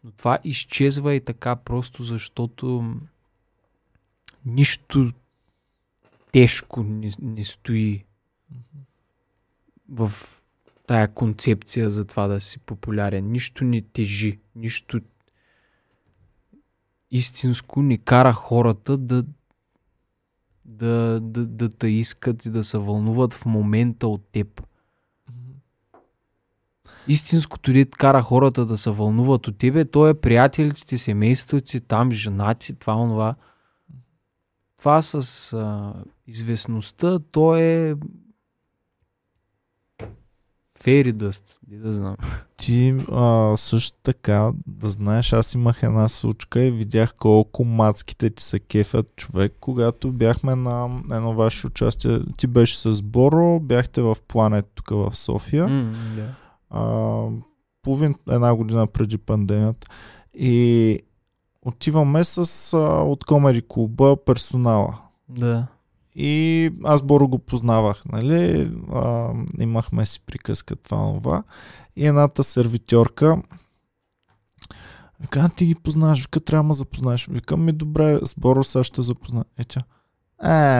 [0.04, 2.96] Но това изчезва и така просто защото
[4.46, 5.12] нищо
[6.32, 8.06] тежко не, не стои
[9.90, 10.12] в
[10.88, 13.32] тая концепция за това да си популярен.
[13.32, 15.02] Нищо не тежи, нищо
[17.12, 19.26] истинско не кара хората да
[20.66, 24.62] да, да, да те искат и да се вълнуват в момента от теб.
[27.08, 31.80] Истинското дет кара хората да се вълнуват от тебе, то е приятелите ти, семейството ти,
[31.80, 33.36] там женати, това, онова.
[34.84, 35.94] Това с а,
[36.28, 37.96] известността, то е
[40.80, 42.16] фейри дъст, да знам.
[42.58, 48.44] Ти а, също така, да знаеш, аз имах една случка и видях колко мацките ти
[48.44, 52.20] се кефят човек, когато бяхме на едно ваше участие.
[52.38, 55.68] Ти беше с Боро, бяхте в Планет тук в София.
[55.68, 56.36] М, да.
[56.70, 57.28] а,
[57.82, 59.88] половин една година преди пандемията.
[60.34, 61.00] И
[61.66, 62.38] отиваме с
[62.74, 64.98] а, от Комери клуба персонала.
[65.30, 65.68] да.
[66.16, 68.72] И аз Боро го познавах, нали?
[68.94, 69.30] А,
[69.60, 71.44] имахме си приказка това, това.
[71.96, 73.42] И едната сервитьорка
[75.20, 77.28] Вика, «А, ти ги познаваш, вика, трябва да запознаеш.
[77.28, 79.46] Викам ми, добре, с Боро сега ще запозна.
[79.58, 79.80] Е, тя,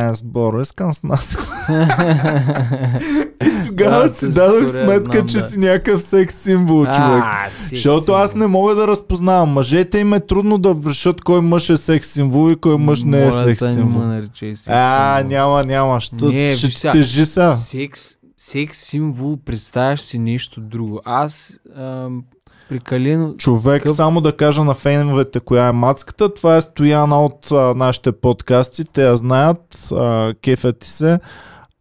[0.10, 1.38] е, с Боро, искам с нас.
[3.76, 5.42] Тогава Да, си дадох сметка, знам, че да.
[5.42, 6.96] си някакъв секс символ, човек.
[7.24, 9.50] А, секс Защото аз не мога да разпознавам.
[9.50, 13.24] Мъжете им е трудно да решат кой мъж е секс символ и кой мъж не
[13.24, 14.02] е Моля секс символ.
[14.36, 15.30] секс А, символ.
[15.30, 16.00] няма, няма.
[16.00, 16.92] Ще, Не, ще виж ти сега.
[16.92, 17.56] тежи са.
[17.56, 18.02] Секс,
[18.38, 21.02] секс символ, представяш си нещо друго.
[21.06, 22.24] Аз ам,
[22.70, 23.36] прекалено...
[23.38, 23.96] Човек, Какъв?
[23.96, 26.34] само да кажа на феновете коя е мацката.
[26.34, 28.84] Това е Стояна от а, нашите подкасти.
[28.84, 29.60] Те я знаят.
[29.92, 31.20] А, кефят се.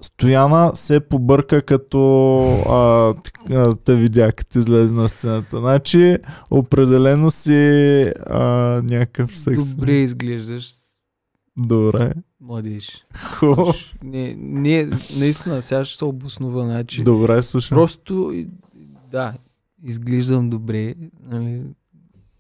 [0.03, 3.15] Стояна се побърка като а,
[3.51, 5.59] а, те видя, като излезе на сцената.
[5.59, 6.17] Значи,
[6.51, 7.53] определено си
[8.27, 8.45] а,
[8.85, 9.75] някакъв секс.
[9.75, 10.75] Добре изглеждаш,
[11.57, 12.13] Добре.
[12.41, 13.05] младеж.
[13.25, 13.75] Хубаво.
[14.03, 16.65] Не, не, наистина, сега ще се обоснува.
[16.65, 17.77] Значи, Добре, слушам.
[17.77, 18.33] Просто,
[19.11, 19.35] да,
[19.85, 20.95] изглеждам добре.
[21.23, 21.63] Нали,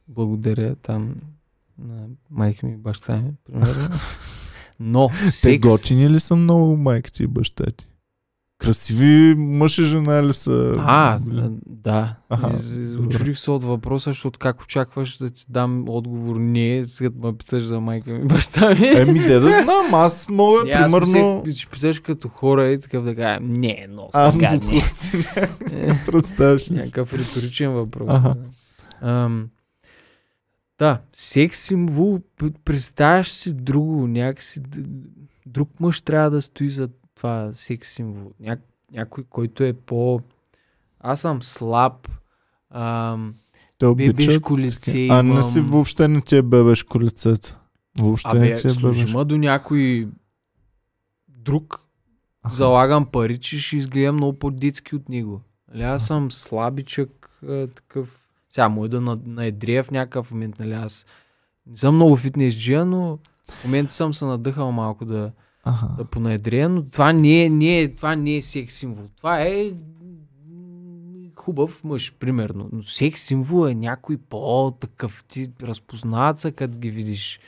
[0.08, 1.14] благодаря там
[1.78, 3.88] на майка ми и баща ми, примерно.
[4.84, 5.60] Но Те секс...
[5.60, 7.88] готини ли са много майка ти и баща ти?
[8.58, 10.74] Красиви мъж и жена ли са?
[10.78, 11.18] А,
[11.66, 12.14] да.
[12.30, 13.06] Добре.
[13.06, 17.64] Очудих се от въпроса, защото как очакваш да ти дам отговор не, сега ме питаш
[17.64, 18.86] за майка ми баща ми.
[18.86, 21.42] Еми, де да знам, аз мога, Не, аз примерно...
[21.46, 24.82] мислех, че питаш като хора и такъв да кажа, не, но А, сега не.
[26.06, 26.74] представяш ли?
[26.74, 28.08] Някакъв риторичен въпрос.
[28.10, 28.34] Аха.
[29.00, 29.46] Ам,
[30.82, 32.20] да, секс символ,
[32.64, 34.60] представяш си друго, някакси
[35.46, 38.32] друг мъж трябва да стои за това секс символ.
[38.40, 38.56] Ня,
[38.92, 40.20] някой, който е по...
[41.00, 42.08] Аз съм слаб,
[42.70, 43.34] ам,
[43.78, 44.16] Те обичат.
[44.16, 45.42] бебешко лице А не имам.
[45.42, 47.58] си въобще не ти е бебешко лицето.
[47.98, 49.24] Въобще не Абе, ти е бебешко.
[49.24, 50.08] до някой
[51.28, 51.80] друг,
[52.42, 52.54] Аха.
[52.54, 55.40] залагам пари, че ще изгледам много по-детски от него.
[55.74, 57.10] Аз съм слабичък,
[57.48, 58.21] а, такъв.
[58.52, 61.06] Сега му да на- наедрия в някакъв момент, нали, аз
[61.66, 63.18] не съм много фитнес джия, но
[63.48, 65.32] в момента съм се надъхал малко да,
[65.64, 65.88] Аха.
[65.88, 69.04] да понаедрия, но това не е, не е, това не е секс символ.
[69.16, 69.72] Това е
[71.36, 72.68] хубав мъж, примерно.
[72.72, 75.24] Но секс символ е някой по-такъв.
[75.24, 77.40] Ти разпознават се, като ги видиш.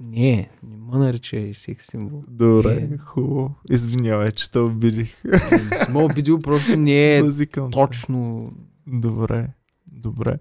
[0.00, 2.22] Не, не нарича и секс символ.
[2.28, 2.98] Добре, Е.
[2.98, 3.54] хубаво.
[3.70, 5.24] Извинявай, че те обидих.
[5.24, 5.38] Не
[5.76, 7.22] съм ме обидил, просто не е
[7.72, 8.52] точно.
[8.92, 9.48] Добре,
[9.86, 10.38] добре.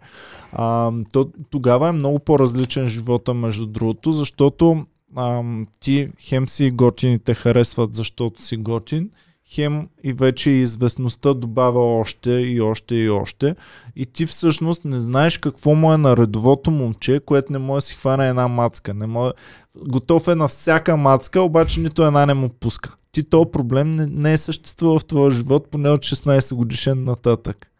[0.51, 5.43] А, то, тогава е много по-различен живота, между другото, защото а,
[5.79, 9.09] ти хем си готин и те харесват, защото си готин,
[9.53, 13.55] хем и вече известността добавя още и още и още.
[13.95, 17.81] И ти всъщност не знаеш какво му е на редовото момче, което не може да
[17.81, 18.93] си хване една мацка.
[18.93, 19.33] Не може...
[19.77, 22.95] Готов е на всяка мацка, обаче нито една не му пуска.
[23.11, 27.70] Ти този проблем не, не е съществувал в твоя живот, поне от 16 годишен нататък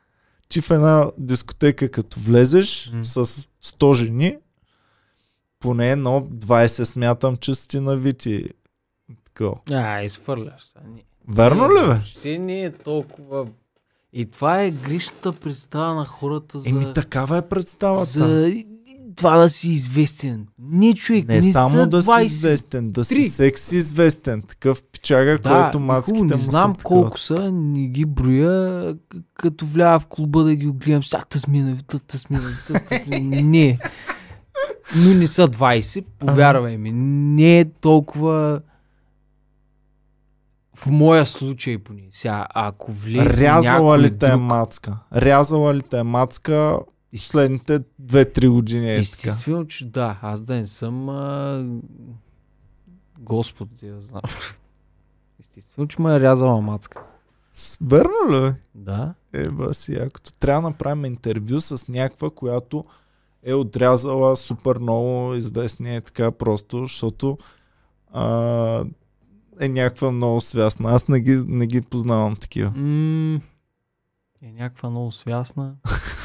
[0.52, 3.06] ти в една дискотека, като влезеш М.
[3.06, 3.26] с
[3.64, 4.38] 100 жени,
[5.60, 8.50] поне едно 20 смятам, че си ти навити.
[9.26, 9.56] Такова.
[9.72, 10.64] А, изхвърляш.
[11.28, 11.86] Верно ли бе?
[11.86, 13.48] Въобще не е толкова...
[14.14, 16.70] И това е грешната представа на хората за...
[16.70, 18.06] Еми такава е представата.
[18.06, 18.64] за
[19.16, 20.48] това да си известен.
[20.60, 22.20] Не, човек, Не, не, само са да 20.
[22.22, 23.24] си известен, да си Три.
[23.24, 24.42] секси известен.
[24.42, 28.96] Такъв пичага, Да, който хубаво, мацките не му знам са колко са, не ги броя,
[29.34, 31.78] като влява в клуба да ги гледам, сега тъс мина,
[32.08, 32.90] тъс мина, тъс
[33.44, 33.80] Не.
[34.96, 36.92] Но не са 20, повярвай ми.
[36.92, 38.62] Не е толкова
[40.76, 42.02] в моя случай поне.
[42.12, 44.98] Сега, ако влезе Рязала ли те е мацка?
[45.16, 46.78] Рязала ли те е мацка
[47.18, 49.02] следните 2-3 години е така?
[49.02, 50.20] Естествено, че да.
[50.22, 51.66] Аз да не съм а...
[53.20, 54.22] Господ, я знам.
[55.40, 57.02] Естествено, че ме е рязала мацка.
[57.82, 58.54] Верно ли?
[58.76, 59.14] Да.
[59.34, 60.34] Е, баси, якото.
[60.34, 62.84] Трябва да направим интервю с някаква, която
[63.44, 67.38] е отрязала супер много известния е така просто, защото
[68.14, 68.86] а,
[69.60, 70.92] е някаква много свясна.
[70.92, 72.72] Аз не ги, не ги познавам такива.
[72.76, 73.40] М-
[74.42, 75.76] е някаква много свясна.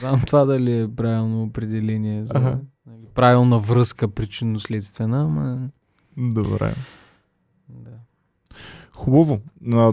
[0.00, 2.60] Знам това дали е правилно определение за Аха.
[2.86, 5.68] нали, правилна връзка причинно-следствена, ама
[6.16, 6.74] Добре.
[7.68, 7.90] да.
[8.92, 9.40] Хубаво.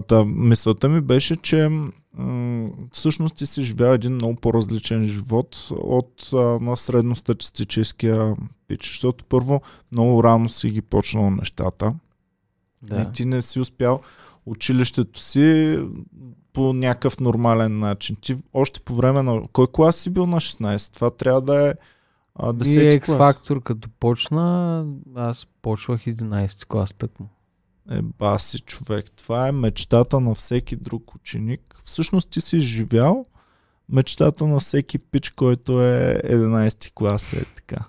[0.07, 1.69] Та, мисълта ми беше, че
[2.13, 8.35] м- всъщност ти си живял един много по-различен живот от а, на средностатистическия
[8.67, 8.83] пич.
[8.83, 9.61] Защото първо
[9.91, 11.93] много рано си ги почнал нещата.
[12.81, 13.01] да.
[13.01, 14.01] И ти не си успял
[14.45, 15.79] училището си
[16.55, 18.15] по някакъв нормален начин.
[18.21, 19.41] Ти още по време на...
[19.53, 20.93] Кой клас си бил на 16?
[20.93, 21.73] Това трябва да е
[22.35, 23.19] а, И 10 клас.
[23.19, 27.27] X-Factor като почна, аз почвах 11 клас тъкмо.
[27.91, 29.11] Е, баси човек.
[29.11, 31.75] Това е мечтата на всеки друг ученик.
[31.85, 33.25] Всъщност ти си живял
[33.89, 37.33] мечтата на всеки пич, който е 11 клас.
[37.33, 37.85] Е така.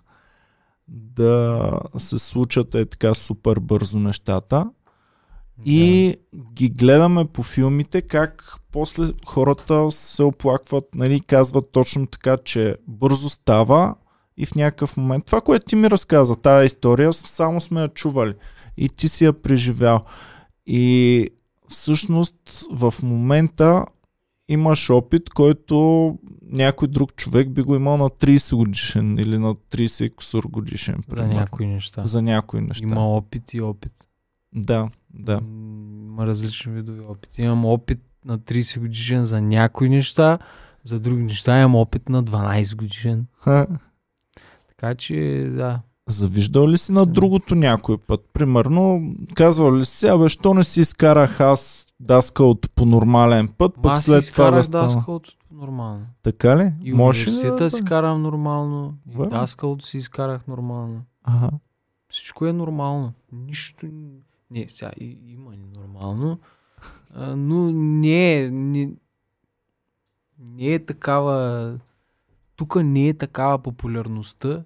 [0.88, 4.70] Да се случат е така супер бързо нещата.
[5.64, 6.14] И
[6.52, 13.28] ги гледаме по филмите как после хората се оплакват, нали, казват точно така, че бързо
[13.28, 13.94] става
[14.36, 15.24] и в някакъв момент.
[15.24, 18.34] Това, което ти ми разказа, тази история, само сме я чували
[18.76, 20.04] и ти си я преживял.
[20.66, 21.28] И
[21.68, 23.84] всъщност в момента
[24.48, 30.04] имаш опит, който някой друг човек би го имал на 30 годишен или на 30
[30.04, 30.96] и кусур годишен.
[31.08, 31.34] За примерно.
[31.34, 32.06] някои неща.
[32.06, 32.84] За някои неща.
[32.84, 33.92] Има опит и опит.
[34.54, 34.88] Да,
[35.18, 35.40] да.
[36.06, 37.38] Има различни видове опит.
[37.38, 40.38] Имам опит на 30 годишен за някои неща,
[40.84, 43.26] за други неща имам опит на 12 годишен.
[43.40, 43.66] Ха.
[44.68, 45.80] Така че, да.
[46.08, 48.20] Завиждал ли си на другото някой път?
[48.32, 53.82] Примерно, казвал ли си, абе, що не си изкарах аз даскалото по нормален път, Ма
[53.82, 54.94] пък си след това да стана.
[54.94, 56.06] даскалото нормално.
[56.22, 56.72] Така ли?
[56.84, 58.94] И Можеш ли да си карам нормално.
[59.14, 61.02] И даскалото си изкарах нормално.
[61.24, 61.50] Ага.
[62.08, 63.12] Всичко е нормално.
[63.32, 63.86] Нищо...
[64.50, 66.38] Не, сега и, има ненормално.
[67.14, 68.50] А, но не е...
[68.50, 68.92] Не,
[70.38, 71.78] не е такава...
[72.56, 74.64] Тук не е такава популярността,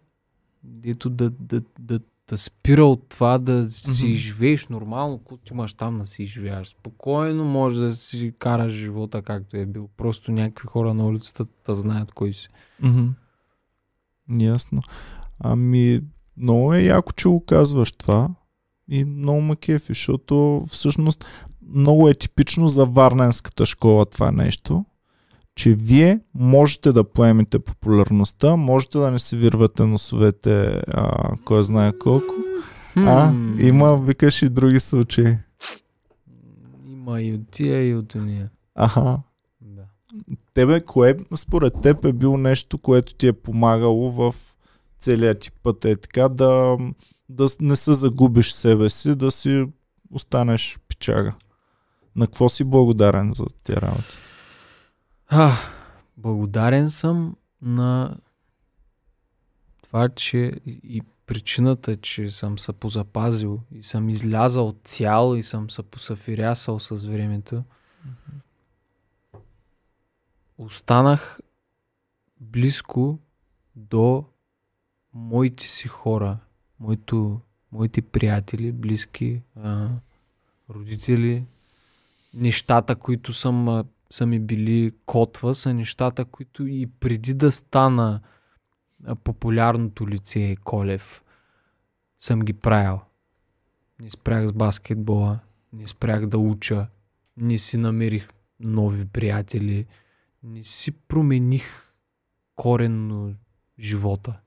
[0.62, 4.15] дето да, да, да, да спира от това да си Мгм.
[4.15, 6.69] живееш нормално, когато имаш там да си живееш.
[6.69, 9.89] Спокойно може да си караш живота както е бил.
[9.97, 12.48] Просто някакви хора на улицата да знаят кой си.
[12.82, 13.09] Мгм.
[14.39, 14.82] Ясно.
[15.39, 16.01] Ами,
[16.36, 18.28] много е яко, че го казваш това.
[18.90, 21.24] И много ме кефи, защото всъщност
[21.74, 24.84] много е типично за Варненската школа това нещо,
[25.54, 31.92] че вие можете да поемете популярността, можете да не си вирвате носовете, а, кой знае
[31.98, 32.34] колко.
[32.96, 35.36] А, има, викаш и други случаи.
[36.86, 38.50] Има и от тия, и от уния.
[38.74, 39.18] Аха.
[39.60, 39.82] Да.
[40.54, 44.34] Тебе, кое според теб е било нещо, което ти е помагало в
[45.00, 46.78] целия ти път е така да,
[47.31, 49.66] да не се загубиш себе си, да си
[50.11, 51.35] останеш пичага?
[52.16, 54.16] На какво си благодарен за тези работи?
[55.27, 55.57] А,
[56.16, 58.16] благодарен съм на
[59.82, 65.70] това, че и, и причината, че съм се позапазил и съм излязал цял и съм
[65.70, 67.65] се посафирясал с времето,
[70.59, 71.40] останах
[72.40, 73.19] близко
[73.77, 74.24] до
[75.12, 76.39] моите си хора,
[76.81, 77.40] моето,
[77.73, 79.89] моите приятели, близки, а,
[80.70, 81.44] родители,
[82.35, 88.20] нещата, които съм, а, са ми били котва, са нещата, които и преди да стана
[89.05, 91.24] а, популярното лице Колев,
[92.19, 93.01] съм ги правил.
[94.01, 95.39] Не спрях с баскетбола,
[95.73, 96.86] не спрях да уча,
[97.36, 98.28] не си намерих
[98.61, 99.86] нови приятели,
[100.43, 101.93] не си промених
[102.57, 103.35] коренно
[103.78, 104.40] живота.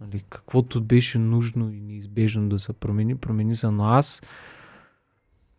[0.00, 4.22] Нали, каквото беше нужно и неизбежно да се промени, промени се, но аз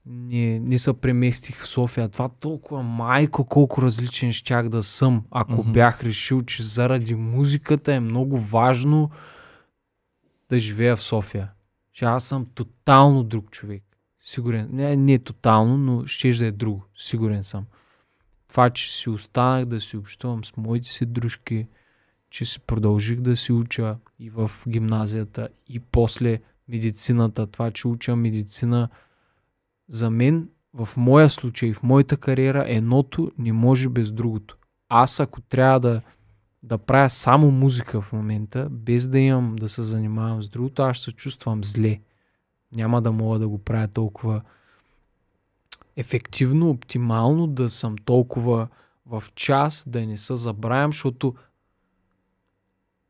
[0.06, 2.10] не, не се преместих в София.
[2.10, 5.72] Това толкова майко колко различен щях да съм, ако Мгм.
[5.72, 9.10] бях решил, че заради музиката е много важно
[10.50, 11.52] да живея в София.
[11.94, 13.84] Че аз съм тотално друг човек.
[14.22, 14.70] Сигурен.
[14.72, 16.84] Не, не тотално, но ще да е друго.
[16.98, 17.66] Сигурен съм.
[18.48, 21.68] Това, че си останах да си общувам с моите си дружки,
[22.38, 27.48] че си продължих да си уча и в гимназията, и после медицината.
[27.48, 28.90] Това, че уча медицина,
[29.90, 34.58] за мен, в моя случай, в моята кариера, едното не може без другото.
[34.90, 36.02] Аз, ако трябва да,
[36.64, 41.00] да правя само музика в момента, без да имам да се занимавам с другото, аз
[41.00, 42.00] се чувствам зле.
[42.72, 44.42] Няма да мога да го правя толкова
[45.96, 48.68] ефективно, оптимално, да съм толкова
[49.06, 51.34] в час, да не се забравям, защото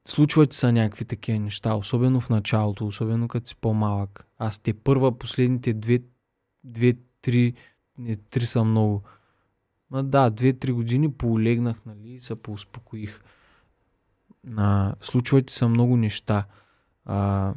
[0.07, 4.27] случват се някакви такива неща, особено в началото, особено като си по-малък.
[4.38, 5.99] Аз те първа, последните две,
[6.63, 7.53] две три,
[7.97, 9.03] не, три са много.
[9.91, 13.21] Ма да, две-три години поолегнах, нали, и се поуспокоих.
[14.57, 16.45] А, случват се много неща.
[17.05, 17.53] А,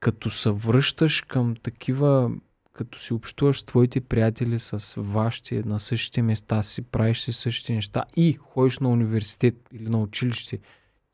[0.00, 2.30] като се връщаш към такива,
[2.72, 7.74] като си общуваш с твоите приятели, с вашите на същите места си, правиш си същите
[7.74, 10.58] неща и ходиш на университет или на училище,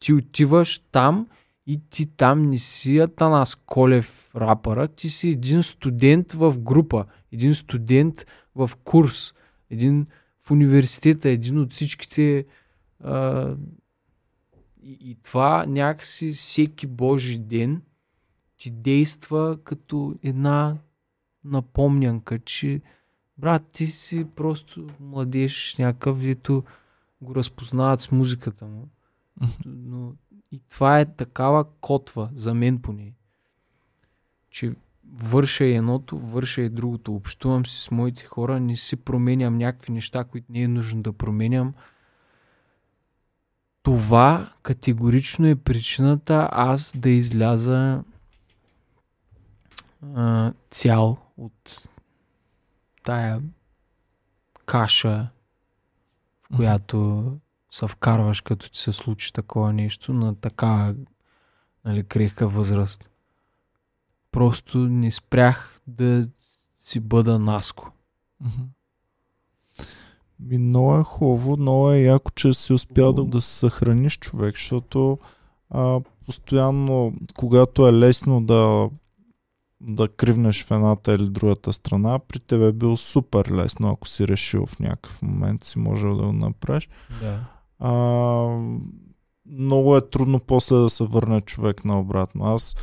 [0.01, 1.29] ти отиваш там
[1.66, 7.55] и ти там не си Атанас Колев рапъра, ти си един студент в група, един
[7.55, 9.35] студент в курс,
[9.70, 10.07] един
[10.43, 12.47] в университета, един от всичките
[13.05, 13.55] а,
[14.83, 17.83] и, и това някакси всеки Божи ден
[18.59, 20.77] ти действа като една
[21.45, 22.81] напомнянка, че
[23.39, 26.65] брат, ти си просто младеж някакъв, дето
[27.23, 28.89] го разпознават с музиката му.
[29.66, 30.12] Но
[30.52, 33.12] и това е такава котва, за мен поне,
[34.51, 34.74] че
[35.12, 37.15] върша и едното, върша и другото.
[37.15, 41.12] Общувам си с моите хора, не си променям някакви неща, които не е нужно да
[41.12, 41.74] променям.
[43.82, 48.02] Това категорично е причината аз да изляза
[50.15, 51.89] а, цял от
[53.02, 53.43] тая
[54.66, 55.28] каша,
[56.51, 57.39] в която
[57.70, 60.95] се вкарваш, като ти се случи такова нещо на така
[61.85, 63.11] нали, крехка възраст.
[64.32, 66.28] Просто не спрях да
[66.77, 67.93] си бъда наско.
[68.40, 68.62] Мгм.
[70.40, 74.55] Ми, много е хубаво, много е яко, че си успял да, да се съхраниш човек,
[74.55, 75.19] защото
[75.70, 78.90] а, постоянно, когато е лесно да,
[79.81, 84.28] да кривнеш в едната или другата страна, при тебе е било супер лесно, ако си
[84.28, 86.89] решил в някакъв момент, си можел да го направиш.
[87.20, 87.58] Да.
[87.79, 87.93] А,
[89.47, 92.45] много е трудно после да се върне човек наобратно.
[92.45, 92.77] Аз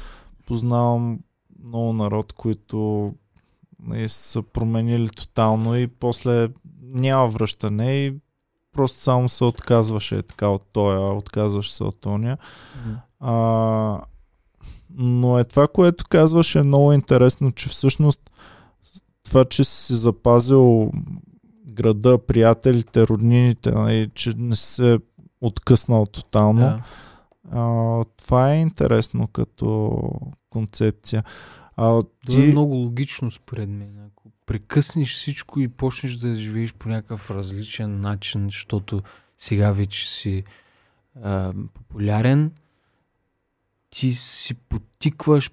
[0.47, 1.19] познавам
[1.63, 3.13] много народ, които
[3.79, 6.49] нали, са променили тотално и после
[6.81, 8.13] няма връщане и
[8.71, 12.37] просто само се отказваше така от тоя, отказваш се от тоня.
[13.19, 14.01] А,
[14.89, 18.31] но е това, което казваш е много интересно, че всъщност
[19.23, 20.91] това, че си запазил
[21.67, 24.99] града, приятелите, роднините, нали, че не се
[25.41, 26.59] откъснал тотално.
[26.59, 26.83] Да.
[27.51, 30.01] А, това е интересно като
[30.49, 31.23] концепция.
[31.75, 32.51] А, Това е ти...
[32.51, 33.99] много логично според мен.
[34.11, 39.01] Ако прекъснеш всичко и почнеш да живееш по някакъв различен начин, защото
[39.37, 40.43] сега вече си
[41.23, 42.51] а, популярен,
[43.89, 45.51] ти си потикваш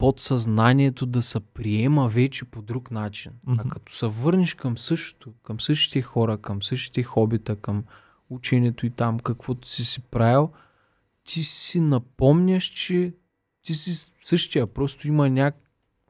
[0.00, 3.32] подсъзнанието да се приема вече по друг начин.
[3.46, 3.68] А Мгм.
[3.68, 7.84] като се върнеш към същото, към същите хора, към същите хобита, към
[8.30, 10.50] ученето и там, каквото си си правил,
[11.24, 13.14] ти си напомняш, че
[13.62, 15.56] ти си същия, просто има няк...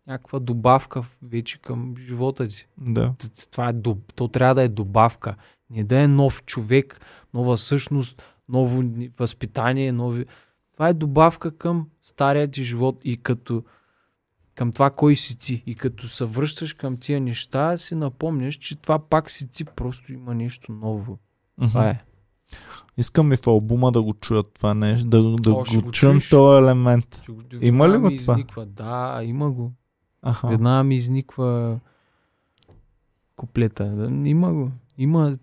[0.06, 2.66] някаква добавка вече към живота ти.
[2.78, 3.14] Да.
[3.50, 3.74] Това е,
[4.14, 5.36] то трябва да е добавка.
[5.70, 7.00] Не да е нов човек,
[7.34, 10.24] нова същност, ново ни- възпитание, нови...
[10.72, 13.64] Това е добавка към стария ти живот и като
[14.60, 15.62] към това кой си ти.
[15.66, 20.12] И като се връщаш към тия неща, си напомняш, че това пак си ти, просто
[20.12, 21.18] има нещо ново.
[21.60, 22.04] Това е.
[22.96, 26.20] Искам и в албума да го чуят това нещо, да, да О, го, го чуем
[26.30, 27.20] този елемент.
[27.22, 28.34] Ще го- Има ли го ми това?
[28.34, 28.66] Изниква.
[28.66, 29.72] Да, има го.
[30.22, 30.48] Аха.
[30.48, 31.78] Веднага ми изниква
[33.36, 33.84] куплета.
[33.84, 34.70] Да, Има го.
[34.98, 35.36] Има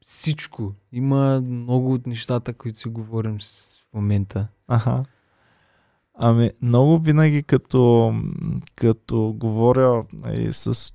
[0.00, 0.74] всичко.
[0.92, 4.48] Има много от нещата, които си говорим в момента.
[4.66, 5.02] Аха.
[6.20, 8.14] Ами, много винаги като,
[8.76, 10.04] като говоря
[10.38, 10.92] и с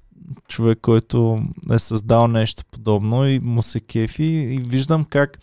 [0.48, 1.38] човек, който
[1.72, 5.40] е създал нещо подобно и му се кефи и виждам как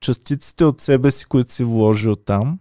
[0.00, 2.58] частиците от себе си, които си вложил там,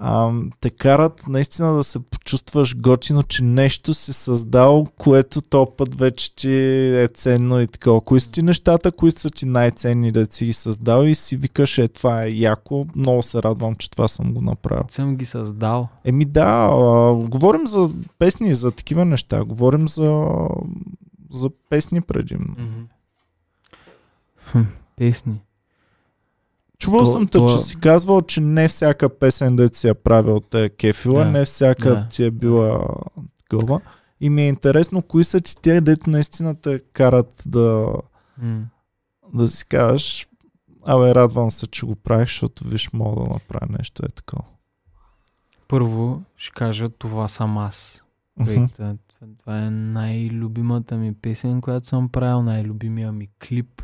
[0.00, 5.94] а, те карат наистина да се почувстваш готино, че нещо си създал, което то път
[5.94, 6.52] вече ти
[6.96, 8.00] е ценно и такова.
[8.00, 11.78] Кои са ти нещата, които са ти най-ценни да си ги създал и си викаш,
[11.78, 14.84] е това е яко, много се радвам, че това съм го направил.
[14.88, 15.88] Съм ги създал.
[16.04, 20.26] Еми да, а, говорим за песни, за такива неща, говорим за,
[21.30, 22.56] за песни предимно.
[24.50, 24.62] Хм,
[24.96, 25.40] песни.
[26.78, 29.94] Чувал То- съм те, то- че си казвал, че не всяка песен, да си я
[29.94, 31.30] правил, те е кефила, Да.
[31.30, 32.06] не всяка Да.
[32.08, 32.86] ти е била
[33.40, 33.80] такова.
[34.20, 37.92] И ми е интересно, кои са ти тия, дето наистина те карат да,
[38.38, 38.60] М.
[39.34, 40.28] да си кажеш,
[40.84, 44.44] абе, радвам се, че го правиш, защото виж, мога да направя нещо е такова.
[45.68, 48.04] Първо ще кажа, това съм аз.
[48.74, 48.94] Това,
[49.38, 53.82] това е най-любимата ми песен, която съм правил, най-любимия ми клип.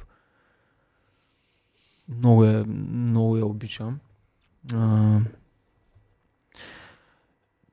[2.09, 4.01] Много я, много я обичам.
[4.73, 5.21] А,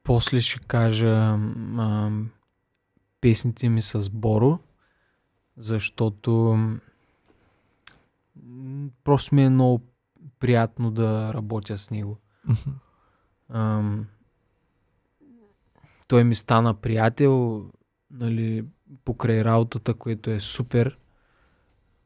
[0.04, 1.38] после ще кажа
[1.78, 2.12] а,
[3.22, 4.60] песните ми с Боро,
[5.58, 6.60] защото
[9.04, 9.82] просто ми е много
[10.40, 12.18] приятно да работя с него.
[13.50, 14.08] Ам,
[16.08, 17.66] той ми стана приятел,
[18.12, 18.66] нали,
[19.06, 20.98] покрай работата, което е супер.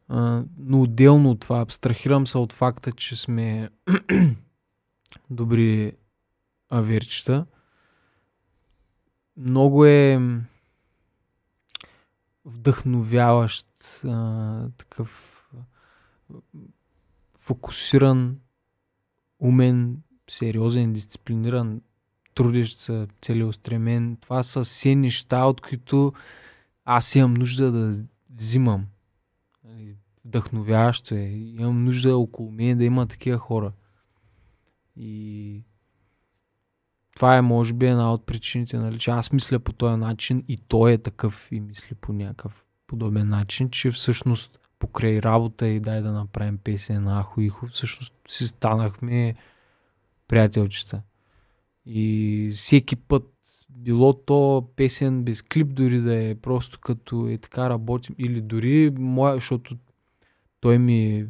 [0.10, 3.70] Но отделно от това, абстрахирам се от факта, че сме
[5.30, 5.94] добри
[6.70, 7.46] аверчета.
[9.38, 10.20] Много е
[12.46, 13.68] вдъхновяващ
[14.06, 15.32] а, такъв
[17.40, 18.40] фокусиран,
[19.40, 21.82] умен, сериозен, дисциплиниран,
[22.36, 24.18] трудещ се, целеустремен.
[24.22, 26.14] Това са все неща, от които
[26.86, 28.04] аз имам нужда да
[28.36, 28.86] взимам.
[29.66, 31.20] Нали, Вдъхновяващо е.
[31.20, 33.72] Имам нужда около мен да има такива хора.
[34.98, 35.64] И
[37.16, 40.58] това е, може би, една от причините, нали, че аз мисля по този начин и
[40.58, 46.02] той е такъв и мисли по някакъв подобен начин, че всъщност покрай работа и дай
[46.02, 49.36] да направим песен на Ахо Ихо, всъщност си станахме
[50.28, 51.02] приятелчета.
[51.86, 53.35] И всеки път,
[53.76, 58.92] било то песен без клип, дори да е просто като е така работим, или дори
[59.00, 59.78] моя, защото
[60.60, 61.28] той ми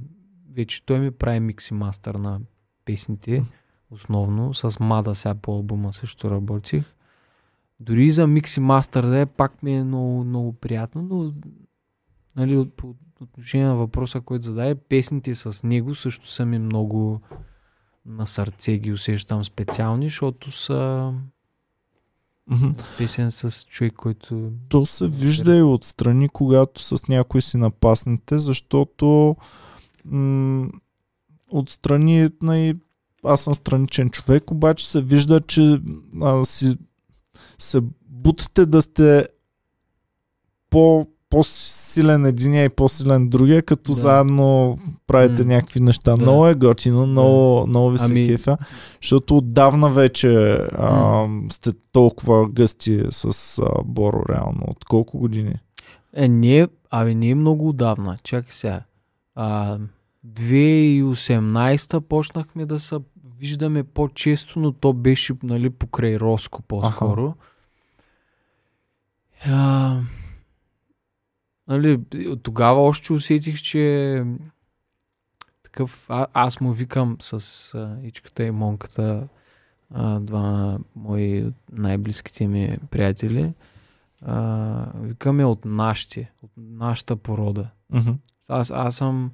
[0.53, 2.39] вече той ми прави микс и мастър на
[2.85, 3.43] песните,
[3.91, 6.95] основно, с Мада сега по албума също работих.
[7.79, 11.33] Дори и за микс и мастър да е, пак ми е много, много приятно, но
[12.35, 17.21] нали, от, по отношение на въпроса, който зададе, песните с него също са ми много
[18.05, 21.13] на сърце ги усещам специални, защото са
[22.47, 22.69] Мгм.
[22.97, 24.51] песен с човек, който...
[24.69, 29.35] То се вижда и отстрани, когато с някой си напаснете, защото
[30.05, 30.69] м-
[31.51, 32.77] отстрани нали,
[33.23, 35.81] аз съм страничен човек, обаче се вижда, че
[36.21, 36.77] а, си
[37.57, 39.27] се бутите да сте
[40.69, 43.95] по, по-силен единия и по-силен другия, като Да.
[43.95, 44.77] заедно
[45.07, 45.47] правите М.
[45.47, 46.11] някакви неща.
[46.11, 46.21] Да.
[46.21, 48.57] Много е готино, много, много ви се Ами- кефя,
[49.01, 50.29] защото отдавна вече
[50.71, 53.25] а, сте толкова гъсти с
[53.59, 54.61] а, Боро, реално.
[54.67, 55.55] От колко години?
[56.13, 58.17] Е, не, абе, не е много отдавна.
[58.23, 58.81] Чакай сега.
[59.35, 59.77] А,
[60.27, 62.95] 2018 почнахме да се
[63.39, 67.33] виждаме по-често, но то беше нали, покрай Роско по-скоро.
[69.47, 69.97] А,
[71.67, 71.99] нали,
[72.43, 74.23] тогава още усетих, че
[75.63, 79.27] такъв, а, аз му викам с а, Ичката и Монката,
[79.93, 83.53] а, два мои най-близките ми приятели,
[84.21, 87.69] а, викаме от нашите, от нашата порода.
[87.89, 88.11] Мгм.
[88.47, 89.31] Аз, аз съм,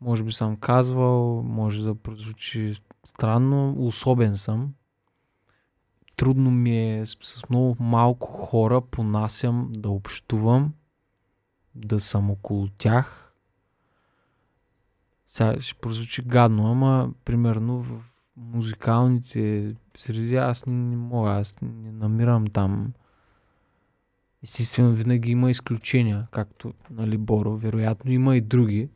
[0.00, 2.74] може би съм казвал, може да прозвучи
[3.04, 4.74] странно, особен съм.
[6.16, 10.72] Трудно ми е с много малко хора понасям да общувам,
[11.74, 13.32] да съм около тях.
[15.28, 18.00] сега ще прозвучи гадно, ама примерно в
[18.36, 22.92] музикалните среди аз не, не мога, аз не намирам там.
[24.42, 28.88] Естествено, винаги има изключения, както нали, Боро, вероятно има и други.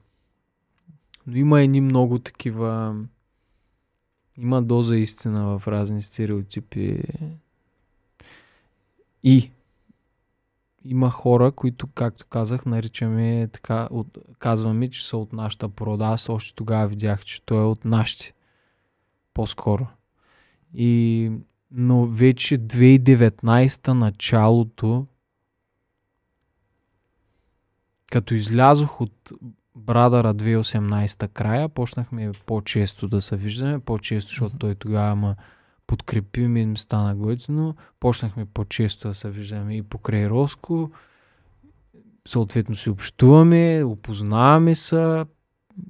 [1.27, 2.97] Но има едни много такива...
[4.39, 7.03] Има доза истина в разни стереотипи.
[9.23, 9.51] И
[10.87, 16.05] има хора, които, както казах, наричаме така, от, казваме, че са от нашата порода.
[16.05, 18.33] Аз още тогава видях, че той е от нашите.
[19.35, 19.87] По-скоро.
[20.75, 21.31] И,
[21.71, 25.07] но вече 2019 началото,
[28.13, 29.33] като излязох от
[29.75, 35.37] Брадъра 2018 края, почнахме по-често да се виждаме, по-често, защото той тогава ма
[35.87, 37.77] подкрепи ми, ми стана готино.
[38.01, 40.91] Почнахме по-често да се виждаме и покрай Роско.
[42.29, 45.25] Съответно си общуваме, опознаваме се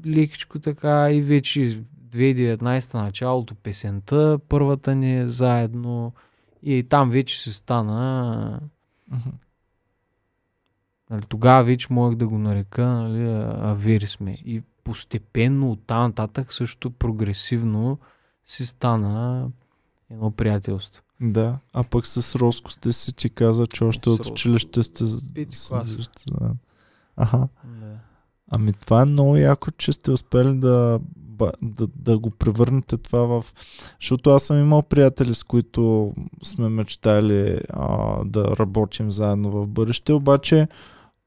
[0.06, 6.12] лекичко така и вече 2019 началото песента, първата ни е заедно
[6.62, 8.60] и там вече се стана
[11.10, 13.24] Нали, тогава вече можех да го нарека нали,
[13.60, 14.30] авери сме.
[14.30, 17.98] И постепенно оттам нататък също прогресивно
[18.46, 19.48] си стана
[20.10, 21.02] едно приятелство.
[21.20, 24.32] Да, а пък с Роско сте си ти каза, че още С от Роско.
[24.32, 25.04] училище сте...
[25.34, 25.98] Пети с- клас.
[27.16, 27.48] Аха.
[27.64, 27.94] Да.
[28.50, 31.00] Ами това е много яко, че сте успели да,
[31.62, 33.44] да, да го превърнете това в...
[34.00, 36.12] Защото аз съм имал приятели, с които
[36.42, 40.68] сме мечтали а, да работим заедно в бъдеще, обаче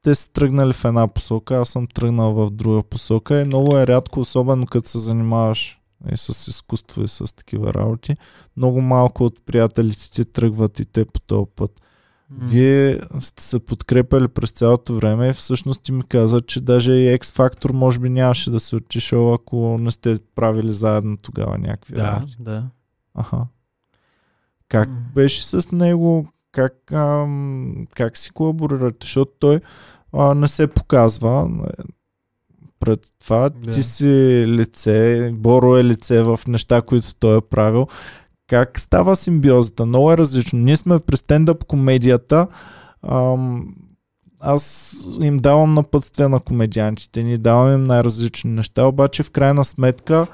[0.02, 3.86] те са тръгнали в една посока, аз съм тръгнал в друга посока и много е
[3.86, 5.79] рядко, особено като се занимаваш
[6.12, 8.16] и с изкуство и с такива работи.
[8.56, 11.80] Много малко от приятелите ти тръгват и те по този път.
[12.38, 17.18] Вие сте се подкрепили през цялото време и всъщност ти ми каза, че даже и
[17.18, 21.94] X Factor може би нямаше да се отишъл, ако не сте правили заедно тогава някакви
[21.94, 22.36] Да, работи.
[22.40, 22.64] да.
[23.14, 23.46] Аха.
[24.68, 24.96] Как М.
[25.14, 26.28] беше с него?
[26.52, 28.96] Как, ам, как си колаборирате?
[29.02, 29.60] Защото той
[30.12, 31.50] а, не се показва
[32.80, 33.48] пред това.
[33.48, 33.70] Да.
[33.70, 34.06] Ти си
[34.46, 37.86] лице, Боро е лице в неща, които той е правил.
[38.46, 39.86] Как става симбиозата?
[39.86, 40.58] Много е различно.
[40.58, 42.46] Ние сме при стендъп комедията.
[43.08, 43.74] Ам,
[44.40, 50.26] аз им давам напътствия на комедиантите, ни давам им най-различни неща, обаче в крайна сметка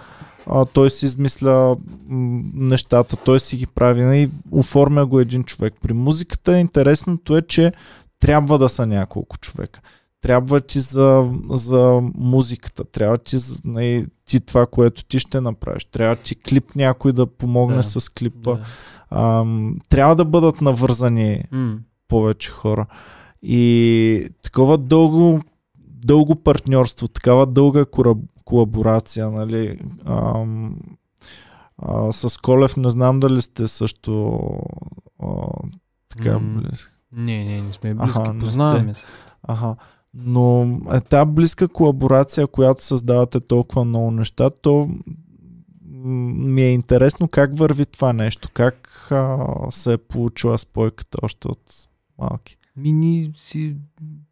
[0.46, 1.76] а, той си измисля
[2.08, 5.74] м, нещата, той си ги прави и оформя го един човек.
[5.82, 7.72] При музиката интересното е, че
[8.20, 9.80] трябва да са няколко човека.
[10.26, 15.84] Трябва ти за, за музиката, трябва ти, за- нали, ти това, което ти ще направиш.
[15.84, 18.54] Трябва ти клип някой да помогне Да, с клипа.
[18.54, 18.60] да.
[19.10, 21.76] Ам, трябва да бъдат навързани М.
[22.08, 22.86] повече хора.
[23.42, 25.40] И такова дълго,
[25.78, 27.84] дълго партньорство, такава дълга
[28.44, 29.78] колаборация, нали?
[30.04, 30.76] Ам,
[31.78, 34.40] а, с Колев не знам дали сте също
[35.22, 35.28] а,
[36.08, 36.60] така М.
[36.60, 36.92] близки.
[37.12, 39.06] Не, не, не сме близки, Аха, не познаваме се.
[39.42, 39.76] Аха.
[40.18, 44.90] Но е тази близка колаборация, която създавате толкова много неща, то
[45.94, 51.88] ми е интересно как върви това нещо, как а, се е получила спойката още от
[52.18, 52.56] малки.
[52.76, 53.76] Ми ние си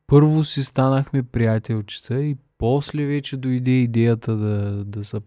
[0.07, 5.21] първо си станахме приятелчета и после вече дойде идеята да, да се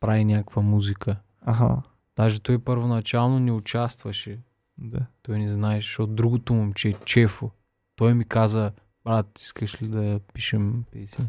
[0.00, 1.16] прави някаква музика.
[1.40, 1.82] Аха,
[2.16, 4.38] Даже той първоначално не участваше.
[4.78, 5.06] да.
[5.22, 7.50] Той не знаеше, защото другото момче, Чефо,
[7.96, 8.72] той ми каза,
[9.08, 11.24] брат, искаш ли да пишем песни?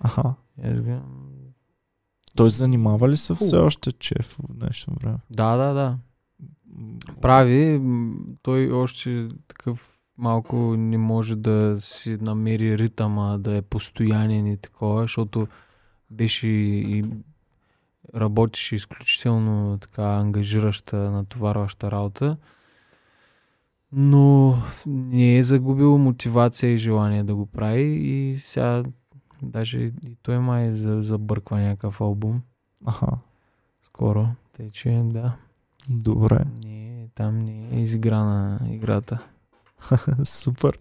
[0.00, 0.34] Аха.
[0.64, 1.30] И аз казвам,
[2.36, 5.18] Той занимава ли се все още чеф в днешно време?
[5.30, 5.98] да, да, да.
[7.20, 7.80] Прави,
[8.42, 15.02] той още такъв малко не може да си намери ритъма, да е постоянен и такова,
[15.02, 15.48] защото
[16.10, 17.04] беше и
[18.14, 22.36] работеше изключително така ангажираща, натоварваща работа.
[23.92, 24.54] Но
[24.86, 28.82] не е загубил мотивация и желание да го прави и сега
[29.42, 32.40] даже и той май за- забърква някакъв албум
[32.86, 33.06] Аха,
[33.82, 34.28] скоро.
[34.56, 35.36] Тъй, че да,
[35.90, 36.44] добре.
[36.64, 39.26] не, там не е изиграна играта.
[40.24, 40.72] Супер.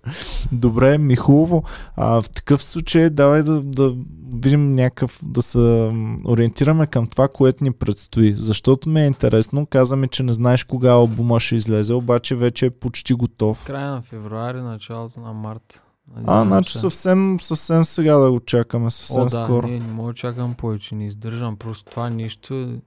[0.51, 1.63] Добре, ми хубаво.
[1.95, 3.95] А, в такъв случай давай да, да
[4.33, 5.91] видим някакъв, да се
[6.27, 8.33] ориентираме към това, което ни предстои.
[8.33, 12.65] Защото ми е интересно, каза ми, че не знаеш кога албума ще излезе, обаче вече
[12.65, 13.65] е почти готов.
[13.65, 15.81] Края на февруари, началото на март.
[16.25, 16.79] А, значи се.
[16.79, 19.67] съвсем, съвсем сега да го чакаме, съвсем О, да, скоро.
[19.67, 21.57] не, не мога да чакам повече, не издържам.
[21.57, 22.79] Просто това нещо...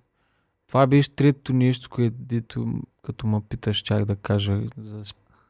[0.68, 2.66] Това беше третото нещо, което дето,
[3.02, 5.04] като ме питаш, чак да кажа за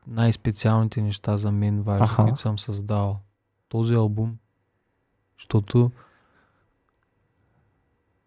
[0.09, 2.23] най-специалните неща за мен важни, Аха.
[2.23, 3.21] които съм създал.
[3.69, 4.39] Този албум.
[5.39, 5.91] Защото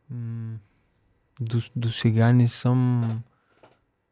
[0.09, 0.57] М,
[1.39, 3.03] До, до сега не съм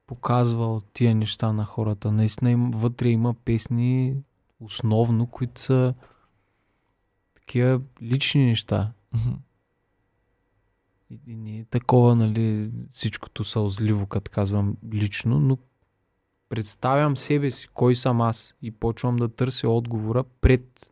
[0.08, 2.12] показвал тия неща на хората.
[2.12, 4.16] Наистина им, вътре има песни
[4.60, 5.94] основно, които са
[7.36, 8.92] такива лични неща.
[11.12, 15.58] И, и не е такова, нали, всичкото сълзливо, като казвам лично, но
[16.50, 20.92] представям себе си, кой съм аз и почвам да търся отговора пред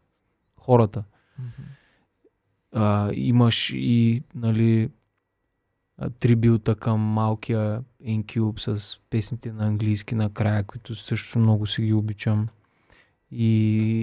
[0.57, 1.03] хората.
[1.39, 1.49] Мгм.
[2.71, 4.89] А, имаш и, нали,
[6.19, 12.47] трибюта към малкия N-Cube с песните на английски накрая, които също много си ги обичам.
[13.31, 13.47] И,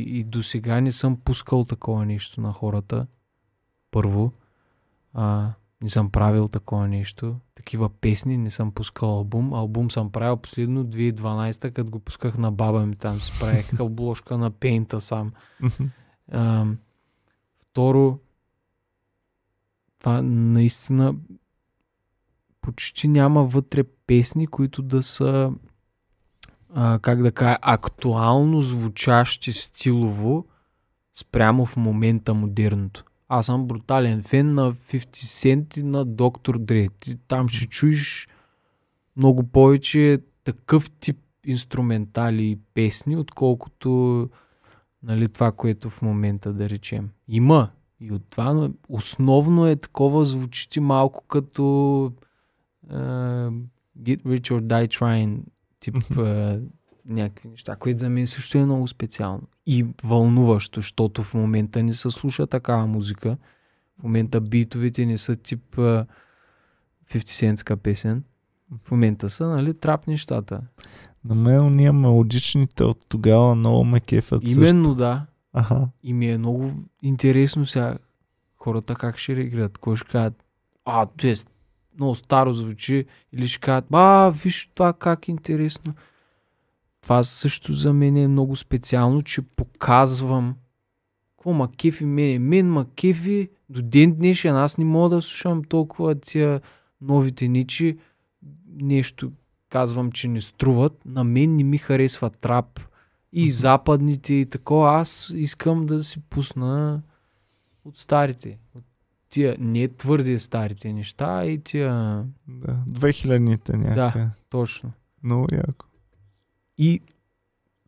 [0.06, 3.06] и до сега не съм пускал такова нещо на хората.
[3.90, 4.32] Първо.
[5.12, 5.52] А,
[5.82, 7.36] не съм правил такова нещо.
[7.54, 9.54] Такива песни, не съм пускал албум.
[9.54, 12.96] Албум съм правил последно 2012, като го пусках на баба ми.
[12.96, 15.30] Там си правих обложка на пейнта сам.
[16.32, 16.66] А,
[17.58, 18.18] второ,
[19.98, 21.14] това наистина
[22.60, 25.52] почти няма вътре песни, които да са
[26.74, 30.46] а, как да кажа, актуално звучащи стилово
[31.14, 33.04] спрямо в момента модерното.
[33.28, 36.86] Аз съм брутален фен на 50 Cent и на Доктор Дре.
[37.00, 38.28] Ти там ще чуеш
[39.16, 44.28] много повече такъв тип инструментали и песни, отколкото
[45.02, 47.10] нали, това, което в момента да речем.
[47.28, 47.70] Има
[48.00, 52.12] и от това, но основно е такова, звучи ти малко като
[52.90, 52.94] е,
[53.98, 55.38] Get Rich or Die Trying
[55.80, 56.60] тип е,
[57.06, 61.94] някакви неща, което за мен също е много специално и вълнуващо, защото в момента не
[61.94, 63.36] се слуша такава музика.
[64.00, 66.06] В момента битовете не са тип е, 50
[67.24, 68.24] центска песен.
[68.86, 70.60] В момента са, нали, трап нещата.
[71.24, 74.60] На мен уния мелодичните от тогава много ме кефят също.
[74.60, 75.26] Именно да.
[75.52, 75.88] Аха.
[76.02, 76.72] И ми е много
[77.02, 77.98] интересно сега
[78.56, 79.78] хората как ще реагират.
[79.78, 80.44] Кой ще кажат,
[80.84, 81.34] а, то е
[81.96, 85.94] много старо звучи, или ще кажат, а, виж това как е интересно.
[87.04, 90.54] Това също за мен е много специално, че показвам
[91.36, 92.38] какво ма кефи мене.
[92.38, 94.56] Мен ма кефи до ден днешен.
[94.56, 96.60] Аз не мога да слушам толкова тия
[97.00, 97.98] новите ничи.
[98.80, 99.32] Нещо
[99.68, 101.04] казвам, че не струват.
[101.06, 102.80] На мен не ми харесва трап
[103.32, 105.00] и западните и такова.
[105.00, 107.02] Аз искам да си пусна
[107.84, 108.58] от старите.
[108.74, 108.84] От
[109.28, 112.24] тия не твърде старите неща, и тия...
[112.48, 112.78] Да.
[112.88, 114.28] 2000-те някакъв.
[114.50, 114.92] Точно.
[115.22, 115.86] Много яко.
[116.78, 117.00] И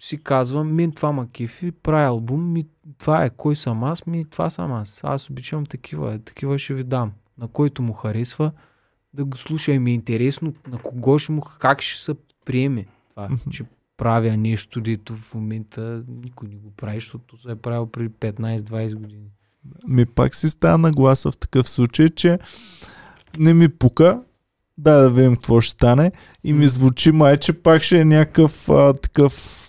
[0.00, 2.66] си казвам, мен това ма кефи, прави албум, ми,
[2.98, 5.00] това е кой съм аз, ми това съм аз.
[5.02, 7.12] Аз обичам такива, такива ще ви дам.
[7.38, 8.52] На който му харесва,
[9.14, 12.14] да го слуша и ми е интересно на кого ще му, как ще се
[12.44, 13.50] приеме това, Мгм.
[13.50, 13.64] че
[13.96, 18.94] правя нещо, дето в момента никой не го прави, защото се е правил преди 15-20
[18.94, 19.30] години.
[19.88, 22.38] Ми пак си става нагласа в такъв случай, че
[23.38, 24.22] не ми пука,
[24.78, 26.12] да да видим какво ще стане
[26.44, 29.62] и ми звучи май, че пак ще е някакъв а, такъв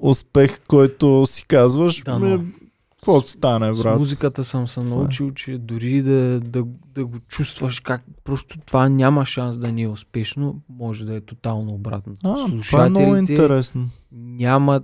[0.00, 2.44] успех, който си казваш, Да, но-
[2.90, 3.98] какво стане, С брат?
[3.98, 4.84] музиката съм се е.
[4.84, 6.64] научил, че дори да, да,
[6.94, 11.20] да го чувстваш как просто това няма шанс да не е успешно, може да е
[11.20, 12.14] тотално обратно.
[12.24, 13.88] А, това е много интересно.
[14.12, 14.80] няма,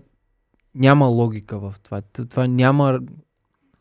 [0.75, 2.01] няма логика в това.
[2.31, 3.01] Това няма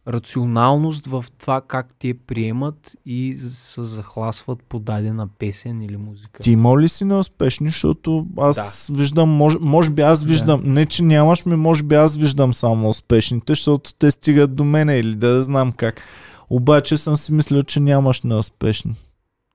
[0.07, 6.44] рационалност в това как те приемат и се захласват по дадена песен или музика.
[6.44, 11.03] Ти има ли си неуспешни, защото аз виждам, може, може би аз виждам, не че
[11.03, 15.34] нямаш ми, може би аз виждам само успешните, защото те стигат до мене или да,
[15.34, 16.02] да знам как.
[16.49, 18.94] Обаче съм си мислил, че нямаш неуспешни.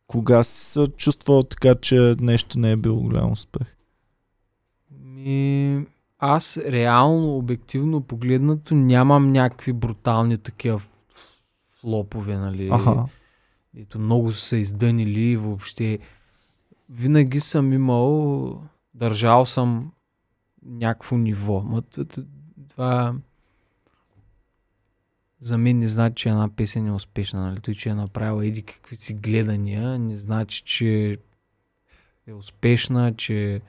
[0.07, 3.67] Кога си се чувствал така, че нещо не е било голям успех?
[5.05, 5.87] Ми,
[6.19, 10.81] аз реално, обективно погледнато, нямам някакви брутални такива
[11.81, 12.69] флопове, нали?
[12.73, 13.05] Аха.
[13.77, 15.99] Ето много са издънили и въобще.
[16.91, 18.63] Винаги съм имал,
[18.95, 19.93] държал съм
[20.63, 21.61] някакво ниво.
[21.61, 21.83] Ма,
[22.69, 23.15] това
[25.41, 27.41] за мен не значи, че една песен е успешна.
[27.41, 27.61] Нали?
[27.61, 31.19] Той, че е направила еди какви си гледания, не значи, че
[32.27, 33.61] е успешна, че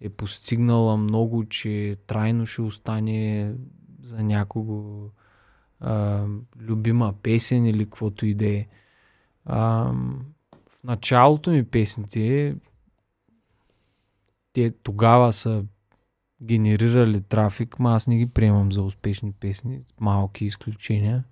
[0.00, 3.52] е постигнала много, че трайно ще остане
[4.02, 5.08] за някого
[5.80, 6.24] а,
[6.60, 8.66] любима песен или каквото и да е.
[9.46, 12.56] В началото ми песните
[14.52, 15.64] те тогава са
[16.42, 21.24] генерирали трафик, ма аз не ги приемам за успешни песни, малки изключения.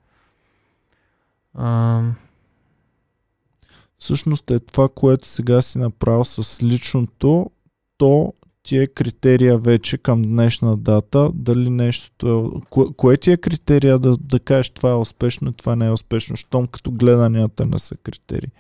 [1.55, 2.03] А,
[3.99, 7.51] Всъщност е това, което сега си направил с личното,
[7.97, 8.33] то
[8.63, 12.61] ти е критерия вече към днешна дата, дали нещото е...
[12.71, 15.91] Кое, кое ти е критерия да, да кажеш това е успешно и това не е
[15.91, 18.51] успешно, щом като гледанията не са критерии?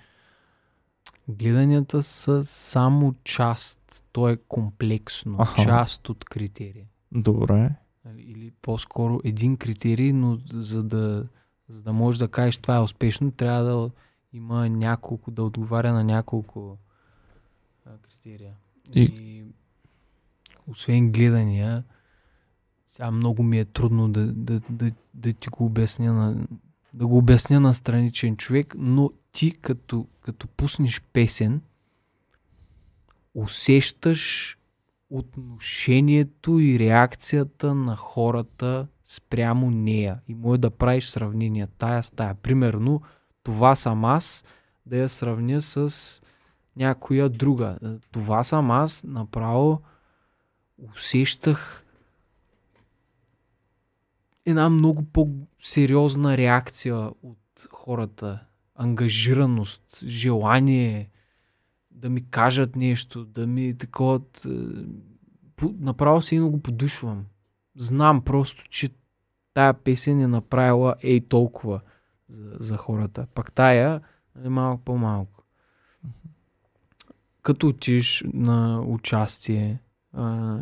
[1.28, 4.04] Гледанията са само част.
[4.12, 5.36] То е комплексно.
[5.38, 5.62] Аха.
[5.64, 6.84] Част от критерия.
[7.12, 7.70] Добре.
[8.04, 11.26] Нали, Или по-скоро един критерий, но за да,
[11.68, 13.90] за да можеш да кажеш това е успешно, трябва да
[14.32, 16.78] има няколко, да отговаря на няколко
[17.86, 18.52] а, критерия.
[18.94, 19.44] И- И...
[20.69, 21.85] освен гледания,
[22.90, 26.47] сега много ми е трудно да, да, да, да ти го обясня на,
[26.95, 31.61] да го обясня на страничен човек, но ти като, като пуснеш песен,
[33.35, 34.55] усещаш
[35.11, 40.20] отношението и реакцията на хората спрямо нея.
[40.28, 42.35] И може да правиш сравнения тая с тая.
[42.35, 43.03] Примерно,
[43.43, 44.45] това съм аз,
[44.86, 46.20] да я сравня с
[46.77, 47.78] някоя друга.
[48.11, 49.82] Това съм аз, направо
[50.78, 51.84] усещах
[54.46, 58.44] една много по-сериозна реакция от хората.
[58.74, 61.10] Ангажираност, желание
[61.90, 64.20] да ми кажат нещо, да ми такова...
[64.46, 64.50] е,
[65.62, 67.26] Направо се едно го подушвам.
[67.74, 68.90] Знам просто, че
[69.55, 71.80] тая песен е направила ей толкова
[72.28, 73.26] за, за хората.
[73.34, 74.00] Пак тая
[74.44, 75.44] е малко по-малко.
[77.42, 79.80] Като отиш на участие
[80.12, 80.59] а,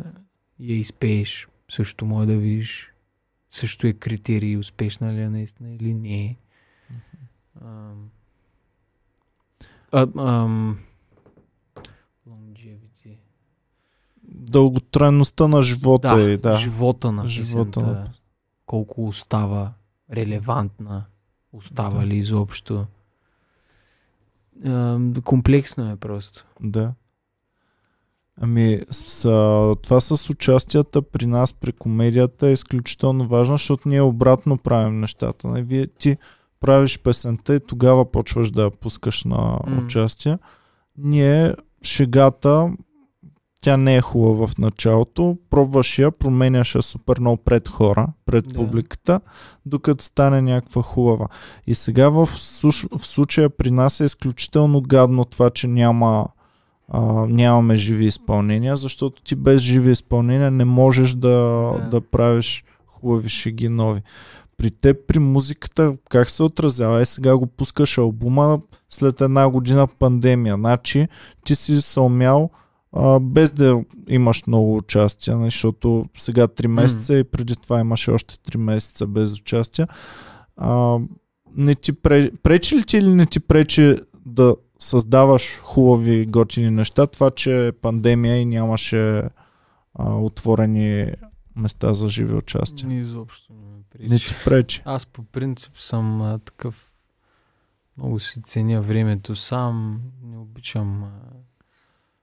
[0.59, 2.93] я изпееш, също може да видиш
[3.49, 6.35] също е критерий успешна ли е наистина или не е.
[7.55, 7.91] А,
[12.27, 13.17] longevity.
[14.23, 16.57] Дълготрайността на живота Да, е, да.
[16.57, 17.91] живота на Живота песента.
[17.91, 18.11] на-
[18.65, 19.73] Колко остава
[20.11, 21.05] релевантна,
[21.53, 22.05] остава Да.
[22.07, 22.85] ли изобщо.
[24.65, 26.45] Ам, комплексно е просто.
[26.61, 26.93] Да.
[28.41, 34.01] Ами, с, а, това с участията при нас, при комедията е изключително важно, защото ние
[34.01, 35.47] обратно правим нещата.
[35.47, 35.61] Не?
[35.61, 36.17] Вие, ти
[36.59, 40.37] правиш песента и тогава почваш да я пускаш на участие.
[40.97, 41.53] Ние,
[41.83, 42.69] шегата,
[43.61, 48.47] тя не е хубава в началото, пробваш я, променяш я супер много пред хора, пред
[48.47, 48.53] Да.
[48.53, 49.21] публиката,
[49.65, 51.27] докато стане някаква хубава.
[51.67, 56.27] И сега в, суш- в случая при нас е изключително гадно това, че няма
[56.87, 61.87] а, нямаме живи изпълнения, защото ти без живи изпълнения не можеш да, Да.
[61.91, 64.01] да правиш хубави шеги нови.
[64.57, 67.01] При теб, при музиката, как се отразява?
[67.01, 68.59] Е, сега го пускаш албума
[68.89, 70.55] след една година пандемия.
[70.55, 71.07] Значи,
[71.45, 72.49] ти си се умял
[72.93, 78.11] а, без да имаш много участие, нали, защото сега 3 месеца и преди това имаше
[78.11, 79.87] още 3 месеца без участие.
[80.57, 80.99] А,
[81.55, 82.31] не ти пре...
[82.43, 83.95] Пречи ли ти или не ти пречи
[84.25, 89.23] да създаваш хубави, готини неща, това, че пандемия и нямаше
[89.93, 91.11] а, отворени
[91.55, 92.87] места за живи участия?
[92.87, 94.09] Не изобщо не ме пречи.
[94.09, 94.81] Не ти пречи.
[94.85, 96.91] Аз по принцип съм а, такъв.
[97.97, 100.01] Много си ценя времето сам.
[100.23, 101.03] Не обичам.
[101.03, 101.09] А...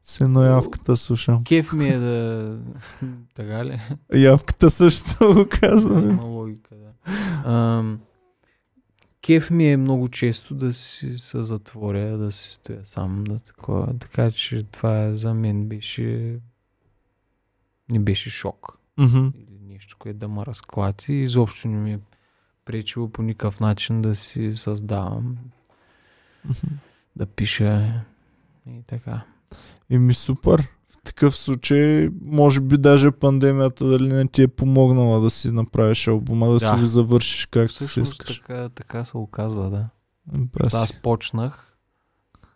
[0.02, 1.44] Синоявката слушам.
[1.44, 2.58] Кеф ми е да.
[3.34, 3.80] така ли?
[4.14, 6.12] Явката също го казваме.
[6.12, 7.12] Има логика, да.
[7.52, 8.00] Ам,
[9.24, 13.98] Кеф ми е много често да си се затворя, да си стоя сам, да такова.
[13.98, 16.38] Така че това за мен беше.
[17.88, 18.78] Не беше шок.
[18.98, 19.26] Мгм.
[19.34, 21.12] Или нещо, което да ме разклати.
[21.12, 21.98] Изобщо не ми е
[22.64, 25.36] пречило по никакъв начин да си създавам,
[26.44, 26.74] Мгм.
[27.16, 28.00] да пиша
[28.66, 29.24] и така.
[29.90, 30.68] Еми супер.
[31.04, 36.48] Такъв случай, може би даже пандемията дали не ти е помогнала да си направиш албума,
[36.48, 36.78] да, си Да.
[36.78, 38.40] го завършиш както си Всъщност искаш.
[38.40, 39.88] така, така се оказва, да.
[40.26, 40.74] Бас.
[40.74, 41.76] Аз почнах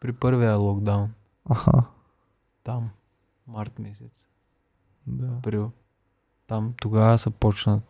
[0.01, 1.11] при първия локдаун.
[1.51, 1.85] Аха.
[2.65, 2.91] Там,
[3.47, 4.13] март месец.
[5.07, 5.27] Да.
[5.39, 5.71] април.
[6.47, 7.81] Там тогава се почна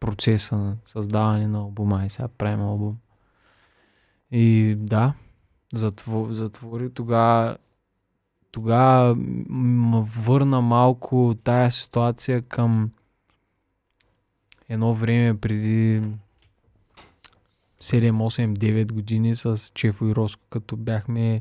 [0.00, 2.96] процеса на създаване на албума и сега правим албум.
[4.30, 5.14] И да,
[5.74, 7.56] затво, затвори тогава
[8.56, 9.14] тогава
[9.48, 12.90] ме върна малко тая ситуация към
[14.68, 16.10] едно време преди 7,
[17.80, 21.40] 8, 9 години с Чефо и Роско, като бяхме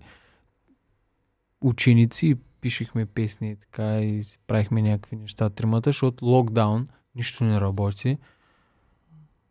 [1.61, 7.61] ученици и пишехме песни и така и правихме някакви неща тримата, защото локдаун, нищо не
[7.61, 8.17] работи.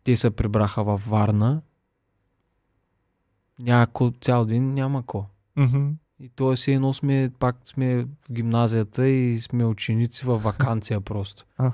[0.03, 1.61] Те се прибраха във Варна.
[3.59, 5.25] Някой цял ден няма ко.
[5.55, 5.89] Мгм.
[6.19, 11.45] И то е едно сме, пак сме в гимназията и сме ученици във вакансия просто.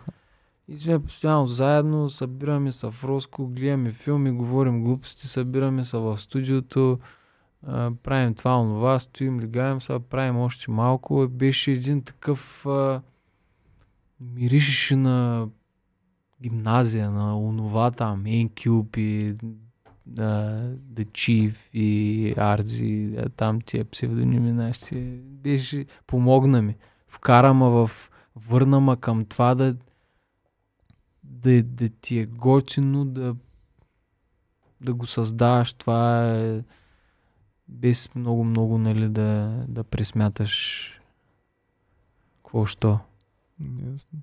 [0.67, 6.17] И сме постоянно заедно, събираме се в Роско, гледаме филми, говорим глупости, събираме се в
[6.17, 6.99] студиото,
[7.67, 11.27] а, правим това, онова, стоим, легаем се, правим още малко.
[11.29, 12.65] Беше един такъв...
[12.65, 13.01] А,
[14.21, 15.47] миришеше на
[16.41, 19.35] гимназия, на онова там, N-Cube и
[20.09, 26.75] The Chief и Арзи, там тия псевдоними нашите, беше, помогна ми.
[27.07, 27.91] Вкара ма в,
[28.35, 29.75] върна ма към това да,
[31.23, 33.35] да, да ти е готино, да,
[34.81, 35.73] да го създаваш.
[35.73, 36.61] Това е
[37.67, 40.87] без много-много, нали, да, да пресмяташ
[42.35, 42.99] какво що.
[43.91, 44.19] Ясно.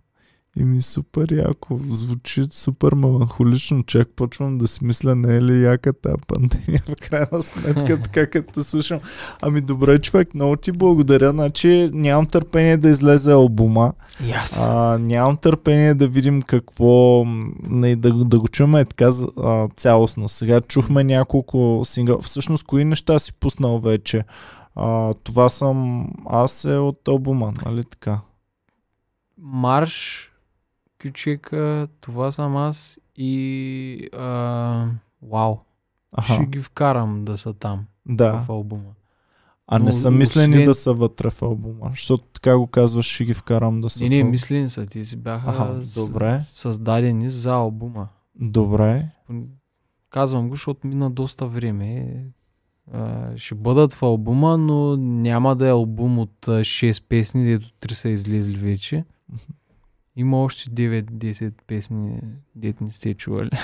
[0.56, 1.80] И ми супер яко.
[1.88, 3.82] Звучи супер меланхолично.
[3.82, 8.26] Чак почвам да си мисля, не е ли яка тази пандемия в крайна сметка, така
[8.30, 9.00] като слушам.
[9.42, 11.30] Ами добре, човек, много ти благодаря.
[11.30, 13.92] Значи нямам търпение да излезе албума.
[14.22, 14.56] Yes.
[14.58, 17.24] А, нямам търпение да видим какво,
[17.68, 20.28] не, да, да го чуем е така а, цялостно.
[20.28, 22.20] Сега чухме няколко сингъл.
[22.20, 24.24] Всъщност, кои неща си пуснал вече?
[24.74, 28.20] А, това съм аз е от албума, нали така?
[29.38, 30.30] Марш,
[30.98, 34.86] Кючека, това съм аз и а,
[35.22, 35.56] вау.
[36.12, 38.32] Аха, Ще ги вкарам да са там да.
[38.34, 38.82] в албума.
[39.66, 43.06] А не Но са мислени освен- да са вътре в албума, защото така го казваш,
[43.06, 44.30] ще ги вкарам да са Не, в не, албума.
[44.30, 44.86] мислени са.
[44.86, 48.08] Ти си бяха Аха, с- добре, създадени за албума.
[48.34, 49.08] добре.
[50.10, 52.14] Казвам го, защото мина доста време.
[52.92, 53.06] А,
[53.36, 57.92] ще бъдат в албума, но няма да е албум от а, 6 песни, дето 3
[57.92, 59.04] са излезли вече.
[60.18, 62.20] Има още 9-10 песни,
[62.54, 63.50] дето не сте чували.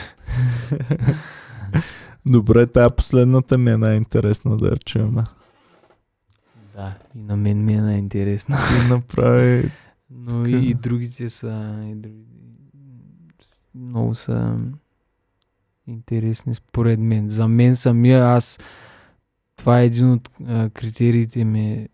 [2.26, 5.14] Добре, тая последната ми е най-интересна да чуем.
[6.74, 8.56] Да, и на мен ми е най-интересно.
[8.56, 9.70] Ти направи...
[10.10, 10.56] Но Така.
[10.56, 11.84] и, и другите са...
[11.90, 12.24] И други,
[13.74, 14.58] много са
[15.86, 17.30] интересни според мен.
[17.30, 18.58] За мен самия аз...
[19.56, 21.88] Това е един от а, критериите ми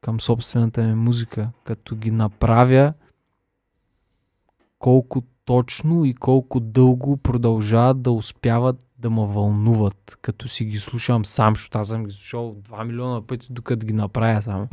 [0.00, 1.50] към собствената ми музика.
[1.64, 2.92] Като ги направя,
[4.80, 11.24] колко точно и колко дълго продължават да успяват да ме вълнуват, като си ги слушам
[11.24, 14.68] сам, защото аз съм ги слушал 2 милиона пъти, докато ги направя сам.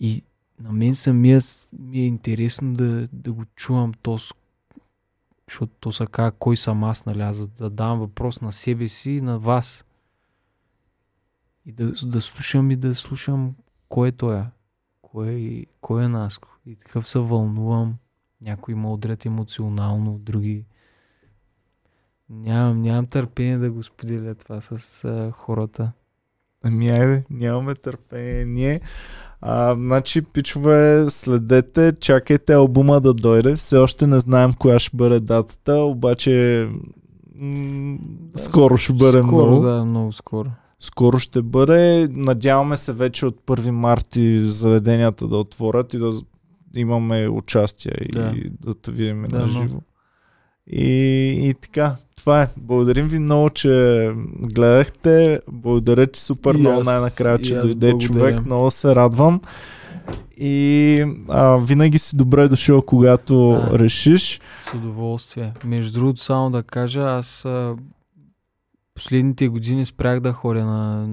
[0.00, 0.22] И
[0.60, 1.40] на мен самия
[1.78, 4.18] ми е интересно да, да го чувам то,
[5.48, 9.10] защото то са казва кой съм аз, нали, аз да дам въпрос на себе си
[9.10, 9.84] и на вас.
[11.66, 13.54] И да, да слушам и да слушам
[13.88, 14.42] кой е той,
[15.02, 16.53] кой, кой е Наско.
[16.66, 17.94] И такъв се вълнувам.
[18.40, 20.64] Някои ме удрят емоционално, други
[22.30, 25.92] нямам, нямам търпение да го споделя това с а, хората.
[26.64, 28.44] Ами айде, нямаме търпение.
[28.44, 28.80] Ние,
[29.40, 33.56] а, значи, пичове, следете, чакайте албума да дойде.
[33.56, 36.68] Все още не знаем коя ще бъде датата, обаче
[37.34, 37.98] м-
[38.34, 39.62] скоро ще бъде скоро, много.
[39.62, 40.50] Да, много скоро.
[40.80, 42.08] Скоро ще бъде.
[42.10, 46.12] Надяваме се вече от 1 марти заведенията да отворят и да
[46.74, 48.32] имаме участие Да.
[48.36, 49.80] и да те видим Да, на живо.
[50.66, 50.88] И,
[51.40, 52.48] и така, това е.
[52.56, 55.40] Благодарим ви много, че гледахте.
[55.48, 58.44] Благодаря ти супер И много аз- най-накрая, че дойде човек.
[58.46, 59.40] Много се радвам.
[60.36, 63.78] И а, винаги си добре дошъл, когато Да.
[63.78, 64.40] решиш.
[64.62, 65.52] С удоволствие.
[65.64, 67.76] Между другото, само да кажа, аз а,
[68.94, 71.08] последните години спрях да ходя на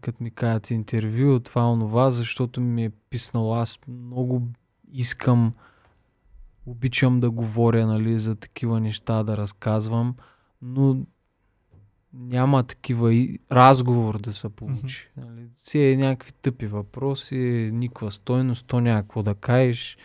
[0.00, 3.54] като ми кажат интервю, това онова, защото ми е писнало.
[3.54, 4.42] Аз много
[4.92, 5.52] искам,
[6.66, 10.14] обичам да говоря нали, за такива неща, да разказвам,
[10.62, 10.96] но
[12.12, 15.08] няма такива и разговор да се получи.
[15.16, 15.48] Нали.
[15.58, 19.96] Все е някакви тъпи въпроси, никаква стойност, то няма какво да кажеш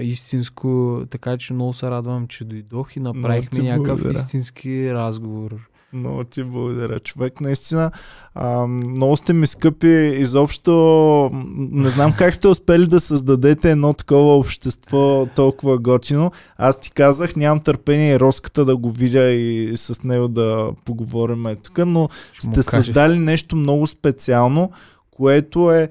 [0.00, 4.18] истинско, така че много се радвам, че дойдох и направихме някакъв благодаря.
[4.18, 5.69] истински разговор.
[5.92, 7.40] Много ти благодаря, човек.
[7.40, 7.90] Наистина,
[8.34, 10.14] а, много сте ми скъпи.
[10.18, 16.32] Изобщо не знам как сте успели да създадете едно такова общество толкова готино.
[16.56, 21.44] Аз ти казах, нямам търпение и Роската да го видя и с него да поговорим
[21.62, 24.70] тук, но Ще сте създали нещо много специално,
[25.10, 25.88] което е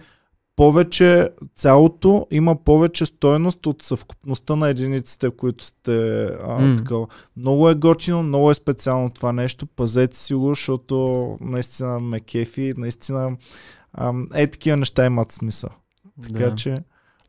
[0.59, 6.75] повече, цялото има повече стойност от съвкупността на единиците, които сте а, М.
[6.77, 7.07] такова.
[7.37, 9.65] Много е готино, много е специално това нещо.
[9.65, 13.37] Пазете си го, защото наистина ме кефи, наистина
[13.93, 15.69] ам, е такива неща имат смисъл.
[16.23, 16.55] Така Да.
[16.55, 16.77] че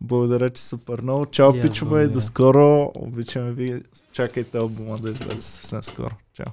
[0.01, 1.27] благодаря ти супер много.
[1.27, 2.93] Чао, аз пичове, и до скоро.
[2.97, 3.83] Обичаме ви.
[4.13, 6.15] Чакайте албума да излезе съвсем скоро.
[6.35, 6.53] Чао.